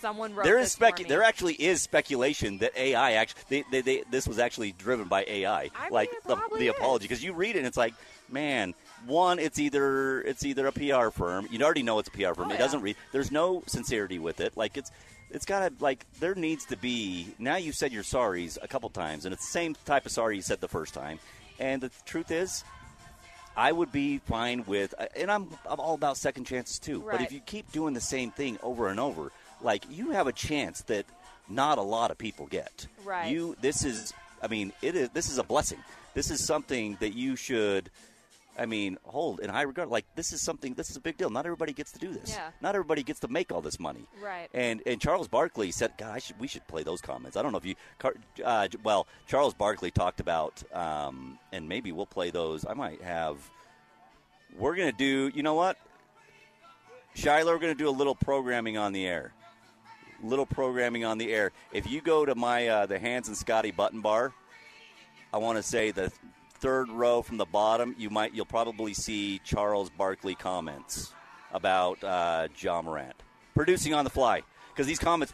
Someone 0.00 0.34
wrote 0.34 0.44
there 0.44 0.58
is 0.58 0.74
for 0.76 0.86
spec. 0.86 1.08
There 1.08 1.22
actually 1.22 1.54
is 1.54 1.82
speculation 1.82 2.58
that 2.58 2.74
AI 2.76 3.12
actually 3.14 3.42
they, 3.48 3.64
they, 3.70 3.80
they, 3.82 4.04
this 4.10 4.26
was 4.26 4.38
actually 4.38 4.72
driven 4.72 5.08
by 5.08 5.24
AI, 5.26 5.58
I 5.58 5.62
mean, 5.62 5.70
like 5.90 6.10
it 6.12 6.24
the, 6.24 6.38
the 6.58 6.68
apology. 6.68 7.04
Because 7.04 7.22
you 7.22 7.32
read 7.34 7.56
it, 7.56 7.58
and 7.58 7.66
it's 7.66 7.76
like, 7.76 7.92
man, 8.30 8.72
one, 9.06 9.38
it's 9.38 9.58
either 9.58 10.20
it's 10.22 10.44
either 10.44 10.66
a 10.66 10.72
PR 10.72 11.10
firm. 11.10 11.48
You 11.50 11.62
already 11.62 11.82
know 11.82 11.98
it's 11.98 12.08
a 12.08 12.12
PR 12.12 12.34
firm. 12.34 12.48
Oh, 12.48 12.50
it 12.50 12.52
yeah. 12.52 12.58
doesn't 12.58 12.82
read. 12.82 12.96
There's 13.12 13.30
no 13.30 13.62
sincerity 13.66 14.18
with 14.18 14.40
it. 14.40 14.56
Like 14.56 14.76
it's 14.76 14.90
it's 15.30 15.44
got 15.44 15.68
to 15.68 15.84
like 15.84 16.06
there 16.20 16.34
needs 16.34 16.64
to 16.66 16.76
be. 16.76 17.34
Now 17.38 17.56
you 17.56 17.72
said 17.72 17.92
your 17.92 18.02
sorries 18.02 18.58
a 18.62 18.68
couple 18.68 18.90
times, 18.90 19.24
and 19.24 19.32
it's 19.32 19.46
the 19.46 19.52
same 19.52 19.76
type 19.84 20.06
of 20.06 20.12
sorry 20.12 20.36
you 20.36 20.42
said 20.42 20.60
the 20.60 20.68
first 20.68 20.94
time. 20.94 21.18
And 21.58 21.82
the 21.82 21.90
truth 22.06 22.30
is, 22.30 22.64
I 23.56 23.72
would 23.72 23.92
be 23.92 24.18
fine 24.18 24.64
with, 24.66 24.94
uh, 24.98 25.06
and 25.16 25.30
I'm, 25.30 25.48
I'm 25.68 25.78
all 25.78 25.94
about 25.94 26.16
second 26.16 26.44
chances 26.44 26.78
too. 26.78 27.04
But 27.08 27.20
if 27.20 27.32
you 27.32 27.40
keep 27.40 27.70
doing 27.72 27.94
the 27.94 28.00
same 28.00 28.30
thing 28.30 28.58
over 28.62 28.88
and 28.88 28.98
over, 28.98 29.30
like 29.60 29.84
you 29.90 30.12
have 30.12 30.26
a 30.26 30.32
chance 30.32 30.80
that 30.82 31.04
not 31.48 31.78
a 31.78 31.82
lot 31.82 32.10
of 32.10 32.18
people 32.18 32.46
get. 32.46 32.86
Right. 33.04 33.30
You, 33.30 33.56
this 33.60 33.84
is, 33.84 34.14
I 34.42 34.46
mean, 34.46 34.72
it 34.80 34.96
is. 34.96 35.10
This 35.10 35.28
is 35.28 35.38
a 35.38 35.42
blessing. 35.42 35.78
This 36.14 36.30
is 36.30 36.44
something 36.44 36.96
that 37.00 37.14
you 37.14 37.36
should. 37.36 37.90
I 38.58 38.66
mean, 38.66 38.98
hold 39.04 39.40
in 39.40 39.48
high 39.48 39.62
regard. 39.62 39.88
Like 39.88 40.04
this 40.14 40.32
is 40.32 40.42
something. 40.42 40.74
This 40.74 40.90
is 40.90 40.96
a 40.96 41.00
big 41.00 41.16
deal. 41.16 41.30
Not 41.30 41.46
everybody 41.46 41.72
gets 41.72 41.92
to 41.92 41.98
do 41.98 42.12
this. 42.12 42.30
Yeah. 42.30 42.50
Not 42.60 42.74
everybody 42.74 43.02
gets 43.02 43.20
to 43.20 43.28
make 43.28 43.52
all 43.52 43.62
this 43.62 43.80
money. 43.80 44.06
Right. 44.22 44.48
And 44.52 44.82
and 44.86 45.00
Charles 45.00 45.28
Barkley 45.28 45.70
said, 45.70 45.92
"God, 45.96 46.10
I 46.14 46.18
should 46.18 46.38
we 46.38 46.46
should 46.46 46.66
play 46.66 46.82
those 46.82 47.00
comments." 47.00 47.36
I 47.36 47.42
don't 47.42 47.52
know 47.52 47.58
if 47.58 47.64
you, 47.64 47.74
uh, 48.44 48.68
well, 48.82 49.06
Charles 49.26 49.54
Barkley 49.54 49.90
talked 49.90 50.20
about, 50.20 50.62
um, 50.74 51.38
and 51.52 51.68
maybe 51.68 51.92
we'll 51.92 52.06
play 52.06 52.30
those. 52.30 52.66
I 52.66 52.74
might 52.74 53.00
have. 53.02 53.38
We're 54.58 54.76
gonna 54.76 54.92
do. 54.92 55.30
You 55.34 55.42
know 55.42 55.54
what, 55.54 55.78
Shiloh? 57.14 57.52
We're 57.52 57.60
gonna 57.60 57.74
do 57.74 57.88
a 57.88 57.90
little 57.90 58.14
programming 58.14 58.76
on 58.76 58.92
the 58.92 59.06
air. 59.06 59.32
Little 60.22 60.44
programming 60.46 61.04
on 61.04 61.16
the 61.16 61.32
air. 61.32 61.52
If 61.72 61.90
you 61.90 62.02
go 62.02 62.26
to 62.26 62.34
my 62.34 62.68
uh, 62.68 62.86
the 62.86 62.98
Hans 62.98 63.28
and 63.28 63.36
Scotty 63.36 63.70
button 63.70 64.00
bar, 64.02 64.32
I 65.32 65.38
want 65.38 65.56
to 65.56 65.62
say 65.62 65.92
the 65.92 66.12
third 66.60 66.90
row 66.90 67.22
from 67.22 67.36
the 67.36 67.46
bottom. 67.46 67.94
You 67.98 68.10
might 68.10 68.34
you'll 68.34 68.44
probably 68.46 68.94
see 68.94 69.40
Charles 69.44 69.90
Barkley 69.90 70.34
comments 70.34 71.12
about 71.52 72.02
uh, 72.04 72.48
Ja 72.58 72.82
Morant 72.82 73.16
producing 73.54 73.94
on 73.94 74.04
the 74.04 74.10
fly 74.10 74.42
because 74.68 74.86
these 74.86 74.98
comments. 74.98 75.32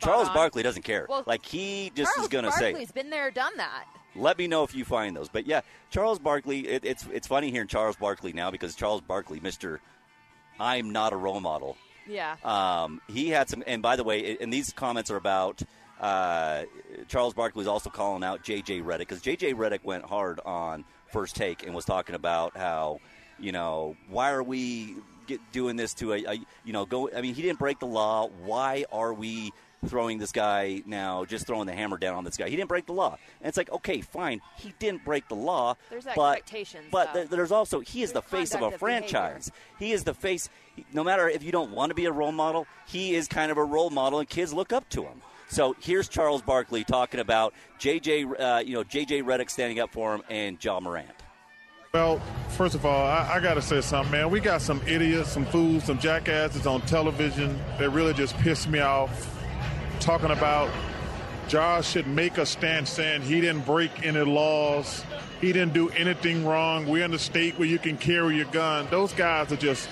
Charles 0.00 0.28
on. 0.28 0.34
Barkley 0.34 0.62
doesn't 0.62 0.82
care. 0.82 1.06
Well, 1.08 1.24
like 1.26 1.44
he 1.44 1.90
just 1.94 2.14
Charles 2.14 2.26
is 2.26 2.28
going 2.28 2.44
to 2.44 2.52
say. 2.52 2.72
Barkley's 2.72 2.92
been 2.92 3.10
there, 3.10 3.30
done 3.30 3.56
that. 3.56 3.84
Let 4.14 4.38
me 4.38 4.46
know 4.46 4.62
if 4.62 4.74
you 4.74 4.84
find 4.84 5.16
those. 5.16 5.28
But 5.28 5.46
yeah, 5.46 5.62
Charles 5.90 6.18
Barkley. 6.18 6.68
It, 6.68 6.84
it's 6.84 7.06
it's 7.12 7.26
funny 7.26 7.50
hearing 7.50 7.68
Charles 7.68 7.96
Barkley 7.96 8.32
now 8.32 8.50
because 8.50 8.74
Charles 8.76 9.00
Barkley, 9.00 9.40
Mister, 9.40 9.80
I'm 10.60 10.90
not 10.90 11.12
a 11.12 11.16
role 11.16 11.40
model. 11.40 11.76
Yeah. 12.06 12.36
Um, 12.44 13.00
he 13.08 13.28
had 13.30 13.48
some, 13.48 13.64
and 13.66 13.82
by 13.82 13.96
the 13.96 14.04
way, 14.04 14.36
and 14.40 14.52
these 14.52 14.72
comments 14.72 15.10
are 15.10 15.16
about 15.16 15.62
uh, 16.00 16.64
Charles 17.08 17.34
Barkley 17.34 17.60
was 17.60 17.66
also 17.66 17.90
calling 17.90 18.22
out 18.22 18.42
J.J. 18.42 18.80
Redick 18.80 19.00
because 19.00 19.20
J.J. 19.20 19.54
Redick 19.54 19.84
went 19.84 20.04
hard 20.04 20.40
on 20.44 20.84
first 21.12 21.36
take 21.36 21.64
and 21.64 21.74
was 21.74 21.84
talking 21.84 22.14
about 22.14 22.56
how 22.56 23.00
You 23.38 23.52
know, 23.52 23.96
why 24.08 24.30
are 24.30 24.42
we 24.42 24.96
get, 25.26 25.40
doing 25.52 25.76
this 25.76 25.94
to 25.94 26.12
a, 26.12 26.24
a 26.24 26.34
you 26.64 26.72
know 26.72 26.86
go? 26.86 27.10
I 27.14 27.20
mean, 27.20 27.34
he 27.34 27.42
didn't 27.42 27.58
break 27.58 27.78
the 27.78 27.86
law. 27.86 28.28
Why 28.44 28.84
are 28.92 29.12
we? 29.12 29.52
throwing 29.86 30.18
this 30.18 30.32
guy 30.32 30.82
now, 30.86 31.24
just 31.24 31.46
throwing 31.46 31.66
the 31.66 31.72
hammer 31.72 31.96
down 31.98 32.16
on 32.16 32.24
this 32.24 32.36
guy. 32.36 32.48
He 32.48 32.56
didn't 32.56 32.68
break 32.68 32.86
the 32.86 32.92
law. 32.92 33.16
And 33.40 33.48
it's 33.48 33.56
like, 33.56 33.70
okay, 33.70 34.00
fine, 34.00 34.40
he 34.56 34.74
didn't 34.80 35.04
break 35.04 35.28
the 35.28 35.36
law. 35.36 35.76
There's 35.88 36.04
but, 36.16 36.38
expectations. 36.38 36.86
But 36.90 37.14
though. 37.14 37.24
there's 37.26 37.52
also, 37.52 37.78
he 37.78 38.02
is 38.02 38.12
There's 38.12 38.24
the 38.24 38.28
face 38.28 38.54
of 38.54 38.62
a 38.62 38.66
of 38.66 38.74
franchise. 38.74 39.52
He 39.78 39.92
is 39.92 40.02
the 40.04 40.14
face, 40.14 40.48
no 40.92 41.04
matter 41.04 41.28
if 41.28 41.44
you 41.44 41.52
don't 41.52 41.70
want 41.70 41.90
to 41.90 41.94
be 41.94 42.06
a 42.06 42.12
role 42.12 42.32
model, 42.32 42.66
he 42.88 43.14
is 43.14 43.28
kind 43.28 43.52
of 43.52 43.56
a 43.56 43.64
role 43.64 43.90
model, 43.90 44.18
and 44.18 44.28
kids 44.28 44.52
look 44.52 44.72
up 44.72 44.88
to 44.90 45.04
him. 45.04 45.22
So 45.48 45.74
here's 45.80 46.08
Charles 46.08 46.42
Barkley 46.42 46.84
talking 46.84 47.20
about 47.20 47.54
JJ, 47.80 48.40
uh, 48.40 48.58
you 48.60 48.74
know, 48.74 48.84
JJ 48.84 49.22
Redick 49.22 49.50
standing 49.50 49.80
up 49.80 49.90
for 49.90 50.14
him 50.14 50.22
and 50.28 50.62
Ja 50.62 50.78
Morant. 50.78 51.08
Well, 51.94 52.20
first 52.50 52.74
of 52.74 52.84
all, 52.84 53.06
I, 53.06 53.36
I 53.36 53.40
got 53.40 53.54
to 53.54 53.62
say 53.62 53.80
something, 53.80 54.12
man. 54.12 54.30
We 54.30 54.40
got 54.40 54.60
some 54.60 54.82
idiots, 54.86 55.32
some 55.32 55.46
fools, 55.46 55.84
some 55.84 55.98
jackasses 55.98 56.66
on 56.66 56.82
television 56.82 57.58
that 57.78 57.88
really 57.90 58.12
just 58.12 58.36
piss 58.38 58.68
me 58.68 58.80
off 58.80 59.34
talking 59.98 60.30
about 60.30 60.70
Ja 61.48 61.80
should 61.80 62.06
make 62.06 62.36
a 62.36 62.44
stand 62.44 62.86
saying 62.86 63.22
he 63.22 63.40
didn't 63.40 63.64
break 63.64 64.04
any 64.06 64.20
laws. 64.20 65.02
He 65.40 65.50
didn't 65.52 65.72
do 65.72 65.88
anything 65.90 66.44
wrong. 66.44 66.86
We're 66.86 67.04
in 67.04 67.14
a 67.14 67.18
state 67.18 67.58
where 67.58 67.68
you 67.68 67.78
can 67.78 67.96
carry 67.96 68.36
your 68.36 68.46
gun. 68.46 68.86
Those 68.90 69.14
guys 69.14 69.50
are 69.50 69.56
just, 69.56 69.88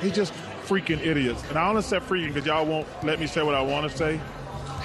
they 0.00 0.10
just 0.10 0.32
freaking 0.64 1.04
idiots. 1.04 1.44
And 1.50 1.58
I 1.58 1.68
only 1.68 1.82
say 1.82 1.98
freaking 1.98 2.28
because 2.28 2.46
y'all 2.46 2.64
won't 2.64 2.86
let 3.04 3.20
me 3.20 3.26
say 3.26 3.42
what 3.42 3.54
I 3.54 3.60
want 3.60 3.90
to 3.90 3.96
say. 3.96 4.18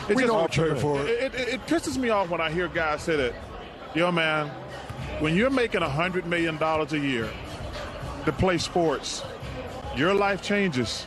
It 0.09 0.15
we 0.15 0.25
don't 0.25 0.51
care 0.51 0.75
for 0.75 1.01
it. 1.01 1.09
It, 1.09 1.35
it. 1.35 1.47
it 1.49 1.67
pisses 1.67 1.97
me 1.97 2.09
off 2.09 2.29
when 2.29 2.41
I 2.41 2.49
hear 2.49 2.67
guys 2.67 3.03
say 3.03 3.15
that, 3.15 3.33
yo, 3.93 4.11
man, 4.11 4.47
when 5.19 5.35
you're 5.35 5.49
making 5.49 5.81
$100 5.81 6.25
million 6.25 6.57
a 6.61 6.97
year 6.97 7.29
to 8.25 8.31
play 8.31 8.57
sports, 8.57 9.23
your 9.95 10.13
life 10.13 10.41
changes. 10.41 11.05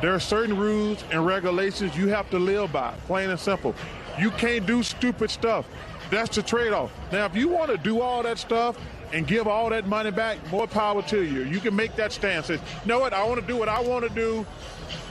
There 0.00 0.14
are 0.14 0.20
certain 0.20 0.56
rules 0.56 1.04
and 1.10 1.26
regulations 1.26 1.96
you 1.96 2.08
have 2.08 2.30
to 2.30 2.38
live 2.38 2.72
by, 2.72 2.94
plain 3.06 3.30
and 3.30 3.38
simple. 3.38 3.74
You 4.18 4.30
can't 4.30 4.66
do 4.66 4.82
stupid 4.82 5.30
stuff. 5.30 5.66
That's 6.10 6.34
the 6.34 6.42
trade 6.42 6.72
off. 6.72 6.92
Now, 7.12 7.26
if 7.26 7.36
you 7.36 7.48
want 7.48 7.70
to 7.70 7.76
do 7.76 8.00
all 8.00 8.22
that 8.22 8.38
stuff 8.38 8.76
and 9.12 9.26
give 9.26 9.46
all 9.46 9.70
that 9.70 9.86
money 9.86 10.10
back, 10.10 10.38
more 10.50 10.66
power 10.66 11.02
to 11.02 11.22
you. 11.22 11.44
You 11.44 11.60
can 11.60 11.74
make 11.74 11.96
that 11.96 12.12
stance. 12.12 12.46
Say, 12.46 12.54
you 12.54 12.60
know 12.86 12.98
what? 12.98 13.12
I 13.12 13.24
want 13.24 13.40
to 13.40 13.46
do 13.46 13.56
what 13.56 13.68
I 13.68 13.80
want 13.80 14.08
to 14.08 14.14
do. 14.14 14.46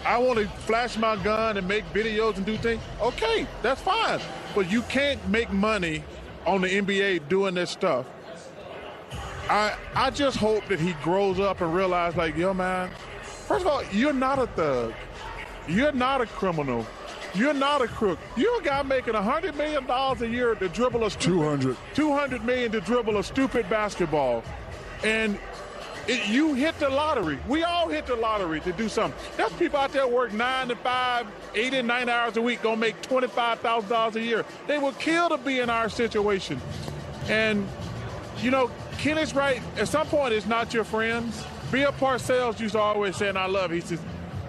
I 0.05 0.17
want 0.17 0.39
to 0.39 0.47
flash 0.47 0.97
my 0.97 1.15
gun 1.17 1.57
and 1.57 1.67
make 1.67 1.85
videos 1.93 2.37
and 2.37 2.45
do 2.45 2.57
things. 2.57 2.81
Okay, 3.01 3.47
that's 3.61 3.81
fine. 3.81 4.19
But 4.55 4.71
you 4.71 4.81
can't 4.83 5.25
make 5.29 5.51
money 5.51 6.03
on 6.45 6.61
the 6.61 6.67
NBA 6.67 7.29
doing 7.29 7.55
this 7.55 7.69
stuff. 7.69 8.05
I 9.49 9.75
I 9.95 10.09
just 10.11 10.37
hope 10.37 10.67
that 10.67 10.79
he 10.79 10.93
grows 11.03 11.39
up 11.39 11.61
and 11.61 11.73
realizes, 11.73 12.17
like, 12.17 12.37
yo, 12.37 12.53
man, 12.53 12.91
First 13.49 13.65
of 13.65 13.71
all, 13.71 13.83
you're 13.91 14.13
not 14.13 14.37
a 14.37 14.45
thug. 14.45 14.93
You're 15.67 15.91
not 15.91 16.21
a 16.21 16.27
criminal. 16.27 16.85
You're 17.33 17.55
not 17.55 17.81
a 17.81 17.87
crook. 17.87 18.19
You're 18.37 18.59
a 18.59 18.63
guy 18.63 18.83
making 18.83 19.15
$100 19.15 19.55
million 19.55 19.89
a 19.89 20.25
year 20.27 20.53
to 20.53 20.69
dribble 20.69 21.03
a 21.03 21.09
stupid, 21.09 21.61
200. 21.61 21.77
200 21.95 22.45
million 22.45 22.71
to 22.73 22.81
dribble 22.81 23.17
a 23.17 23.23
stupid 23.23 23.67
basketball. 23.67 24.43
And 25.03 25.39
it, 26.09 26.27
you 26.27 26.55
hit 26.55 26.77
the 26.79 26.89
lottery. 26.89 27.37
We 27.47 27.63
all 27.63 27.87
hit 27.87 28.07
the 28.07 28.15
lottery 28.15 28.59
to 28.61 28.71
do 28.73 28.89
something. 28.89 29.19
There's 29.37 29.53
people 29.53 29.79
out 29.79 29.93
there 29.93 30.07
work 30.07 30.33
nine 30.33 30.69
to 30.69 30.75
five, 30.75 31.27
eight 31.53 31.73
and 31.73 31.87
nine 31.87 32.09
hours 32.09 32.35
a 32.35 32.41
week, 32.41 32.63
gonna 32.63 32.77
make 32.77 32.99
$25,000 33.03 34.15
a 34.15 34.21
year. 34.21 34.43
They 34.67 34.79
would 34.79 34.97
kill 34.97 35.29
to 35.29 35.37
be 35.37 35.59
in 35.59 35.69
our 35.69 35.87
situation. 35.87 36.59
And, 37.27 37.67
you 38.39 38.49
know, 38.49 38.71
Kenny's 38.97 39.35
right. 39.35 39.61
At 39.77 39.87
some 39.87 40.07
point, 40.07 40.33
it's 40.33 40.47
not 40.47 40.73
your 40.73 40.83
friends. 40.83 41.45
Bill 41.71 41.91
Parcells 41.91 42.59
used 42.59 42.73
to 42.73 42.79
always 42.79 43.15
say, 43.15 43.29
and 43.29 43.37
I 43.37 43.45
love 43.45 43.69
he 43.69 43.81
says, 43.81 43.99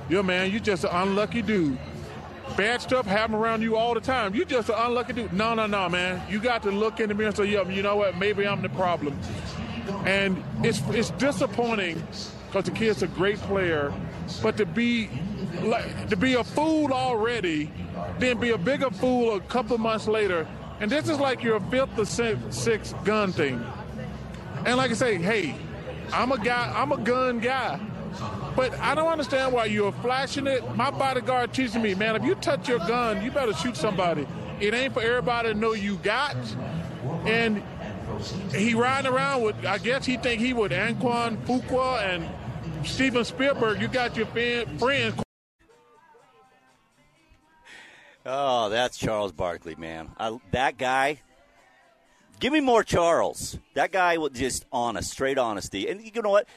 yo, 0.08 0.22
man, 0.22 0.50
you 0.50 0.60
just 0.60 0.84
an 0.84 0.90
unlucky 0.92 1.42
dude. 1.42 1.78
Bad 2.56 2.80
stuff 2.80 3.06
happen 3.06 3.34
around 3.34 3.62
you 3.62 3.76
all 3.76 3.94
the 3.94 4.00
time. 4.00 4.34
You 4.34 4.44
just 4.44 4.70
an 4.70 4.76
unlucky 4.78 5.12
dude. 5.12 5.32
No, 5.32 5.54
no, 5.54 5.66
no, 5.66 5.88
man. 5.88 6.22
You 6.28 6.40
got 6.40 6.62
to 6.62 6.70
look 6.70 7.00
in 7.00 7.10
the 7.10 7.14
mirror 7.14 7.28
and 7.28 7.36
say, 7.36 7.44
yeah, 7.44 7.68
you 7.68 7.82
know 7.82 7.96
what? 7.96 8.16
Maybe 8.16 8.46
I'm 8.46 8.62
the 8.62 8.70
problem. 8.70 9.16
And 10.04 10.42
it's 10.62 10.80
it's 10.88 11.10
disappointing 11.12 12.02
because 12.46 12.64
the 12.64 12.70
kid's 12.70 13.02
a 13.02 13.06
great 13.06 13.38
player, 13.38 13.92
but 14.42 14.56
to 14.56 14.66
be 14.66 15.10
like 15.62 16.08
to 16.08 16.16
be 16.16 16.34
a 16.34 16.44
fool 16.44 16.92
already, 16.92 17.70
then 18.18 18.38
be 18.38 18.50
a 18.50 18.58
bigger 18.58 18.90
fool 18.90 19.36
a 19.36 19.40
couple 19.40 19.76
months 19.78 20.08
later, 20.08 20.46
and 20.80 20.90
this 20.90 21.08
is 21.08 21.18
like 21.18 21.42
your 21.42 21.60
fifth 21.60 21.98
or 21.98 22.04
sixth 22.04 23.04
gun 23.04 23.32
thing. 23.32 23.64
And 24.66 24.76
like 24.76 24.90
I 24.90 24.94
say, 24.94 25.16
hey, 25.16 25.54
I'm 26.12 26.32
a 26.32 26.38
guy, 26.38 26.72
I'm 26.74 26.92
a 26.92 26.98
gun 26.98 27.38
guy. 27.38 27.80
But 28.56 28.78
I 28.80 28.94
don't 28.94 29.08
understand 29.08 29.52
why 29.52 29.66
you're 29.66 29.92
flashing 29.92 30.46
it. 30.46 30.76
My 30.76 30.90
bodyguard 30.90 31.52
teaching 31.54 31.82
me, 31.82 31.94
man, 31.94 32.16
if 32.16 32.24
you 32.24 32.34
touch 32.34 32.68
your 32.68 32.80
gun, 32.80 33.22
you 33.22 33.30
better 33.30 33.52
shoot 33.54 33.76
somebody. 33.76 34.26
It 34.60 34.74
ain't 34.74 34.92
for 34.92 35.02
everybody 35.02 35.52
to 35.52 35.54
know 35.54 35.72
you 35.72 35.96
got. 35.98 36.36
And 37.24 37.62
he 38.52 38.74
riding 38.74 39.10
around 39.10 39.42
with, 39.42 39.64
I 39.64 39.78
guess 39.78 40.04
he 40.04 40.16
think 40.16 40.40
he 40.40 40.52
with 40.52 40.72
Antoine 40.72 41.36
Fuqua 41.44 42.02
and 42.02 42.86
Steven 42.86 43.24
Spielberg. 43.24 43.80
You 43.80 43.88
got 43.88 44.16
your 44.16 44.26
friends. 44.26 45.22
Oh, 48.26 48.68
that's 48.68 48.98
Charles 48.98 49.32
Barkley, 49.32 49.74
man. 49.76 50.10
I, 50.18 50.36
that 50.52 50.76
guy 50.76 51.20
Give 52.40 52.54
me 52.54 52.60
more 52.60 52.82
Charles. 52.82 53.58
That 53.74 53.92
guy 53.92 54.16
was 54.16 54.32
just 54.32 54.64
honest, 54.72 55.10
straight 55.10 55.36
honesty. 55.36 55.88
And 55.88 56.02
you 56.02 56.22
know 56.22 56.30
what? 56.30 56.48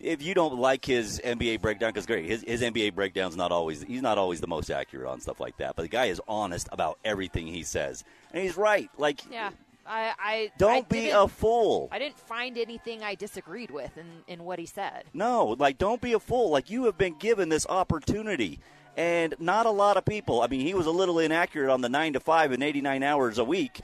If 0.00 0.22
you 0.22 0.32
don't 0.32 0.58
like 0.58 0.84
his 0.84 1.20
NBA 1.22 1.60
breakdown, 1.60 1.90
because 1.90 2.06
great, 2.06 2.24
his, 2.24 2.42
his 2.42 2.62
NBA 2.62 2.94
breakdown's 2.94 3.36
not 3.36 3.52
always 3.52 3.82
he's 3.82 4.02
not 4.02 4.18
always 4.18 4.40
the 4.40 4.46
most 4.46 4.70
accurate 4.70 5.06
on 5.06 5.20
stuff 5.20 5.38
like 5.38 5.58
that. 5.58 5.76
But 5.76 5.82
the 5.82 5.88
guy 5.88 6.06
is 6.06 6.20
honest 6.26 6.68
about 6.72 6.98
everything 7.04 7.46
he 7.46 7.62
says, 7.62 8.02
and 8.32 8.42
he's 8.42 8.56
right. 8.56 8.90
Like, 8.96 9.20
yeah, 9.30 9.50
I, 9.88 10.12
I 10.18 10.52
don't 10.58 10.86
I 10.86 10.88
be 10.88 11.10
a 11.10 11.28
fool. 11.28 11.88
I 11.92 11.98
didn't 11.98 12.18
find 12.18 12.58
anything 12.58 13.02
I 13.02 13.14
disagreed 13.14 13.70
with 13.70 13.96
in, 13.96 14.06
in 14.26 14.44
what 14.44 14.58
he 14.58 14.66
said. 14.66 15.04
No, 15.12 15.56
like 15.58 15.78
don't 15.78 16.00
be 16.00 16.12
a 16.12 16.20
fool. 16.20 16.50
Like 16.50 16.70
you 16.70 16.84
have 16.84 16.98
been 16.98 17.16
given 17.18 17.48
this 17.48 17.66
opportunity 17.66 18.58
and 18.96 19.34
not 19.38 19.66
a 19.66 19.70
lot 19.70 19.96
of 19.96 20.04
people. 20.04 20.40
I 20.40 20.46
mean, 20.46 20.60
he 20.60 20.74
was 20.74 20.86
a 20.86 20.90
little 20.90 21.18
inaccurate 21.18 21.72
on 21.72 21.80
the 21.80 21.88
nine 21.88 22.14
to 22.14 22.20
five 22.20 22.52
and 22.52 22.62
eighty 22.62 22.80
nine 22.80 23.02
hours 23.02 23.38
a 23.38 23.44
week, 23.44 23.80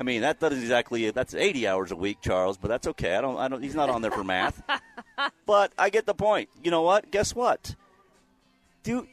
I 0.00 0.02
mean, 0.02 0.22
that 0.22 0.40
doesn't 0.40 0.58
exactly 0.58 1.10
that's 1.10 1.34
80 1.34 1.66
hours 1.68 1.92
a 1.92 1.96
week, 1.96 2.22
Charles, 2.22 2.56
but 2.56 2.68
that's 2.68 2.86
okay. 2.88 3.16
I 3.16 3.20
don't 3.20 3.36
I 3.36 3.48
don't 3.48 3.62
he's 3.62 3.74
not 3.74 3.90
on 3.90 4.02
there 4.02 4.10
for 4.10 4.24
math. 4.24 4.62
but 5.46 5.72
I 5.78 5.90
get 5.90 6.06
the 6.06 6.14
point. 6.14 6.48
You 6.62 6.70
know 6.70 6.82
what? 6.82 7.10
Guess 7.10 7.34
what? 7.34 7.74
Dude, 8.82 9.06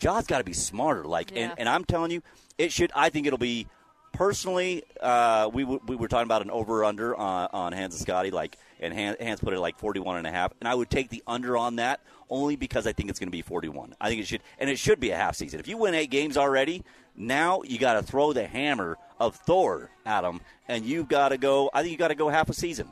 God's 0.00 0.26
got 0.26 0.38
to 0.38 0.44
be 0.44 0.54
smarter 0.54 1.04
like 1.04 1.30
yeah. 1.30 1.50
and, 1.50 1.52
and 1.58 1.68
I'm 1.68 1.84
telling 1.84 2.10
you, 2.10 2.22
it 2.56 2.72
should 2.72 2.90
I 2.94 3.10
think 3.10 3.26
it'll 3.26 3.38
be 3.38 3.66
personally 4.14 4.82
uh, 5.00 5.50
we 5.52 5.62
w- 5.62 5.80
we 5.86 5.96
were 5.96 6.08
talking 6.08 6.24
about 6.26 6.40
an 6.42 6.50
over 6.50 6.84
under 6.84 7.14
on, 7.16 7.48
on 7.52 7.72
Hans 7.72 7.94
and 7.94 8.00
Scotty 8.02 8.30
like 8.30 8.56
and 8.80 8.94
Hans 8.94 9.40
put 9.40 9.52
it 9.52 9.60
like 9.60 9.78
41 9.78 10.16
and 10.18 10.26
a 10.26 10.30
half 10.30 10.52
and 10.60 10.68
I 10.68 10.74
would 10.74 10.88
take 10.90 11.10
the 11.10 11.22
under 11.26 11.56
on 11.56 11.76
that 11.76 12.00
only 12.30 12.56
because 12.56 12.86
I 12.86 12.92
think 12.92 13.10
it's 13.10 13.18
going 13.18 13.28
to 13.28 13.32
be 13.32 13.42
41. 13.42 13.94
I 14.00 14.08
think 14.08 14.22
it 14.22 14.26
should 14.26 14.40
and 14.58 14.70
it 14.70 14.78
should 14.78 14.98
be 15.00 15.10
a 15.10 15.16
half 15.16 15.36
season. 15.36 15.60
If 15.60 15.68
you 15.68 15.76
win 15.76 15.94
8 15.94 16.10
games 16.10 16.36
already, 16.36 16.82
now 17.16 17.62
you 17.62 17.78
got 17.78 17.94
to 17.94 18.02
throw 18.02 18.32
the 18.32 18.46
hammer 18.46 18.96
of 19.20 19.36
Thor 19.36 19.90
at 20.04 20.24
him, 20.24 20.40
and 20.66 20.84
you've 20.84 21.06
got 21.08 21.28
to 21.28 21.38
go. 21.38 21.70
I 21.72 21.82
think 21.82 21.92
you 21.92 21.98
got 21.98 22.08
to 22.08 22.16
go 22.16 22.28
half 22.28 22.48
a 22.48 22.52
season. 22.52 22.90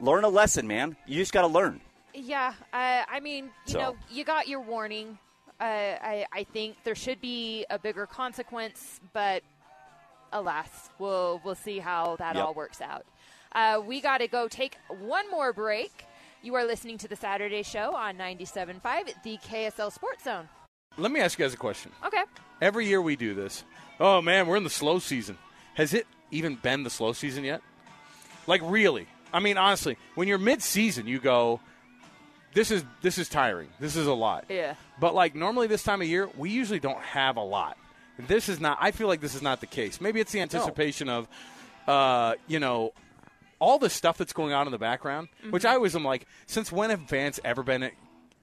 Learn 0.00 0.24
a 0.24 0.28
lesson, 0.28 0.66
man. 0.66 0.96
You 1.06 1.16
just 1.16 1.32
got 1.32 1.40
to 1.42 1.46
learn. 1.46 1.80
Yeah, 2.12 2.52
uh, 2.72 3.04
I 3.08 3.20
mean, 3.20 3.46
you 3.66 3.72
So. 3.72 3.78
know, 3.78 3.96
you 4.10 4.24
got 4.24 4.48
your 4.48 4.60
warning. 4.60 5.18
Uh, 5.60 5.64
I, 5.64 6.26
I 6.32 6.44
think 6.44 6.76
there 6.84 6.94
should 6.94 7.20
be 7.22 7.64
a 7.70 7.78
bigger 7.78 8.06
consequence, 8.06 9.00
but 9.14 9.42
alas, 10.32 10.90
we'll 10.98 11.40
we'll 11.44 11.54
see 11.54 11.78
how 11.78 12.16
that 12.16 12.34
Yep. 12.36 12.44
all 12.44 12.54
works 12.54 12.80
out. 12.80 13.04
Uh, 13.52 13.80
we 13.84 14.00
got 14.00 14.18
to 14.18 14.28
go 14.28 14.46
take 14.48 14.76
one 14.88 15.30
more 15.30 15.52
break. 15.52 16.04
You 16.42 16.54
are 16.54 16.64
listening 16.64 16.98
to 16.98 17.08
the 17.08 17.16
Saturday 17.16 17.62
Show 17.62 17.94
on 17.96 18.16
97.5, 18.16 19.22
the 19.24 19.38
KSL 19.38 19.90
Sports 19.90 20.24
Zone. 20.24 20.48
Let 20.96 21.10
me 21.10 21.20
ask 21.20 21.38
you 21.38 21.44
guys 21.44 21.54
a 21.54 21.56
question. 21.56 21.90
Okay. 22.04 22.22
Every 22.60 22.86
year 22.86 23.00
we 23.02 23.16
do 23.16 23.34
this. 23.34 23.64
Oh 24.00 24.20
man, 24.22 24.46
we're 24.46 24.56
in 24.56 24.64
the 24.64 24.70
slow 24.70 24.98
season. 24.98 25.38
Has 25.74 25.94
it 25.94 26.06
even 26.30 26.56
been 26.56 26.82
the 26.82 26.90
slow 26.90 27.12
season 27.12 27.44
yet? 27.44 27.62
Like 28.46 28.60
really? 28.64 29.06
I 29.32 29.40
mean, 29.40 29.58
honestly, 29.58 29.96
when 30.14 30.26
you're 30.28 30.38
mid-season, 30.38 31.06
you 31.06 31.18
go, 31.20 31.60
"This 32.54 32.70
is 32.70 32.82
this 33.02 33.18
is 33.18 33.28
tiring. 33.28 33.68
This 33.78 33.94
is 33.96 34.06
a 34.06 34.14
lot." 34.14 34.44
Yeah. 34.48 34.74
But 35.00 35.14
like 35.14 35.34
normally 35.34 35.66
this 35.66 35.82
time 35.82 36.00
of 36.02 36.08
year, 36.08 36.28
we 36.36 36.50
usually 36.50 36.80
don't 36.80 37.00
have 37.00 37.36
a 37.36 37.42
lot. 37.42 37.76
This 38.18 38.48
is 38.48 38.60
not. 38.60 38.78
I 38.80 38.90
feel 38.90 39.06
like 39.08 39.20
this 39.20 39.34
is 39.34 39.42
not 39.42 39.60
the 39.60 39.66
case. 39.66 40.00
Maybe 40.00 40.20
it's 40.20 40.32
the 40.32 40.40
anticipation 40.40 41.08
of, 41.08 41.28
uh, 41.86 42.34
you 42.46 42.58
know, 42.58 42.92
all 43.60 43.78
the 43.78 43.90
stuff 43.90 44.18
that's 44.18 44.32
going 44.32 44.52
on 44.52 44.66
in 44.66 44.72
the 44.72 44.78
background. 44.78 45.28
Which 45.50 45.64
I 45.64 45.74
always 45.74 45.94
am 45.96 46.04
like, 46.04 46.26
since 46.46 46.70
when 46.72 46.90
have 46.90 47.02
fans 47.08 47.38
ever 47.44 47.62
been 47.62 47.90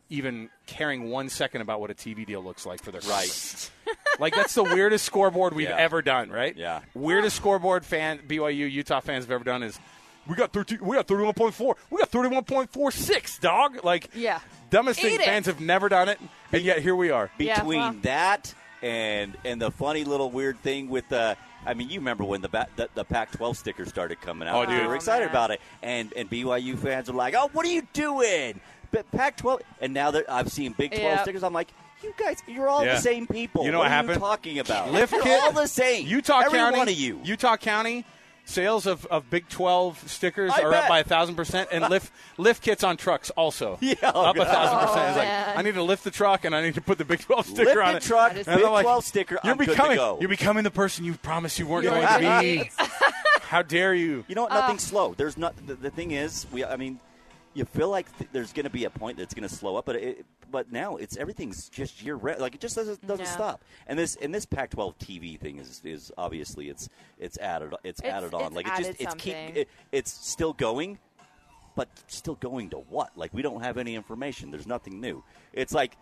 even 0.09 0.49
caring 0.67 1.09
one 1.09 1.29
second 1.29 1.61
about 1.61 1.79
what 1.81 1.89
a 1.89 1.93
TV 1.95 2.25
deal 2.27 2.43
looks 2.43 2.65
like 2.65 2.81
for 2.83 2.91
their 2.91 3.01
Right. 3.09 3.71
like 4.19 4.35
that's 4.35 4.53
the 4.53 4.63
weirdest 4.63 5.03
scoreboard 5.03 5.53
we've 5.53 5.67
Yeah. 5.67 5.77
ever 5.77 6.01
done, 6.03 6.29
right? 6.29 6.55
Yeah. 6.55 6.81
Weirdest 6.93 7.35
scoreboard 7.35 7.83
fan 7.83 8.19
BYU 8.27 8.67
Utah 8.71 8.99
fans 8.99 9.23
have 9.25 9.31
ever 9.31 9.43
done 9.43 9.63
is 9.63 9.79
we 10.27 10.35
got 10.35 10.53
thirteen, 10.53 10.77
we 10.83 10.95
got 10.95 11.07
thirty 11.07 11.23
one 11.23 11.33
point 11.33 11.55
four, 11.55 11.75
we 11.89 11.97
got 11.97 12.09
thirty 12.09 12.29
one 12.29 12.43
point 12.43 12.71
four 12.71 12.91
six, 12.91 13.39
dog. 13.39 13.83
Like 13.83 14.09
Yeah. 14.13 14.41
dumbest 14.69 14.99
thing 15.01 15.15
it. 15.15 15.21
fans 15.25 15.47
have 15.47 15.59
never 15.59 15.89
done 15.89 16.07
it, 16.07 16.19
and 16.51 16.61
yet 16.61 16.79
here 16.83 16.95
we 16.95 17.09
are. 17.09 17.31
between 17.39 17.79
well- 17.79 17.95
that 18.03 18.53
and 18.85 19.35
and 19.43 19.59
the 19.59 19.71
funny 19.71 20.03
little 20.03 20.29
weird 20.29 20.59
thing 20.59 20.89
with 20.89 21.09
the. 21.09 21.35
I 21.65 21.73
mean, 21.73 21.89
you 21.89 21.99
remember 21.99 22.23
when 22.23 22.41
the 22.41 22.49
ba- 22.49 22.67
the, 22.75 22.87
the 22.93 23.03
Pac-12 23.03 23.55
stickers 23.55 23.89
started 23.89 24.21
coming 24.21 24.47
out? 24.47 24.55
Oh, 24.55 24.65
dude. 24.69 24.81
we 24.83 24.87
were 24.87 24.95
excited 24.95 25.23
oh, 25.23 25.25
man. 25.25 25.31
about 25.31 25.51
it, 25.51 25.61
and 25.81 26.13
and 26.13 26.29
BYU 26.29 26.77
fans 26.77 27.09
were 27.09 27.17
like, 27.17 27.33
"Oh, 27.35 27.49
what 27.53 27.65
are 27.65 27.69
you 27.71 27.81
doing?" 27.93 28.59
But 28.91 29.09
Pac-12, 29.11 29.61
and 29.81 29.93
now 29.93 30.11
that 30.11 30.29
I've 30.29 30.51
seen 30.51 30.73
Big 30.73 30.91
12 30.91 31.03
Yep. 31.03 31.21
stickers, 31.23 31.43
I'm 31.43 31.53
like, 31.53 31.69
"You 32.03 32.13
guys, 32.17 32.43
you're 32.47 32.69
all 32.69 32.85
Yeah. 32.85 32.93
the 32.93 33.01
same 33.01 33.25
people. 33.25 33.65
You 33.65 33.71
know 33.71 33.79
what 33.79 33.85
what 33.85 33.87
are 33.87 33.95
happened? 33.95 34.15
You 34.15 34.19
talking 34.19 34.59
about? 34.59 34.91
Lift 34.91 35.13
you're 35.13 35.23
kit, 35.23 35.41
all 35.41 35.51
the 35.51 35.65
same. 35.67 36.05
Utah 36.05 36.41
Every 36.45 36.59
County, 36.59 36.77
one 36.77 36.87
of 36.87 36.93
you. 36.93 37.19
Utah 37.23 37.57
County. 37.57 38.05
Sales 38.47 38.85
of, 38.85 39.05
of 39.07 39.29
Big 39.29 39.49
12 39.49 40.07
stickers 40.09 40.51
I 40.55 40.61
are 40.61 40.71
bet. 40.71 40.83
up 40.83 40.89
by 40.89 40.99
a 40.99 41.03
thousand 41.03 41.35
percent, 41.35 41.69
and 41.71 41.89
lift 41.89 42.13
lift 42.37 42.61
kits 42.63 42.83
on 42.83 42.95
trucks 42.95 43.29
also 43.31 43.77
Yeah, 43.81 43.95
oh, 44.03 44.25
up 44.25 44.37
a 44.37 44.45
thousand 44.45 44.77
Oh, 44.77 44.85
percent. 44.87 45.07
It's 45.09 45.17
like. 45.17 45.57
I 45.57 45.61
need 45.63 45.73
to 45.73 45.83
lift 45.83 46.03
the 46.03 46.11
truck, 46.11 46.45
and 46.45 46.55
I 46.55 46.61
need 46.61 46.75
to 46.75 46.81
put 46.81 46.97
the 46.97 47.05
Big 47.05 47.19
12 47.21 47.45
sticker 47.47 47.65
Lift 47.65 47.77
on 47.79 47.91
the 47.93 47.97
it. 47.97 48.03
truck, 48.03 48.33
And 48.35 48.45
Big 48.45 48.63
like, 48.63 48.83
12 48.83 49.03
sticker. 49.03 49.39
You're 49.43 49.51
I'm 49.53 49.57
good 49.57 49.65
to 49.65 49.71
becoming 49.71 49.97
go. 49.97 50.17
you're 50.19 50.29
becoming 50.29 50.63
the 50.63 50.71
person 50.71 51.05
you 51.05 51.15
promised 51.15 51.57
you 51.59 51.65
weren't 51.67 51.85
You're 51.85 51.93
going 51.93 52.07
to 52.07 52.41
be. 52.69 52.69
How 53.41 53.61
dare 53.61 53.93
you? 53.95 54.25
You 54.27 54.35
know 54.35 54.43
what? 54.43 54.51
Nothing's 54.53 54.85
oh. 54.85 54.89
slow. 54.89 55.13
There's 55.15 55.37
not. 55.37 55.55
The, 55.65 55.75
the 55.75 55.89
thing 55.89 56.11
is, 56.11 56.45
we. 56.51 56.63
I 56.63 56.75
mean, 56.77 56.99
you 57.55 57.65
feel 57.65 57.89
like 57.89 58.15
th- 58.19 58.29
there's 58.31 58.53
going 58.53 58.65
to 58.65 58.69
be 58.69 58.83
a 58.85 58.89
point 58.91 59.17
that's 59.17 59.33
going 59.33 59.47
to 59.47 59.53
slow 59.55 59.77
up, 59.77 59.85
but 59.85 59.95
it, 59.95 60.25
but 60.51 60.71
now 60.71 60.97
it's 60.97 61.17
everything's 61.17 61.69
just 61.69 62.03
year 62.03 62.15
round. 62.15 62.39
Like 62.39 62.53
it 62.53 62.61
just 62.61 62.75
doesn't 62.75 63.05
doesn't 63.07 63.25
stop. 63.25 63.63
And 63.87 63.97
this 63.97 64.15
and 64.17 64.35
this 64.35 64.45
Pac-12 64.45 64.95
TV 64.99 65.39
thing 65.39 65.57
is 65.57 65.81
is 65.83 66.11
obviously 66.17 66.69
it's 66.69 66.89
it's 67.17 67.37
added 67.39 67.73
it's, 67.83 67.99
It's- 68.01 68.13
added 68.13 68.33
on. 68.35 68.41
it's 68.47 68.55
like 68.55 68.67
it 68.67 68.77
just 68.77 69.01
it's 69.01 69.15
keep 69.15 69.33
it, 69.35 69.69
it's 69.91 70.11
still 70.11 70.53
going, 70.53 70.99
but 71.75 71.87
still 72.07 72.35
going 72.35 72.69
to 72.71 72.77
what? 72.77 73.17
Like 73.17 73.33
we 73.33 73.41
don't 73.41 73.61
have 73.61 73.77
any 73.77 73.95
information. 73.95 74.51
There's 74.51 74.67
nothing 74.67 75.01
new. 75.01 75.23
It's 75.53 75.73
like. 75.73 75.97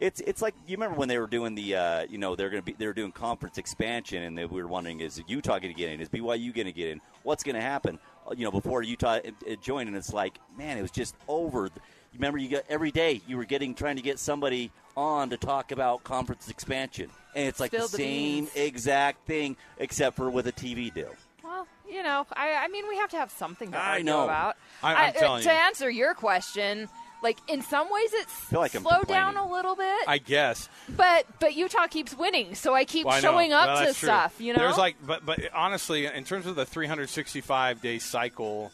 It's 0.00 0.20
it's 0.20 0.40
like 0.40 0.54
you 0.66 0.76
remember 0.76 0.96
when 0.96 1.08
they 1.08 1.18
were 1.18 1.26
doing 1.26 1.54
the 1.56 1.74
uh, 1.74 2.06
you 2.08 2.18
know 2.18 2.36
they're 2.36 2.50
going 2.50 2.62
to 2.62 2.64
be 2.66 2.72
they 2.72 2.86
were 2.86 2.92
doing 2.92 3.10
conference 3.12 3.58
expansion 3.58 4.22
and 4.22 4.38
they 4.38 4.44
we 4.44 4.62
were 4.62 4.68
wondering 4.68 5.00
is 5.00 5.20
Utah 5.26 5.58
going 5.58 5.74
to 5.74 5.78
get 5.78 5.90
in 5.90 6.00
is 6.00 6.08
BYU 6.08 6.54
going 6.54 6.66
to 6.66 6.72
get 6.72 6.88
in 6.88 7.00
what's 7.24 7.42
going 7.42 7.56
to 7.56 7.60
happen 7.60 7.98
Uh, 8.26 8.34
you 8.36 8.44
know 8.44 8.52
before 8.52 8.82
Utah 8.82 9.14
uh, 9.16 9.20
uh, 9.50 9.54
joined 9.60 9.88
and 9.88 9.96
it's 9.96 10.12
like 10.12 10.38
man 10.56 10.78
it 10.78 10.82
was 10.82 10.92
just 10.92 11.16
over 11.26 11.64
you 11.66 11.70
remember 12.14 12.38
you 12.38 12.48
got 12.48 12.62
every 12.68 12.92
day 12.92 13.20
you 13.26 13.36
were 13.36 13.44
getting 13.44 13.74
trying 13.74 13.96
to 13.96 14.02
get 14.02 14.20
somebody 14.20 14.70
on 14.96 15.30
to 15.30 15.36
talk 15.36 15.72
about 15.72 16.04
conference 16.04 16.48
expansion 16.48 17.10
and 17.34 17.48
it's 17.48 17.58
like 17.58 17.72
Spill 17.72 17.88
the 17.88 17.96
the 17.96 18.02
same 18.04 18.44
beans. 18.44 18.50
exact 18.54 19.26
thing 19.26 19.56
except 19.78 20.14
for 20.14 20.30
with 20.30 20.46
a 20.46 20.52
TV 20.52 20.94
deal 20.94 21.12
Well, 21.42 21.66
you 21.90 22.04
know, 22.04 22.24
I, 22.36 22.54
I 22.54 22.68
mean, 22.68 22.86
we 22.88 22.96
have 22.98 23.10
to 23.10 23.16
have 23.16 23.30
something 23.32 23.72
to 23.72 23.78
I 23.78 23.90
argue 23.92 24.04
know. 24.04 24.24
about. 24.24 24.56
I- 24.82 24.90
I'm 24.92 24.96
I- 24.96 25.08
uh, 25.08 25.12
telling 25.12 25.42
to 25.42 25.48
you. 25.48 25.54
answer 25.56 25.90
your 25.90 26.14
question, 26.14 26.88
like 27.22 27.38
in 27.48 27.62
some 27.62 27.88
ways 27.90 28.10
it's 28.14 28.52
like 28.52 28.72
slowed 28.72 29.08
down 29.08 29.36
a 29.36 29.50
little 29.50 29.74
bit, 29.76 30.04
I 30.06 30.18
guess. 30.18 30.68
but 30.96 31.26
but 31.40 31.54
Utah 31.56 31.86
keeps 31.88 32.16
winning, 32.16 32.54
so 32.54 32.74
I 32.74 32.84
keep 32.84 33.06
Well, 33.06 33.16
I 33.16 33.20
showing 33.20 33.52
up 33.52 33.66
Well, 33.66 33.78
to 33.78 33.84
true. 33.86 33.92
stuff. 34.08 34.40
You 34.40 34.52
know, 34.52 34.60
there's 34.60 34.78
like, 34.78 34.96
but 35.04 35.24
but 35.26 35.40
honestly, 35.54 36.06
in 36.06 36.24
terms 36.24 36.46
of 36.46 36.54
the 36.56 36.64
365 36.64 37.80
day 37.82 37.98
cycle, 37.98 38.70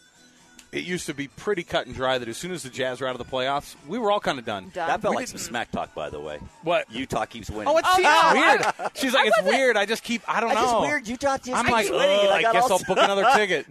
it 0.74 0.84
used 0.84 1.06
to 1.06 1.14
be 1.14 1.28
pretty 1.28 1.62
cut 1.62 1.86
and 1.86 1.94
dry. 1.94 2.18
That 2.18 2.28
as 2.28 2.36
soon 2.36 2.50
as 2.52 2.62
the 2.62 2.68
Jazz 2.70 3.00
were 3.00 3.06
out 3.06 3.18
of 3.18 3.18
the 3.18 3.24
playoffs, 3.36 3.74
we 3.88 3.98
were 3.98 4.10
all 4.10 4.20
kind 4.20 4.38
of 4.38 4.44
done. 4.44 4.70
Done. 4.74 4.88
that 4.88 5.00
felt 5.00 5.12
We 5.12 5.16
like 5.16 5.26
didn't- 5.28 5.40
some 5.40 5.48
smack 5.50 5.70
talk 5.70 5.94
by 5.94 6.10
the 6.10 6.20
way 6.20 6.38
What? 6.62 6.90
Utah 6.90 7.24
keeps 7.26 7.48
winning 7.50 7.68
Oh, 7.68 7.78
it's, 7.78 7.88
Oh, 7.90 7.96
see, 7.96 8.02
no, 8.02 8.20
it's 8.24 8.34
weird. 8.34 8.90
She's 8.96 9.14
like, 9.14 9.24
I 9.24 9.28
it's 9.28 9.36
wasn't- 9.38 9.56
weird. 9.56 9.76
I 9.76 9.86
just 9.86 10.02
keep. 10.02 10.22
I 10.28 10.40
don't 10.40 10.50
I 10.50 10.54
know. 10.54 10.60
just 10.62 10.80
weird 10.80 11.08
Utah 11.08 11.38
just 11.38 11.50
I'm 11.50 11.64
keeps 11.66 11.72
like, 11.72 11.90
winning 11.90 12.30
I 12.30 12.42
I 12.48 12.52
guess 12.52 12.70
I'll 12.70 12.78
book 12.80 12.98
another 13.00 13.26
ticket. 13.34 13.66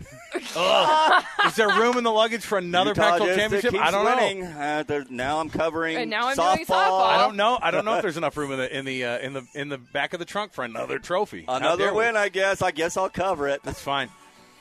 Is 1.46 1.56
there 1.56 1.68
room 1.70 1.98
in 1.98 2.04
the 2.04 2.12
luggage 2.12 2.44
for 2.44 2.58
another 2.58 2.92
Utah 2.92 3.18
Pac-12 3.20 3.36
championship? 3.36 3.76
I 3.76 3.92
don't 3.92 4.06
winning. 4.06 4.40
know. 4.42 4.84
Uh, 4.90 5.04
now 5.10 5.40
I'm 5.40 5.50
covering 5.50 5.98
And 5.98 6.10
now 6.10 6.28
I'm 6.28 6.36
softball. 6.38 6.56
doing 6.56 6.66
softball. 6.66 7.02
I 7.08 7.18
don't 7.26 7.36
know. 7.36 7.60
I 7.62 7.72
don't 7.72 7.86
know 7.86 7.96
if 7.96 8.02
there's 8.02 8.18
enough 8.18 8.36
room 8.38 8.52
in 8.52 8.58
the 8.60 8.78
in 8.78 8.86
the 8.86 9.06
uh, 9.06 9.18
in 9.20 9.34
the 9.34 9.46
in 9.54 9.70
the 9.70 9.78
back 9.78 10.14
of 10.14 10.20
the 10.20 10.26
trunk 10.26 10.54
for 10.54 10.64
another 10.64 11.00
trophy. 11.00 11.46
Another 11.48 11.86
dare 11.86 11.94
we? 11.94 12.00
win, 12.00 12.16
I 12.18 12.30
guess. 12.30 12.62
I 12.62 12.72
guess 12.72 12.98
I'll 12.98 13.10
cover 13.10 13.48
it. 13.48 13.62
That's 13.64 13.82
fine. 13.82 14.10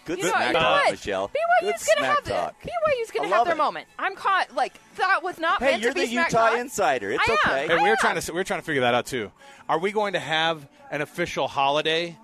Good 0.05 0.19
You 0.19 0.25
know, 0.25 0.31
smack 0.31 0.53
know 0.55 0.59
talk, 0.61 0.83
what? 0.85 0.91
Michelle. 0.93 1.29
BYU's 1.29 1.35
Good 1.61 1.67
gonna 1.71 1.79
smack 1.79 2.05
have 2.17 2.25
talk. 2.25 2.63
the, 2.63 2.69
BYU's 2.69 3.11
gonna 3.13 3.29
have 3.29 3.45
their 3.45 3.55
it. 3.55 3.59
moment. 3.59 3.87
I'm 3.99 4.17
caught 4.17 4.55
like 4.55 4.75
that 4.97 5.23
was 5.23 5.39
not 5.39 5.61
Hey, 5.63 5.73
meant 5.73 5.83
you're 5.83 5.93
to 5.93 5.95
be 6.01 6.07
the 6.07 6.13
smack 6.13 6.31
Utah 6.33 6.49
talk. 6.51 6.59
insider. 6.59 7.11
It's 7.13 7.23
I 7.29 7.33
am. 7.33 7.39
okay. 7.47 7.67
Hey, 7.69 7.73
I 7.75 7.77
we 7.77 7.83
were 7.83 7.89
am. 7.91 7.97
trying 7.99 8.21
to 8.21 8.33
we 8.33 8.39
were 8.39 8.45
trying 8.45 8.61
to 8.61 8.67
figure 8.67 8.83
that 8.83 8.95
out 8.95 9.07
too. 9.07 9.31
Are 9.69 9.79
we 9.79 9.93
going 9.93 10.15
to 10.15 10.19
have 10.19 10.67
an 10.91 11.03
official 11.03 11.47
holiday 11.49 12.17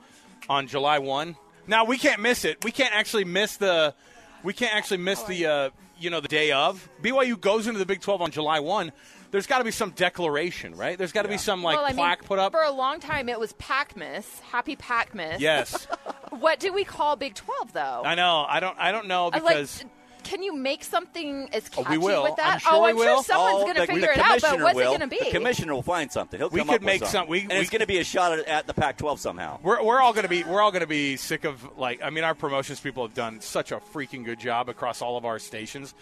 on 0.48 0.66
July 0.66 0.98
one? 0.98 1.36
Now 1.66 1.84
we 1.84 1.98
can't 1.98 2.20
miss 2.20 2.44
it. 2.44 2.64
We 2.64 2.72
can't 2.72 2.94
actually 2.94 3.24
miss 3.24 3.56
the. 3.58 3.94
We 4.42 4.52
can't 4.54 4.74
actually 4.74 4.98
miss 4.98 5.22
the. 5.22 5.46
Uh, 5.46 5.70
you 6.00 6.10
know, 6.10 6.20
the 6.20 6.28
day 6.28 6.52
of 6.52 6.88
BYU 7.02 7.40
goes 7.40 7.66
into 7.66 7.78
the 7.78 7.86
Big 7.86 8.00
Twelve 8.00 8.22
on 8.22 8.30
July 8.30 8.60
one. 8.60 8.92
There's 9.30 9.46
got 9.46 9.58
to 9.58 9.64
be 9.64 9.70
some 9.70 9.90
declaration, 9.90 10.74
right? 10.74 10.96
There's 10.96 11.12
got 11.12 11.22
to 11.22 11.28
be 11.28 11.36
some 11.38 11.62
like 11.62 11.76
well, 11.76 11.84
I 11.84 11.88
mean, 11.88 11.96
plaque 11.96 12.24
put 12.24 12.38
up. 12.38 12.52
For 12.52 12.62
a 12.62 12.72
long 12.72 12.98
time, 13.00 13.28
it 13.28 13.38
was 13.38 13.52
Pacmas. 13.54 14.40
Happy 14.40 14.76
Pacmas. 14.76 15.38
Yes, 15.40 15.86
What 16.30 16.60
do 16.60 16.72
we 16.72 16.84
call 16.84 17.16
Big 17.16 17.34
12, 17.34 17.72
though? 17.72 18.02
I 18.04 18.14
know. 18.14 18.44
I 18.48 18.60
don't. 18.60 18.76
I 18.78 18.92
don't 18.92 19.06
know 19.06 19.26
Uh, 19.28 19.30
because. 19.30 19.82
like, 19.84 19.92
can 20.24 20.42
you 20.42 20.54
make 20.54 20.84
something 20.84 21.48
as 21.54 21.70
Oh, 21.78 21.82
catchy 21.84 21.96
we 21.96 22.04
will. 22.04 22.24
with 22.24 22.36
that? 22.36 22.52
I'm 22.54 22.58
sure 22.58 22.72
oh, 22.74 22.82
we 22.84 22.90
I'm 22.90 22.96
will. 22.96 23.04
sure 23.16 23.24
someone's 23.24 23.54
Oh, 23.62 23.62
going 23.62 23.74
to 23.76 23.86
figure 23.86 24.00
the 24.08 24.12
it 24.12 24.18
out, 24.18 24.40
but 24.42 24.60
what's 24.60 24.74
will. 24.76 24.82
it 24.94 24.98
going 24.98 25.00
to 25.00 25.06
be? 25.06 25.18
The 25.24 25.30
commissioner 25.30 25.72
will 25.74 25.80
find 25.82 26.12
something. 26.12 26.38
He'll 26.38 26.50
We 26.50 26.58
come 26.60 26.68
could 26.68 26.74
up 26.74 26.80
with 26.82 26.86
make 26.86 27.00
something. 27.00 27.20
some- 27.20 27.28
we- 27.28 27.40
and 27.42 27.48
we- 27.48 27.56
it's 27.56 27.70
going 27.70 27.80
to 27.80 27.86
be 27.86 27.96
a 27.98 28.04
shot 28.04 28.38
at, 28.38 28.46
at 28.46 28.66
the 28.66 28.74
Pac-12 28.74 29.18
somehow. 29.20 29.58
We're, 29.62 29.82
we're 29.82 30.02
all 30.02 30.12
gonna 30.12 30.28
be 30.28 30.44
we're 30.44 30.60
all 30.60 30.70
gonna 30.70 30.86
be 30.86 31.16
sick 31.16 31.44
of 31.44 31.78
like 31.78 32.02
I 32.02 32.10
mean 32.10 32.24
our 32.24 32.34
promotions 32.34 32.78
people 32.78 33.06
have 33.06 33.14
done 33.14 33.40
such 33.40 33.72
a 33.72 33.76
freaking 33.78 34.22
good 34.22 34.38
job 34.38 34.68
across 34.68 35.00
all 35.00 35.16
of 35.16 35.24
our 35.24 35.38
stations, 35.38 35.94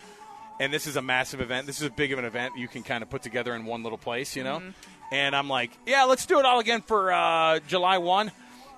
and 0.60 0.72
this 0.72 0.86
is 0.86 0.96
a 0.96 1.02
massive 1.02 1.40
event. 1.40 1.66
This 1.66 1.80
is 1.80 1.86
a 1.86 1.90
big 1.90 2.12
of 2.12 2.18
an 2.18 2.24
event 2.24 2.54
you 2.56 2.68
can 2.68 2.82
kind 2.82 3.02
of 3.02 3.10
put 3.10 3.22
together 3.22 3.54
in 3.54 3.66
one 3.66 3.82
little 3.82 3.98
place, 3.98 4.36
you 4.36 4.44
know. 4.44 4.62
And 5.12 5.36
I'm 5.36 5.48
like, 5.48 5.70
yeah, 5.86 6.04
let's 6.04 6.26
do 6.26 6.38
it 6.38 6.44
all 6.44 6.58
again 6.58 6.82
for 6.82 7.12
uh, 7.12 7.60
July 7.68 7.98
one. 7.98 8.32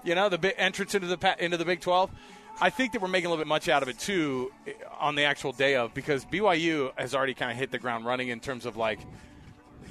You 0.05 0.15
know, 0.15 0.29
the 0.29 0.39
big 0.39 0.55
entrance 0.59 0.95
into 0.95 1.07
the 1.09 1.37
into 1.45 1.57
the 1.57 1.65
Big 1.65 1.81
Twelve. 1.81 2.11
I 2.61 2.71
think 2.71 2.93
that 2.93 3.03
we're 3.03 3.09
making 3.09 3.27
a 3.27 3.31
little 3.31 3.45
bit 3.45 3.49
much 3.49 3.69
out 3.69 3.83
of 3.83 3.89
it 3.89 3.99
too 3.99 4.53
on 4.99 5.15
the 5.15 5.25
actual 5.25 5.53
day 5.53 5.77
of 5.77 5.95
because 5.95 6.25
BYU 6.25 6.91
has 6.97 7.15
already 7.15 7.35
kind 7.35 7.53
of 7.53 7.57
hit 7.57 7.71
the 7.71 7.79
ground 7.79 8.05
running 8.05 8.29
in 8.29 8.41
terms 8.41 8.67
of 8.67 8.77
like 8.77 8.99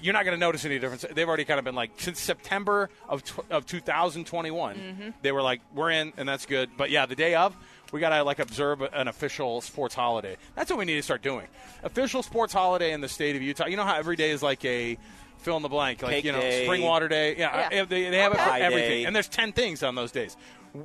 you're 0.02 0.14
not 0.14 0.26
going 0.26 0.36
to 0.36 0.40
notice 0.40 0.66
any 0.66 0.80
difference. 0.80 1.06
They've 1.12 1.28
already 1.28 1.46
kind 1.46 1.60
of 1.60 1.66
been 1.66 1.76
like 1.76 1.92
since 1.98 2.20
September 2.20 2.90
of 3.08 3.24
tw- 3.24 3.50
of 3.50 3.66
2021. 3.66 5.14
They 5.22 5.32
were 5.32 5.42
like, 5.42 5.62
we're 5.74 5.92
in, 5.92 6.14
and 6.18 6.28
that's 6.28 6.46
good. 6.46 6.70
But 6.78 6.90
yeah, 6.92 7.06
the 7.06 7.16
day 7.16 7.36
of, 7.36 7.56
we 7.92 8.00
got 8.00 8.10
to 8.10 8.24
like 8.24 8.40
observe 8.40 8.82
an 8.82 9.08
official 9.08 9.62
sports 9.62 9.96
holiday. 9.96 10.38
That's 10.56 10.70
what 10.70 10.80
we 10.80 10.86
need 10.86 10.96
to 10.96 11.02
start 11.04 11.22
doing. 11.22 11.48
Official 11.84 12.24
sports 12.24 12.54
holiday 12.54 12.92
in 12.94 13.02
the 13.02 13.10
state 13.10 13.36
of 13.36 13.42
Utah. 13.42 13.68
You 13.68 13.78
know 13.78 13.84
how 13.84 13.96
every 13.96 14.16
day 14.16 14.32
is 14.32 14.42
like 14.44 14.64
a 14.66 14.98
fill 15.40 15.58
in 15.58 15.64
the 15.64 15.70
blank, 15.70 16.02
like 16.02 16.12
Cake 16.12 16.26
you 16.26 16.32
know, 16.32 16.40
day. 16.42 16.66
spring 16.66 16.82
water 16.82 17.08
day. 17.08 17.36
Yeah, 17.38 17.70
Yeah. 17.72 17.82
uh, 17.82 17.86
They, 17.86 18.10
they 18.10 18.18
have 18.20 18.34
it 18.34 18.38
for 18.40 18.44
Pie 18.50 18.60
everything, 18.62 18.90
day. 18.90 19.04
and 19.06 19.16
there's 19.16 19.28
ten 19.30 19.52
things 19.54 19.84
on 19.84 19.96
those 19.96 20.12
days. 20.12 20.36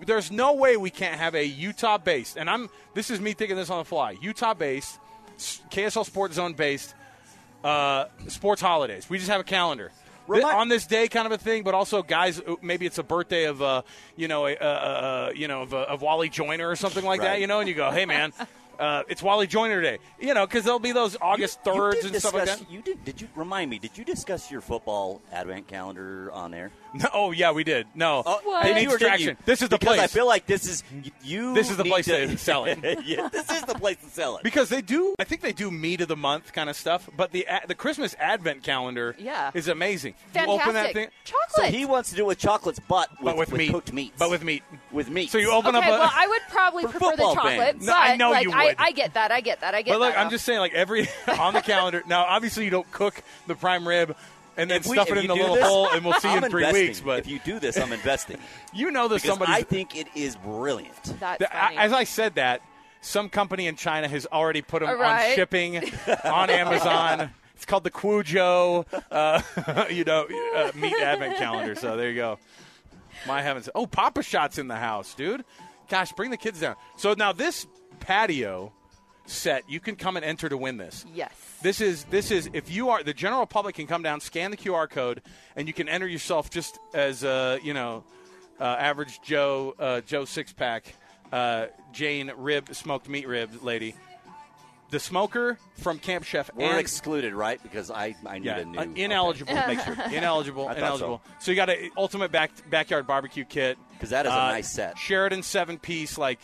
There's 0.07 0.31
no 0.31 0.55
way 0.55 0.77
we 0.77 0.91
can't 0.91 1.19
have 1.19 1.35
a 1.35 1.45
Utah 1.45 1.99
based, 1.99 2.37
and 2.37 2.49
I'm 2.49 2.69
this 2.95 3.11
is 3.11 3.21
me 3.21 3.33
thinking 3.33 3.57
this 3.57 3.69
on 3.71 3.79
the 3.79 3.85
fly. 3.85 4.13
Utah 4.21 4.55
based, 4.55 4.99
KSL 5.39 6.05
Sports 6.07 6.37
Zone 6.37 6.53
based 6.55 6.95
uh, 7.65 8.07
sports 8.29 8.61
holidays. 8.63 9.09
We 9.11 9.19
just 9.19 9.31
have 9.31 9.41
a 9.41 9.45
calendar. 9.45 9.91
Remi- 10.27 10.45
on 10.45 10.69
this 10.69 10.87
day, 10.87 11.09
kind 11.09 11.27
of 11.27 11.33
a 11.33 11.39
thing, 11.39 11.63
but 11.63 11.75
also 11.75 12.03
guys. 12.03 12.41
uh, 12.41 12.55
Maybe 12.63 12.87
it's 12.87 12.99
a 12.99 13.03
birthday 13.03 13.45
of, 13.45 13.61
uh, 13.63 13.83
you 14.17 14.29
know, 14.29 14.47
a, 14.47 14.55
uh, 14.55 14.65
uh, 14.65 15.33
you 15.35 15.49
know, 15.49 15.63
of, 15.63 15.75
uh, 15.75 15.79
of 15.89 16.03
Wally 16.03 16.29
Joyner 16.29 16.69
or 16.69 16.77
something 16.77 17.05
like 17.05 17.21
that. 17.23 17.41
You 17.41 17.47
know, 17.47 17.61
and 17.61 17.69
you 17.69 17.75
go, 17.75 17.91
hey 17.91 18.07
man, 18.07 18.33
uh, 18.83 19.03
it's 19.09 19.23
Wally 19.23 19.47
Joyner 19.47 19.81
Day. 19.81 19.99
You 20.21 20.35
know, 20.35 20.47
because 20.47 20.65
there'll 20.65 20.79
be 20.79 20.93
those 20.93 21.17
August 21.21 21.61
You 21.65 21.73
thirds 21.73 21.97
did 22.03 22.13
and 22.13 22.17
stuff 22.17 22.35
like 22.35 22.47
that. 22.47 22.71
You 22.71 22.83
did? 22.83 23.05
Did 23.05 23.21
you 23.21 23.29
remind 23.37 23.71
me? 23.71 23.79
Did 23.79 23.97
you 23.97 24.05
discuss 24.05 24.51
your 24.51 24.61
football 24.61 25.21
advent 25.33 25.69
calendar 25.69 26.31
on 26.33 26.53
air? 26.55 26.71
No, 26.95 27.07
oh 27.15 27.31
yeah, 27.31 27.53
we 27.53 27.65
did. 27.65 27.87
No, 27.95 28.23
What? 28.23 28.65
they 28.65 28.75
need 28.75 28.91
you 28.91 28.99
traction. 28.99 29.37
This 29.47 29.63
is 29.63 29.71
the 29.71 29.79
because 29.79 29.97
place. 29.97 30.01
I 30.01 30.07
feel 30.09 30.27
like 30.27 30.45
this 30.47 30.67
is 30.69 30.85
you. 31.25 31.55
This 31.55 31.71
is 31.71 31.77
the 31.79 31.85
place 31.85 32.05
to 32.07 32.27
to 32.27 32.37
sell 32.49 32.67
it. 32.67 32.79
yeah, 33.07 33.29
this 33.29 33.51
is 33.51 33.63
the 33.63 33.75
place 33.75 33.97
to 34.05 34.11
sell 34.11 34.37
it. 34.37 34.43
Because 34.43 34.69
they 34.69 34.83
do, 34.83 35.15
I 35.19 35.25
think 35.25 35.41
they 35.41 35.53
do 35.55 35.71
meat 35.71 36.01
of 36.03 36.09
the 36.09 36.17
month 36.17 36.53
kind 36.53 36.69
of 36.69 36.77
stuff. 36.77 37.09
But 37.17 37.33
the 37.33 37.47
a- 37.49 37.67
the 37.67 37.75
Christmas 37.75 38.15
Advent 38.19 38.63
calendar, 38.63 39.17
Yeah. 39.19 39.51
is 39.55 39.69
amazing. 39.69 40.15
Fantastic. 40.35 40.49
You 40.49 40.61
open 40.61 40.75
that 40.75 40.93
thing, 40.93 41.09
Chocolate. 41.25 41.51
So 41.51 41.63
he 41.79 41.87
wants 41.87 42.11
to 42.11 42.17
do 42.17 42.25
it 42.25 42.27
with 42.27 42.39
chocolates, 42.39 42.79
but 42.87 43.09
with, 43.13 43.21
but 43.25 43.37
with, 43.39 43.53
meat, 43.53 43.71
cooked 43.71 43.93
meats. 43.93 44.17
But 44.19 44.29
with 44.31 44.45
meat. 44.45 44.63
with 44.91 45.09
meat. 45.09 45.31
So 45.31 45.39
you 45.39 45.51
open 45.51 45.75
okay, 45.75 45.87
up 45.89 45.95
a. 45.95 45.99
well, 45.99 46.11
I 46.15 46.27
would 46.29 46.43
probably 46.51 46.83
prefer 46.85 46.99
the 46.99 47.05
football 47.13 47.35
chocolate, 47.37 47.57
fans. 47.59 47.87
but 47.87 47.87
No, 47.87 47.99
I 47.99 48.17
know 48.17 48.31
like, 48.33 48.45
you 48.45 48.53
I, 48.53 48.72
would. 48.79 48.87
I 48.87 48.93
get 48.93 49.15
that. 49.15 49.31
I 49.33 49.41
get 49.41 49.61
that. 49.61 49.75
I 49.75 49.83
get 49.83 49.93
but 49.93 50.01
look, 50.01 50.15
that. 50.15 50.21
I'm 50.25 50.31
just 50.31 50.45
saying, 50.45 50.61
like 50.61 50.75
every 50.75 51.09
on 51.39 51.55
the 51.55 51.61
calendar. 51.63 52.03
Now, 52.07 52.25
obviously, 52.25 52.65
you 52.65 52.71
don't 52.71 52.91
cook 52.93 53.23
the 53.47 53.55
prime 53.55 53.87
rib 53.87 54.17
and 54.57 54.71
then 54.71 54.83
we- 54.87 54.93
stuff 54.97 55.11
it 55.11 55.19
in 55.19 55.27
the 55.29 55.35
little 55.35 55.55
this, 55.55 55.65
bowl, 55.67 55.89
and 55.91 56.05
we'll 56.05 56.15
see 56.21 56.29
you 56.29 56.37
I'm 56.37 56.45
in 56.45 56.51
three 56.51 56.63
investing. 56.65 56.87
weeks. 56.89 57.01
But 57.01 57.21
if 57.21 57.29
you 57.29 57.39
do 57.45 57.59
this, 57.59 57.79
I'm 57.79 57.93
investing 57.93 58.39
you 58.75 58.91
know 58.91 59.09
that 59.09 59.21
Somebody. 59.23 59.53
I 59.53 59.63
think 59.63 59.97
it 59.97 60.09
is 60.15 60.37
brilliant. 60.37 61.03
That's 61.21 61.39
the- 61.39 61.47
funny. 61.51 61.77
as 61.77 61.93
I 61.93 62.05
said 62.05 62.35
that, 62.37 62.61
some 63.01 63.29
company 63.29 63.67
in 63.67 63.77
China 63.77 64.09
has 64.09 64.27
already 64.27 64.63
put 64.63 64.81
them 64.81 64.89
on 65.01 65.35
shipping 65.35 65.77
on 66.25 66.51
Amazon. 66.51 67.31
It's 67.57 67.65
called 67.65 67.85
the 67.85 67.91
Quuzhou, 67.93 68.85
uh, 69.11 69.85
you 69.91 70.05
know, 70.05 70.27
uh, 70.57 70.73
meat 70.75 70.95
advent 71.01 71.37
calendar. 71.37 71.75
So 71.77 71.97
there 71.97 72.11
you 72.11 72.17
go. 72.17 72.39
My 73.27 73.41
heavens! 73.41 73.69
Oh, 73.75 73.87
Papa 73.87 74.23
Shot's 74.23 74.59
in 74.59 74.67
the 74.69 74.77
house, 74.77 75.15
dude. 75.15 75.45
Gosh, 75.89 76.13
bring 76.13 76.31
the 76.31 76.37
kids 76.37 76.61
down. 76.61 76.75
So 76.97 77.15
now 77.17 77.33
this 77.33 77.67
patio 78.03 78.73
set, 79.27 79.69
you 79.71 79.81
can 79.81 79.97
come 79.97 80.17
and 80.17 80.25
enter 80.25 80.49
to 80.49 80.57
win 80.57 80.77
this. 80.77 81.07
Yes. 81.15 81.33
This 81.63 81.81
is 81.81 82.05
this 82.05 82.31
is 82.31 82.51
if 82.53 82.71
you 82.71 82.91
are 82.91 83.03
the 83.03 83.15
general 83.15 83.47
public 83.47 83.77
can 83.77 83.87
come 83.87 84.03
down, 84.03 84.21
scan 84.21 84.51
the 84.51 84.57
QR 84.57 84.91
code, 84.91 85.23
and 85.57 85.67
you 85.69 85.73
can 85.75 85.89
enter 85.89 86.07
yourself 86.07 86.51
just 86.51 86.79
as 86.93 87.23
a 87.23 87.59
you 87.63 87.73
know 87.73 88.05
uh, 88.61 88.65
average 88.65 89.21
Joe 89.23 89.75
uh, 89.79 90.01
Joe 90.03 90.25
six 90.25 90.53
pack 90.53 90.95
uh, 91.33 91.67
Jane 91.93 92.33
rib 92.37 92.75
smoked 92.75 93.09
meat 93.09 93.27
rib 93.29 93.63
lady. 93.63 93.95
The 94.91 95.01
smoker 95.01 95.57
from 95.79 95.99
Camp 95.99 96.23
Chef 96.23 96.51
We're 96.55 96.67
and 96.67 96.79
excluded, 96.79 97.33
right? 97.33 97.59
Because 97.63 97.91
I, 97.91 98.15
I 98.27 98.39
need 98.41 98.45
yeah, 98.45 98.59
a 98.59 98.65
new. 98.67 98.79
uh, 98.79 98.83
ineligible. 98.95 99.51
Okay. 99.55 99.67
Make 99.69 99.81
sure 99.81 99.95
ineligible. 100.13 100.69
I 100.69 100.75
ineligible. 100.75 101.23
So. 101.39 101.51
you 101.51 101.57
got 101.57 101.71
an 101.71 101.91
ultimate 101.97 102.31
back, 102.31 102.51
backyard 102.69 103.07
barbecue 103.07 103.47
kit 103.47 103.79
because 103.95 104.11
that 104.11 104.27
is 104.27 104.33
a 104.33 104.35
Uh, 104.35 104.49
nice 104.49 104.69
set. 104.71 104.99
Sheridan 104.99 105.43
seven 105.45 105.79
piece. 105.79 106.19
Like, 106.19 106.41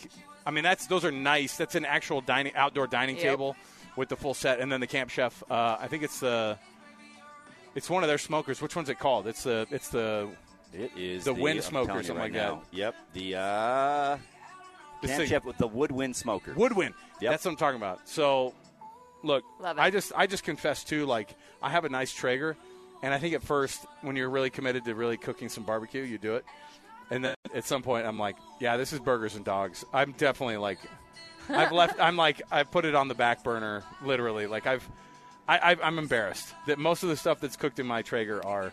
I 0.49 0.51
mean, 0.51 0.63
that's 0.63 0.87
those 0.87 1.05
are 1.05 1.11
nice. 1.11 1.57
That's 1.57 1.75
an 1.75 1.85
actual 1.85 2.21
dining 2.21 2.55
outdoor 2.55 2.87
dining 2.87 3.17
Yep. 3.17 3.23
table 3.23 3.55
with 3.95 4.09
the 4.09 4.15
full 4.15 4.33
set, 4.33 4.59
and 4.59 4.71
then 4.71 4.79
the 4.79 4.87
Camp 4.87 5.11
Chef. 5.11 5.43
Uh, 5.47 5.77
I 5.79 5.85
think 5.87 6.01
it's 6.01 6.19
the. 6.21 6.57
It's 7.75 7.87
one 7.87 8.01
of 8.01 8.09
their 8.09 8.17
smokers. 8.17 8.59
Which 8.59 8.75
one's 8.75 8.89
it 8.89 8.97
called? 8.97 9.27
It's 9.27 9.43
the. 9.43 9.67
It's 9.69 9.89
the. 9.89 10.27
It 10.73 10.91
is 10.97 11.25
the, 11.25 11.35
wind 11.35 11.59
I'm 11.59 11.63
smoker 11.63 11.91
or 11.91 11.95
something 12.01 12.15
right 12.15 12.23
like 12.23 12.33
now. 12.33 12.63
Yep. 12.71 12.95
The 13.13 13.35
uh, 13.35 14.17
Camp 15.05 15.27
Chef 15.27 15.45
with 15.45 15.59
the 15.59 15.67
woodwind 15.67 16.15
smoker. 16.15 16.55
Woodwind. 16.55 16.95
Yep. 17.21 17.31
That's 17.31 17.45
what 17.45 17.51
I'm 17.51 17.57
talking 17.57 17.77
about. 17.77 18.09
So, 18.09 18.55
look, 19.21 19.43
Love 19.59 19.77
it. 19.77 19.81
I 19.81 19.91
just 19.91 20.11
I 20.15 20.25
just 20.25 20.43
confess 20.43 20.83
too. 20.83 21.05
Like, 21.05 21.35
I 21.61 21.69
have 21.69 21.85
a 21.85 21.89
nice 21.89 22.11
Traeger, 22.11 22.57
and 23.03 23.13
I 23.13 23.19
think 23.19 23.35
at 23.35 23.43
first 23.43 23.85
when 24.01 24.15
you're 24.15 24.31
really 24.31 24.49
committed 24.49 24.83
to 24.85 24.95
really 24.95 25.17
cooking 25.17 25.47
some 25.47 25.63
barbecue, 25.63 26.01
you 26.01 26.17
do 26.17 26.37
it. 26.37 26.45
And 27.11 27.25
then 27.25 27.35
at 27.55 27.65
some 27.65 27.81
point, 27.81 28.05
I'm 28.05 28.19
like, 28.19 28.35
yeah, 28.59 28.77
this 28.77 28.93
is 28.93 28.99
burgers 28.99 29.35
and 29.35 29.43
dogs. 29.43 29.83
I'm 29.93 30.11
definitely 30.13 30.57
like, 30.57 30.79
I've 31.49 31.71
left. 31.71 31.99
I'm 31.99 32.15
like, 32.15 32.41
I've 32.51 32.69
put 32.69 32.85
it 32.85 32.93
on 32.95 33.07
the 33.07 33.15
back 33.15 33.43
burner, 33.43 33.83
literally. 34.03 34.45
Like 34.47 34.67
I've, 34.67 34.87
I, 35.47 35.71
I've, 35.71 35.81
I'm 35.81 35.97
embarrassed 35.97 36.53
that 36.67 36.77
most 36.77 37.01
of 37.03 37.09
the 37.09 37.17
stuff 37.17 37.39
that's 37.39 37.55
cooked 37.55 37.79
in 37.79 37.87
my 37.87 38.03
Traeger 38.03 38.45
are 38.45 38.71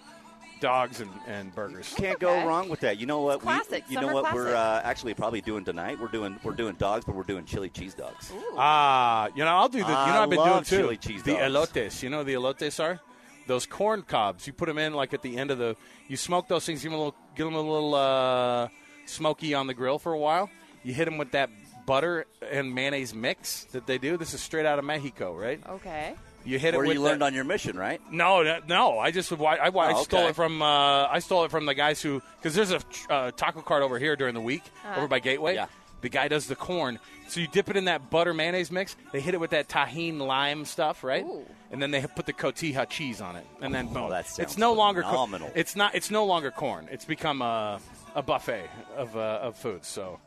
dogs 0.61 1.01
and, 1.01 1.11
and 1.27 1.55
burgers. 1.55 1.93
Can't 1.97 2.17
Okay. 2.23 2.41
go 2.43 2.47
wrong 2.47 2.69
with 2.69 2.81
that. 2.81 2.99
You 2.99 3.07
know 3.07 3.21
what? 3.23 3.37
It's 3.37 3.43
classic, 3.45 3.85
We, 3.89 3.95
you 3.95 4.01
know 4.03 4.09
summer 4.09 4.23
what 4.23 4.35
we're 4.35 4.55
uh, 4.55 4.83
actually 4.85 5.15
probably 5.15 5.41
doing 5.41 5.65
tonight. 5.65 5.99
We're 5.99 6.09
doing 6.09 6.39
we're 6.43 6.53
doing 6.55 6.75
dogs, 6.75 7.07
but 7.07 7.15
we're 7.15 7.23
doing 7.25 7.47
chili 7.47 7.71
cheese 7.71 7.95
dogs. 7.95 8.31
Ah, 8.59 9.29
you 9.35 9.45
know, 9.45 9.55
I'll 9.57 9.69
do 9.71 9.79
the. 9.81 9.87
You 9.87 9.93
know, 9.93 9.95
I 9.95 10.23
I've 10.25 10.29
been 10.31 10.39
love 10.39 10.51
doing 10.51 10.65
too. 10.65 10.77
chili 10.87 10.97
cheese 10.99 11.23
the 11.23 11.33
dogs. 11.33 11.73
elotes. 11.73 12.03
You 12.03 12.11
know, 12.11 12.19
what 12.19 12.27
the 12.27 12.35
elotes 12.35 12.83
are 12.83 13.01
those 13.47 13.67
corn 13.67 14.03
cobs. 14.03 14.47
You 14.47 14.53
put 14.53 14.67
them 14.67 14.79
in 14.79 14.95
like 14.95 15.15
at 15.15 15.23
the 15.23 15.37
end 15.39 15.51
of 15.51 15.59
the. 15.59 15.77
You 16.09 16.17
smoke 16.17 16.49
those 16.49 16.65
things. 16.67 16.83
Give 16.83 16.91
them 16.93 17.01
a 17.01 17.05
little. 17.05 17.17
Give 17.37 17.47
them 17.47 17.55
a 17.55 17.61
little 17.61 17.95
uh, 17.95 18.69
smoky 19.07 19.55
on 19.55 19.67
the 19.67 19.75
grill 19.75 19.99
for 19.99 20.13
a 20.13 20.19
while. 20.19 20.51
You 20.83 20.95
hit 20.95 21.05
them 21.07 21.19
with 21.19 21.33
that 21.33 21.51
butter 21.87 22.27
and 22.51 22.75
mayonnaise 22.75 23.15
mix 23.15 23.65
that 23.73 23.87
they 23.87 23.99
do. 23.99 24.17
This 24.17 24.35
is 24.35 24.41
straight 24.41 24.67
out 24.67 24.79
of 24.79 24.85
Mexico, 24.85 25.37
right? 25.37 25.61
Okay. 25.69 26.15
You 26.45 26.61
hit 26.61 26.75
it 26.75 26.77
Where 26.77 26.87
you 26.87 27.01
learned 27.03 27.23
that- 27.23 27.27
on 27.27 27.35
your 27.35 27.43
mission, 27.45 27.77
right? 27.77 28.01
No, 28.11 28.43
no, 28.45 28.61
no. 28.69 28.99
I 29.01 29.11
just 29.11 29.33
I, 29.33 29.37
I, 29.45 29.69
I 29.69 29.93
Oh, 29.95 30.03
stole 30.05 30.21
okay. 30.21 30.29
it 30.31 30.37
from 30.37 30.63
uh, 30.63 31.07
I 31.09 31.19
stole 31.19 31.45
it 31.45 31.51
from 31.51 31.67
the 31.67 31.75
guys 31.75 32.01
who 32.01 32.23
because 32.39 32.55
there's 32.55 32.71
a 32.71 32.81
uh, 33.11 33.31
taco 33.33 33.63
cart 33.63 33.83
over 33.83 33.99
here 33.99 34.15
during 34.15 34.35
the 34.35 34.41
week 34.41 34.63
Uh-huh. 34.85 34.99
over 34.99 35.09
by 35.09 35.19
Gateway. 35.19 35.55
Yeah. 35.57 35.67
The 36.03 36.09
guy 36.11 36.29
does 36.29 36.47
the 36.47 36.55
corn, 36.57 36.99
so 37.29 37.41
you 37.41 37.47
dip 37.49 37.69
it 37.71 37.77
in 37.77 37.87
that 37.87 38.11
butter 38.11 38.33
mayonnaise 38.35 38.71
mix. 38.71 38.97
They 39.13 39.21
hit 39.21 39.35
it 39.35 39.41
with 39.41 39.51
that 39.51 39.69
Tajín 39.69 40.19
lime 40.21 40.65
stuff, 40.65 41.03
right? 41.03 41.25
Ooh. 41.25 41.45
And 41.73 41.83
then 41.83 41.91
they 41.91 42.01
put 42.03 42.27
the 42.27 42.33
cotija 42.33 42.89
cheese 42.89 43.21
on 43.21 43.35
it, 43.37 43.47
and 43.61 43.75
then 43.75 43.87
boom. 43.89 44.05
Oh, 44.05 44.11
that 44.11 44.27
sounds 44.27 44.39
it's 44.41 44.59
no 44.59 44.73
longer 44.75 45.03
co- 45.03 45.09
phenomenal. 45.11 45.51
it's 45.55 45.75
not. 45.75 45.95
It's 45.95 46.11
no 46.11 46.25
longer 46.27 46.51
corn. 46.51 46.87
It's 46.93 47.05
become 47.05 47.43
a, 47.43 47.81
a 48.15 48.23
buffet 48.23 48.69
of 48.97 49.17
uh, 49.17 49.41
of 49.43 49.57
foods. 49.57 49.89
So 49.89 50.21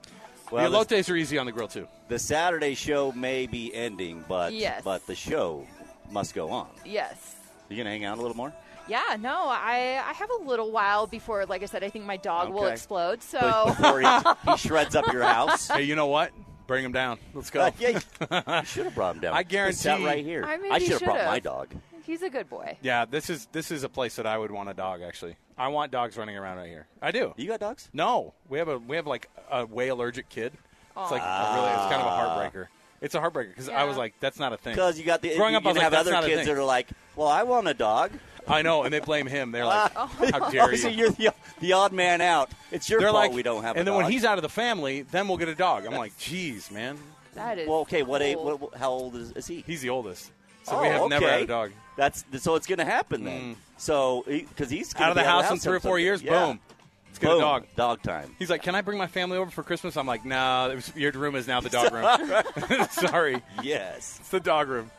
Well, 0.51 0.69
the 0.69 0.83
this- 0.85 1.05
elotes 1.07 1.09
are 1.13 1.15
easy 1.15 1.37
on 1.37 1.45
the 1.45 1.51
grill 1.53 1.67
too. 1.69 1.87
The 2.09 2.19
Saturday 2.19 2.73
show 2.75 3.11
may 3.13 3.45
be 3.47 3.73
ending, 3.73 4.25
but 4.27 4.51
Yes. 4.53 4.81
but 4.83 5.05
the 5.07 5.15
show 5.15 5.65
must 6.11 6.33
go 6.35 6.49
on. 6.49 6.67
Yes. 6.83 7.35
You 7.69 7.77
gonna 7.77 7.91
hang 7.91 8.03
out 8.03 8.17
a 8.17 8.21
little 8.21 8.35
more? 8.35 8.51
Yeah, 8.89 9.17
no, 9.19 9.45
I 9.47 10.01
I 10.05 10.13
have 10.13 10.29
a 10.31 10.43
little 10.43 10.71
while 10.71 11.07
before, 11.07 11.45
like 11.45 11.61
I 11.63 11.65
said, 11.67 11.83
I 11.83 11.89
think 11.89 12.05
my 12.05 12.17
dog 12.17 12.51
will 12.51 12.65
explode. 12.65 13.21
So 13.21 13.65
Before 13.67 14.01
he, 14.01 14.07
he 14.51 14.57
shreds 14.67 14.95
up 14.95 15.11
your 15.13 15.23
house. 15.23 15.67
Hey, 15.67 15.83
you 15.83 15.95
know 15.95 16.07
what? 16.07 16.31
Bring 16.67 16.83
him 16.85 16.91
down. 16.91 17.17
Let's 17.33 17.49
go. 17.49 17.61
Uh, 17.61 17.71
yeah, 17.79 17.89
you 17.89 17.99
should 18.65 18.85
have 18.85 18.95
brought 18.95 19.15
him 19.15 19.21
down. 19.21 19.33
I 19.35 19.43
guarantee. 19.43 19.77
sat 19.77 19.99
guarantee- 19.99 20.05
right 20.05 20.25
here. 20.25 20.43
I 20.45 20.57
maybe 20.57 20.85
should 20.85 20.93
have 20.93 21.01
brought 21.01 21.15
should've. 21.17 21.27
my 21.31 21.39
dog. 21.39 21.69
he's 22.05 22.21
a 22.21 22.29
good 22.29 22.49
boy. 22.49 22.77
Yeah, 22.81 23.05
this 23.05 23.29
is 23.29 23.47
this 23.51 23.71
is 23.71 23.83
a 23.83 23.89
place 23.89 24.15
that 24.17 24.25
I 24.25 24.37
would 24.37 24.51
want 24.51 24.69
a 24.69 24.73
dog. 24.73 25.01
Actually, 25.01 25.35
I 25.57 25.67
want 25.69 25.91
dogs 25.91 26.17
running 26.17 26.37
around 26.37 26.57
right 26.57 26.69
here. 26.69 26.87
I 27.01 27.11
do. 27.11 27.33
You 27.37 27.47
got 27.47 27.59
dogs? 27.59 27.89
No, 27.93 28.33
we 28.49 28.57
have 28.59 28.67
a 28.67 28.77
we 28.77 28.95
have 28.95 29.07
like 29.07 29.29
a 29.51 29.65
way 29.65 29.89
allergic 29.89 30.29
kid. 30.29 30.53
It's 30.97 31.11
like 31.11 31.21
a 31.21 31.53
really, 31.55 31.69
it's 31.69 31.89
kind 31.89 32.01
of 32.01 32.07
a 32.07 32.09
heartbreaker. 32.09 32.67
It's 33.01 33.15
a 33.15 33.19
heartbreaker 33.19 33.49
because 33.49 33.69
I 33.69 33.85
was 33.85 33.95
like, 33.95 34.13
that's 34.19 34.39
not 34.39 34.51
a 34.51 34.57
thing. 34.57 34.73
Because 34.73 34.99
you 34.99 35.05
got 35.05 35.21
the 35.21 35.35
growing 35.37 35.53
you, 35.53 35.57
up, 35.57 35.65
I 35.65 35.69
was 35.69 35.77
you 35.77 35.83
like, 35.83 35.93
have 35.93 36.07
other 36.07 36.27
kids 36.27 36.45
that 36.47 36.57
are 36.57 36.63
like, 36.63 36.89
well, 37.15 37.29
I 37.29 37.43
want 37.43 37.67
a 37.67 37.73
dog. 37.73 38.11
I 38.49 38.61
know, 38.61 38.83
and 38.83 38.93
they 38.93 38.99
blame 38.99 39.27
him. 39.27 39.51
They're 39.51 39.65
like, 39.65 39.93
how 39.95 40.49
dare 40.49 40.63
oh, 40.71 40.75
so 40.75 40.87
you? 40.87 40.97
you're 40.97 41.09
the, 41.11 41.33
the 41.59 41.73
odd 41.73 41.93
man 41.93 42.21
out. 42.21 42.49
It's 42.71 42.89
your 42.89 42.99
They're 42.99 43.09
fault 43.09 43.23
like, 43.25 43.33
we 43.33 43.43
don't 43.43 43.63
have. 43.63 43.71
A 43.71 43.73
dog. 43.75 43.77
And 43.79 43.87
a 43.87 43.91
then 43.91 44.01
when 44.03 44.11
he's 44.11 44.25
out 44.25 44.37
of 44.37 44.41
the 44.41 44.49
family, 44.49 45.03
then 45.03 45.27
we'll 45.27 45.37
get 45.37 45.49
a 45.49 45.55
dog. 45.55 45.85
I'm 45.85 45.93
like, 45.95 46.17
"Jeez, 46.17 46.71
man, 46.71 46.97
That 47.35 47.59
is. 47.59 47.67
well, 47.67 47.79
okay, 47.79 48.03
what, 48.03 48.21
age, 48.21 48.37
what, 48.37 48.59
what 48.59 48.75
how 48.75 48.91
old 48.91 49.15
is, 49.15 49.31
is 49.33 49.47
he? 49.47 49.63
he's 49.65 49.81
the 49.81 49.89
oldest, 49.89 50.31
so 50.63 50.77
oh, 50.77 50.81
we 50.81 50.87
have 50.87 51.01
okay. 51.01 51.09
never 51.09 51.27
had 51.29 51.41
a 51.41 51.47
dog. 51.47 51.71
That's 51.97 52.23
so 52.39 52.55
it's 52.55 52.65
going 52.67 52.79
to 52.79 52.85
happen 52.85 53.23
then. 53.25 53.41
Mm. 53.41 53.55
So 53.77 54.23
because 54.27 54.69
he's 54.69 54.95
Out 54.95 55.09
of 55.09 55.15
the 55.15 55.21
be 55.21 55.27
house 55.27 55.51
in 55.51 55.57
three 55.57 55.77
or 55.77 55.79
four 55.79 55.99
years, 55.99 56.21
Yeah. 56.21 56.45
boom, 56.47 56.59
let's 57.07 57.19
get 57.19 57.27
Boom. 57.27 57.37
a 57.37 57.41
dog. 57.41 57.65
Dog 57.75 58.01
time. 58.03 58.35
He's 58.39 58.49
like, 58.49 58.63
can 58.63 58.75
I 58.75 58.81
bring 58.81 58.97
my 58.97 59.07
family 59.07 59.37
over 59.37 59.51
for 59.51 59.63
Christmas? 59.63 59.97
I'm 59.97 60.07
like, 60.07 60.25
no, 60.25 60.73
nah, 60.73 60.79
your 60.95 61.11
room 61.11 61.35
is 61.35 61.47
now 61.47 61.59
the 61.61 61.69
dog 61.69 61.91
room. 62.71 62.85
Sorry. 62.91 63.41
Yes. 63.63 64.17
It's 64.21 64.29
the 64.29 64.39
dog 64.39 64.69
room. 64.69 64.91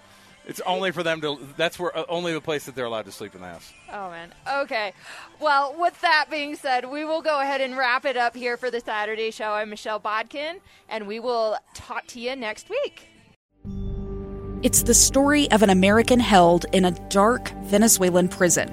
It's 0.46 0.60
only 0.62 0.90
for 0.90 1.02
them 1.02 1.20
to. 1.20 1.38
That's 1.56 1.78
where 1.78 1.96
uh, 1.96 2.04
only 2.08 2.32
the 2.32 2.40
place 2.40 2.64
that 2.66 2.74
they're 2.74 2.86
allowed 2.86 3.04
to 3.04 3.12
sleep 3.12 3.34
in 3.34 3.40
the 3.40 3.48
house. 3.48 3.72
Oh 3.92 4.10
man. 4.10 4.32
Okay. 4.62 4.92
Well, 5.38 5.76
with 5.78 6.00
that 6.00 6.26
being 6.30 6.56
said, 6.56 6.90
we 6.90 7.04
will 7.04 7.22
go 7.22 7.40
ahead 7.40 7.60
and 7.60 7.76
wrap 7.76 8.04
it 8.04 8.16
up 8.16 8.34
here 8.34 8.56
for 8.56 8.70
the 8.70 8.80
Saturday 8.80 9.30
show. 9.30 9.52
I'm 9.52 9.70
Michelle 9.70 10.00
Bodkin, 10.00 10.60
and 10.88 11.06
we 11.06 11.20
will 11.20 11.56
talk 11.74 12.06
to 12.08 12.20
you 12.20 12.34
next 12.36 12.68
week. 12.70 13.06
It's 14.62 14.82
the 14.82 14.94
story 14.94 15.50
of 15.52 15.62
an 15.62 15.70
American 15.70 16.20
held 16.20 16.66
in 16.72 16.84
a 16.84 16.90
dark 17.08 17.50
Venezuelan 17.64 18.28
prison. 18.28 18.68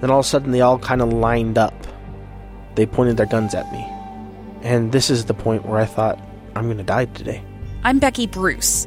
Then 0.00 0.10
all 0.10 0.20
of 0.20 0.26
a 0.26 0.28
sudden, 0.28 0.50
they 0.50 0.60
all 0.60 0.78
kind 0.78 1.00
of 1.00 1.12
lined 1.12 1.56
up. 1.56 1.74
They 2.74 2.84
pointed 2.84 3.16
their 3.16 3.26
guns 3.26 3.54
at 3.54 3.70
me. 3.72 3.86
And 4.62 4.92
this 4.92 5.08
is 5.08 5.24
the 5.24 5.32
point 5.32 5.64
where 5.64 5.78
I 5.78 5.86
thought, 5.86 6.18
I'm 6.54 6.64
going 6.64 6.76
to 6.76 6.84
die 6.84 7.06
today. 7.06 7.42
I'm 7.84 7.98
Becky 8.00 8.26
Bruce. 8.26 8.86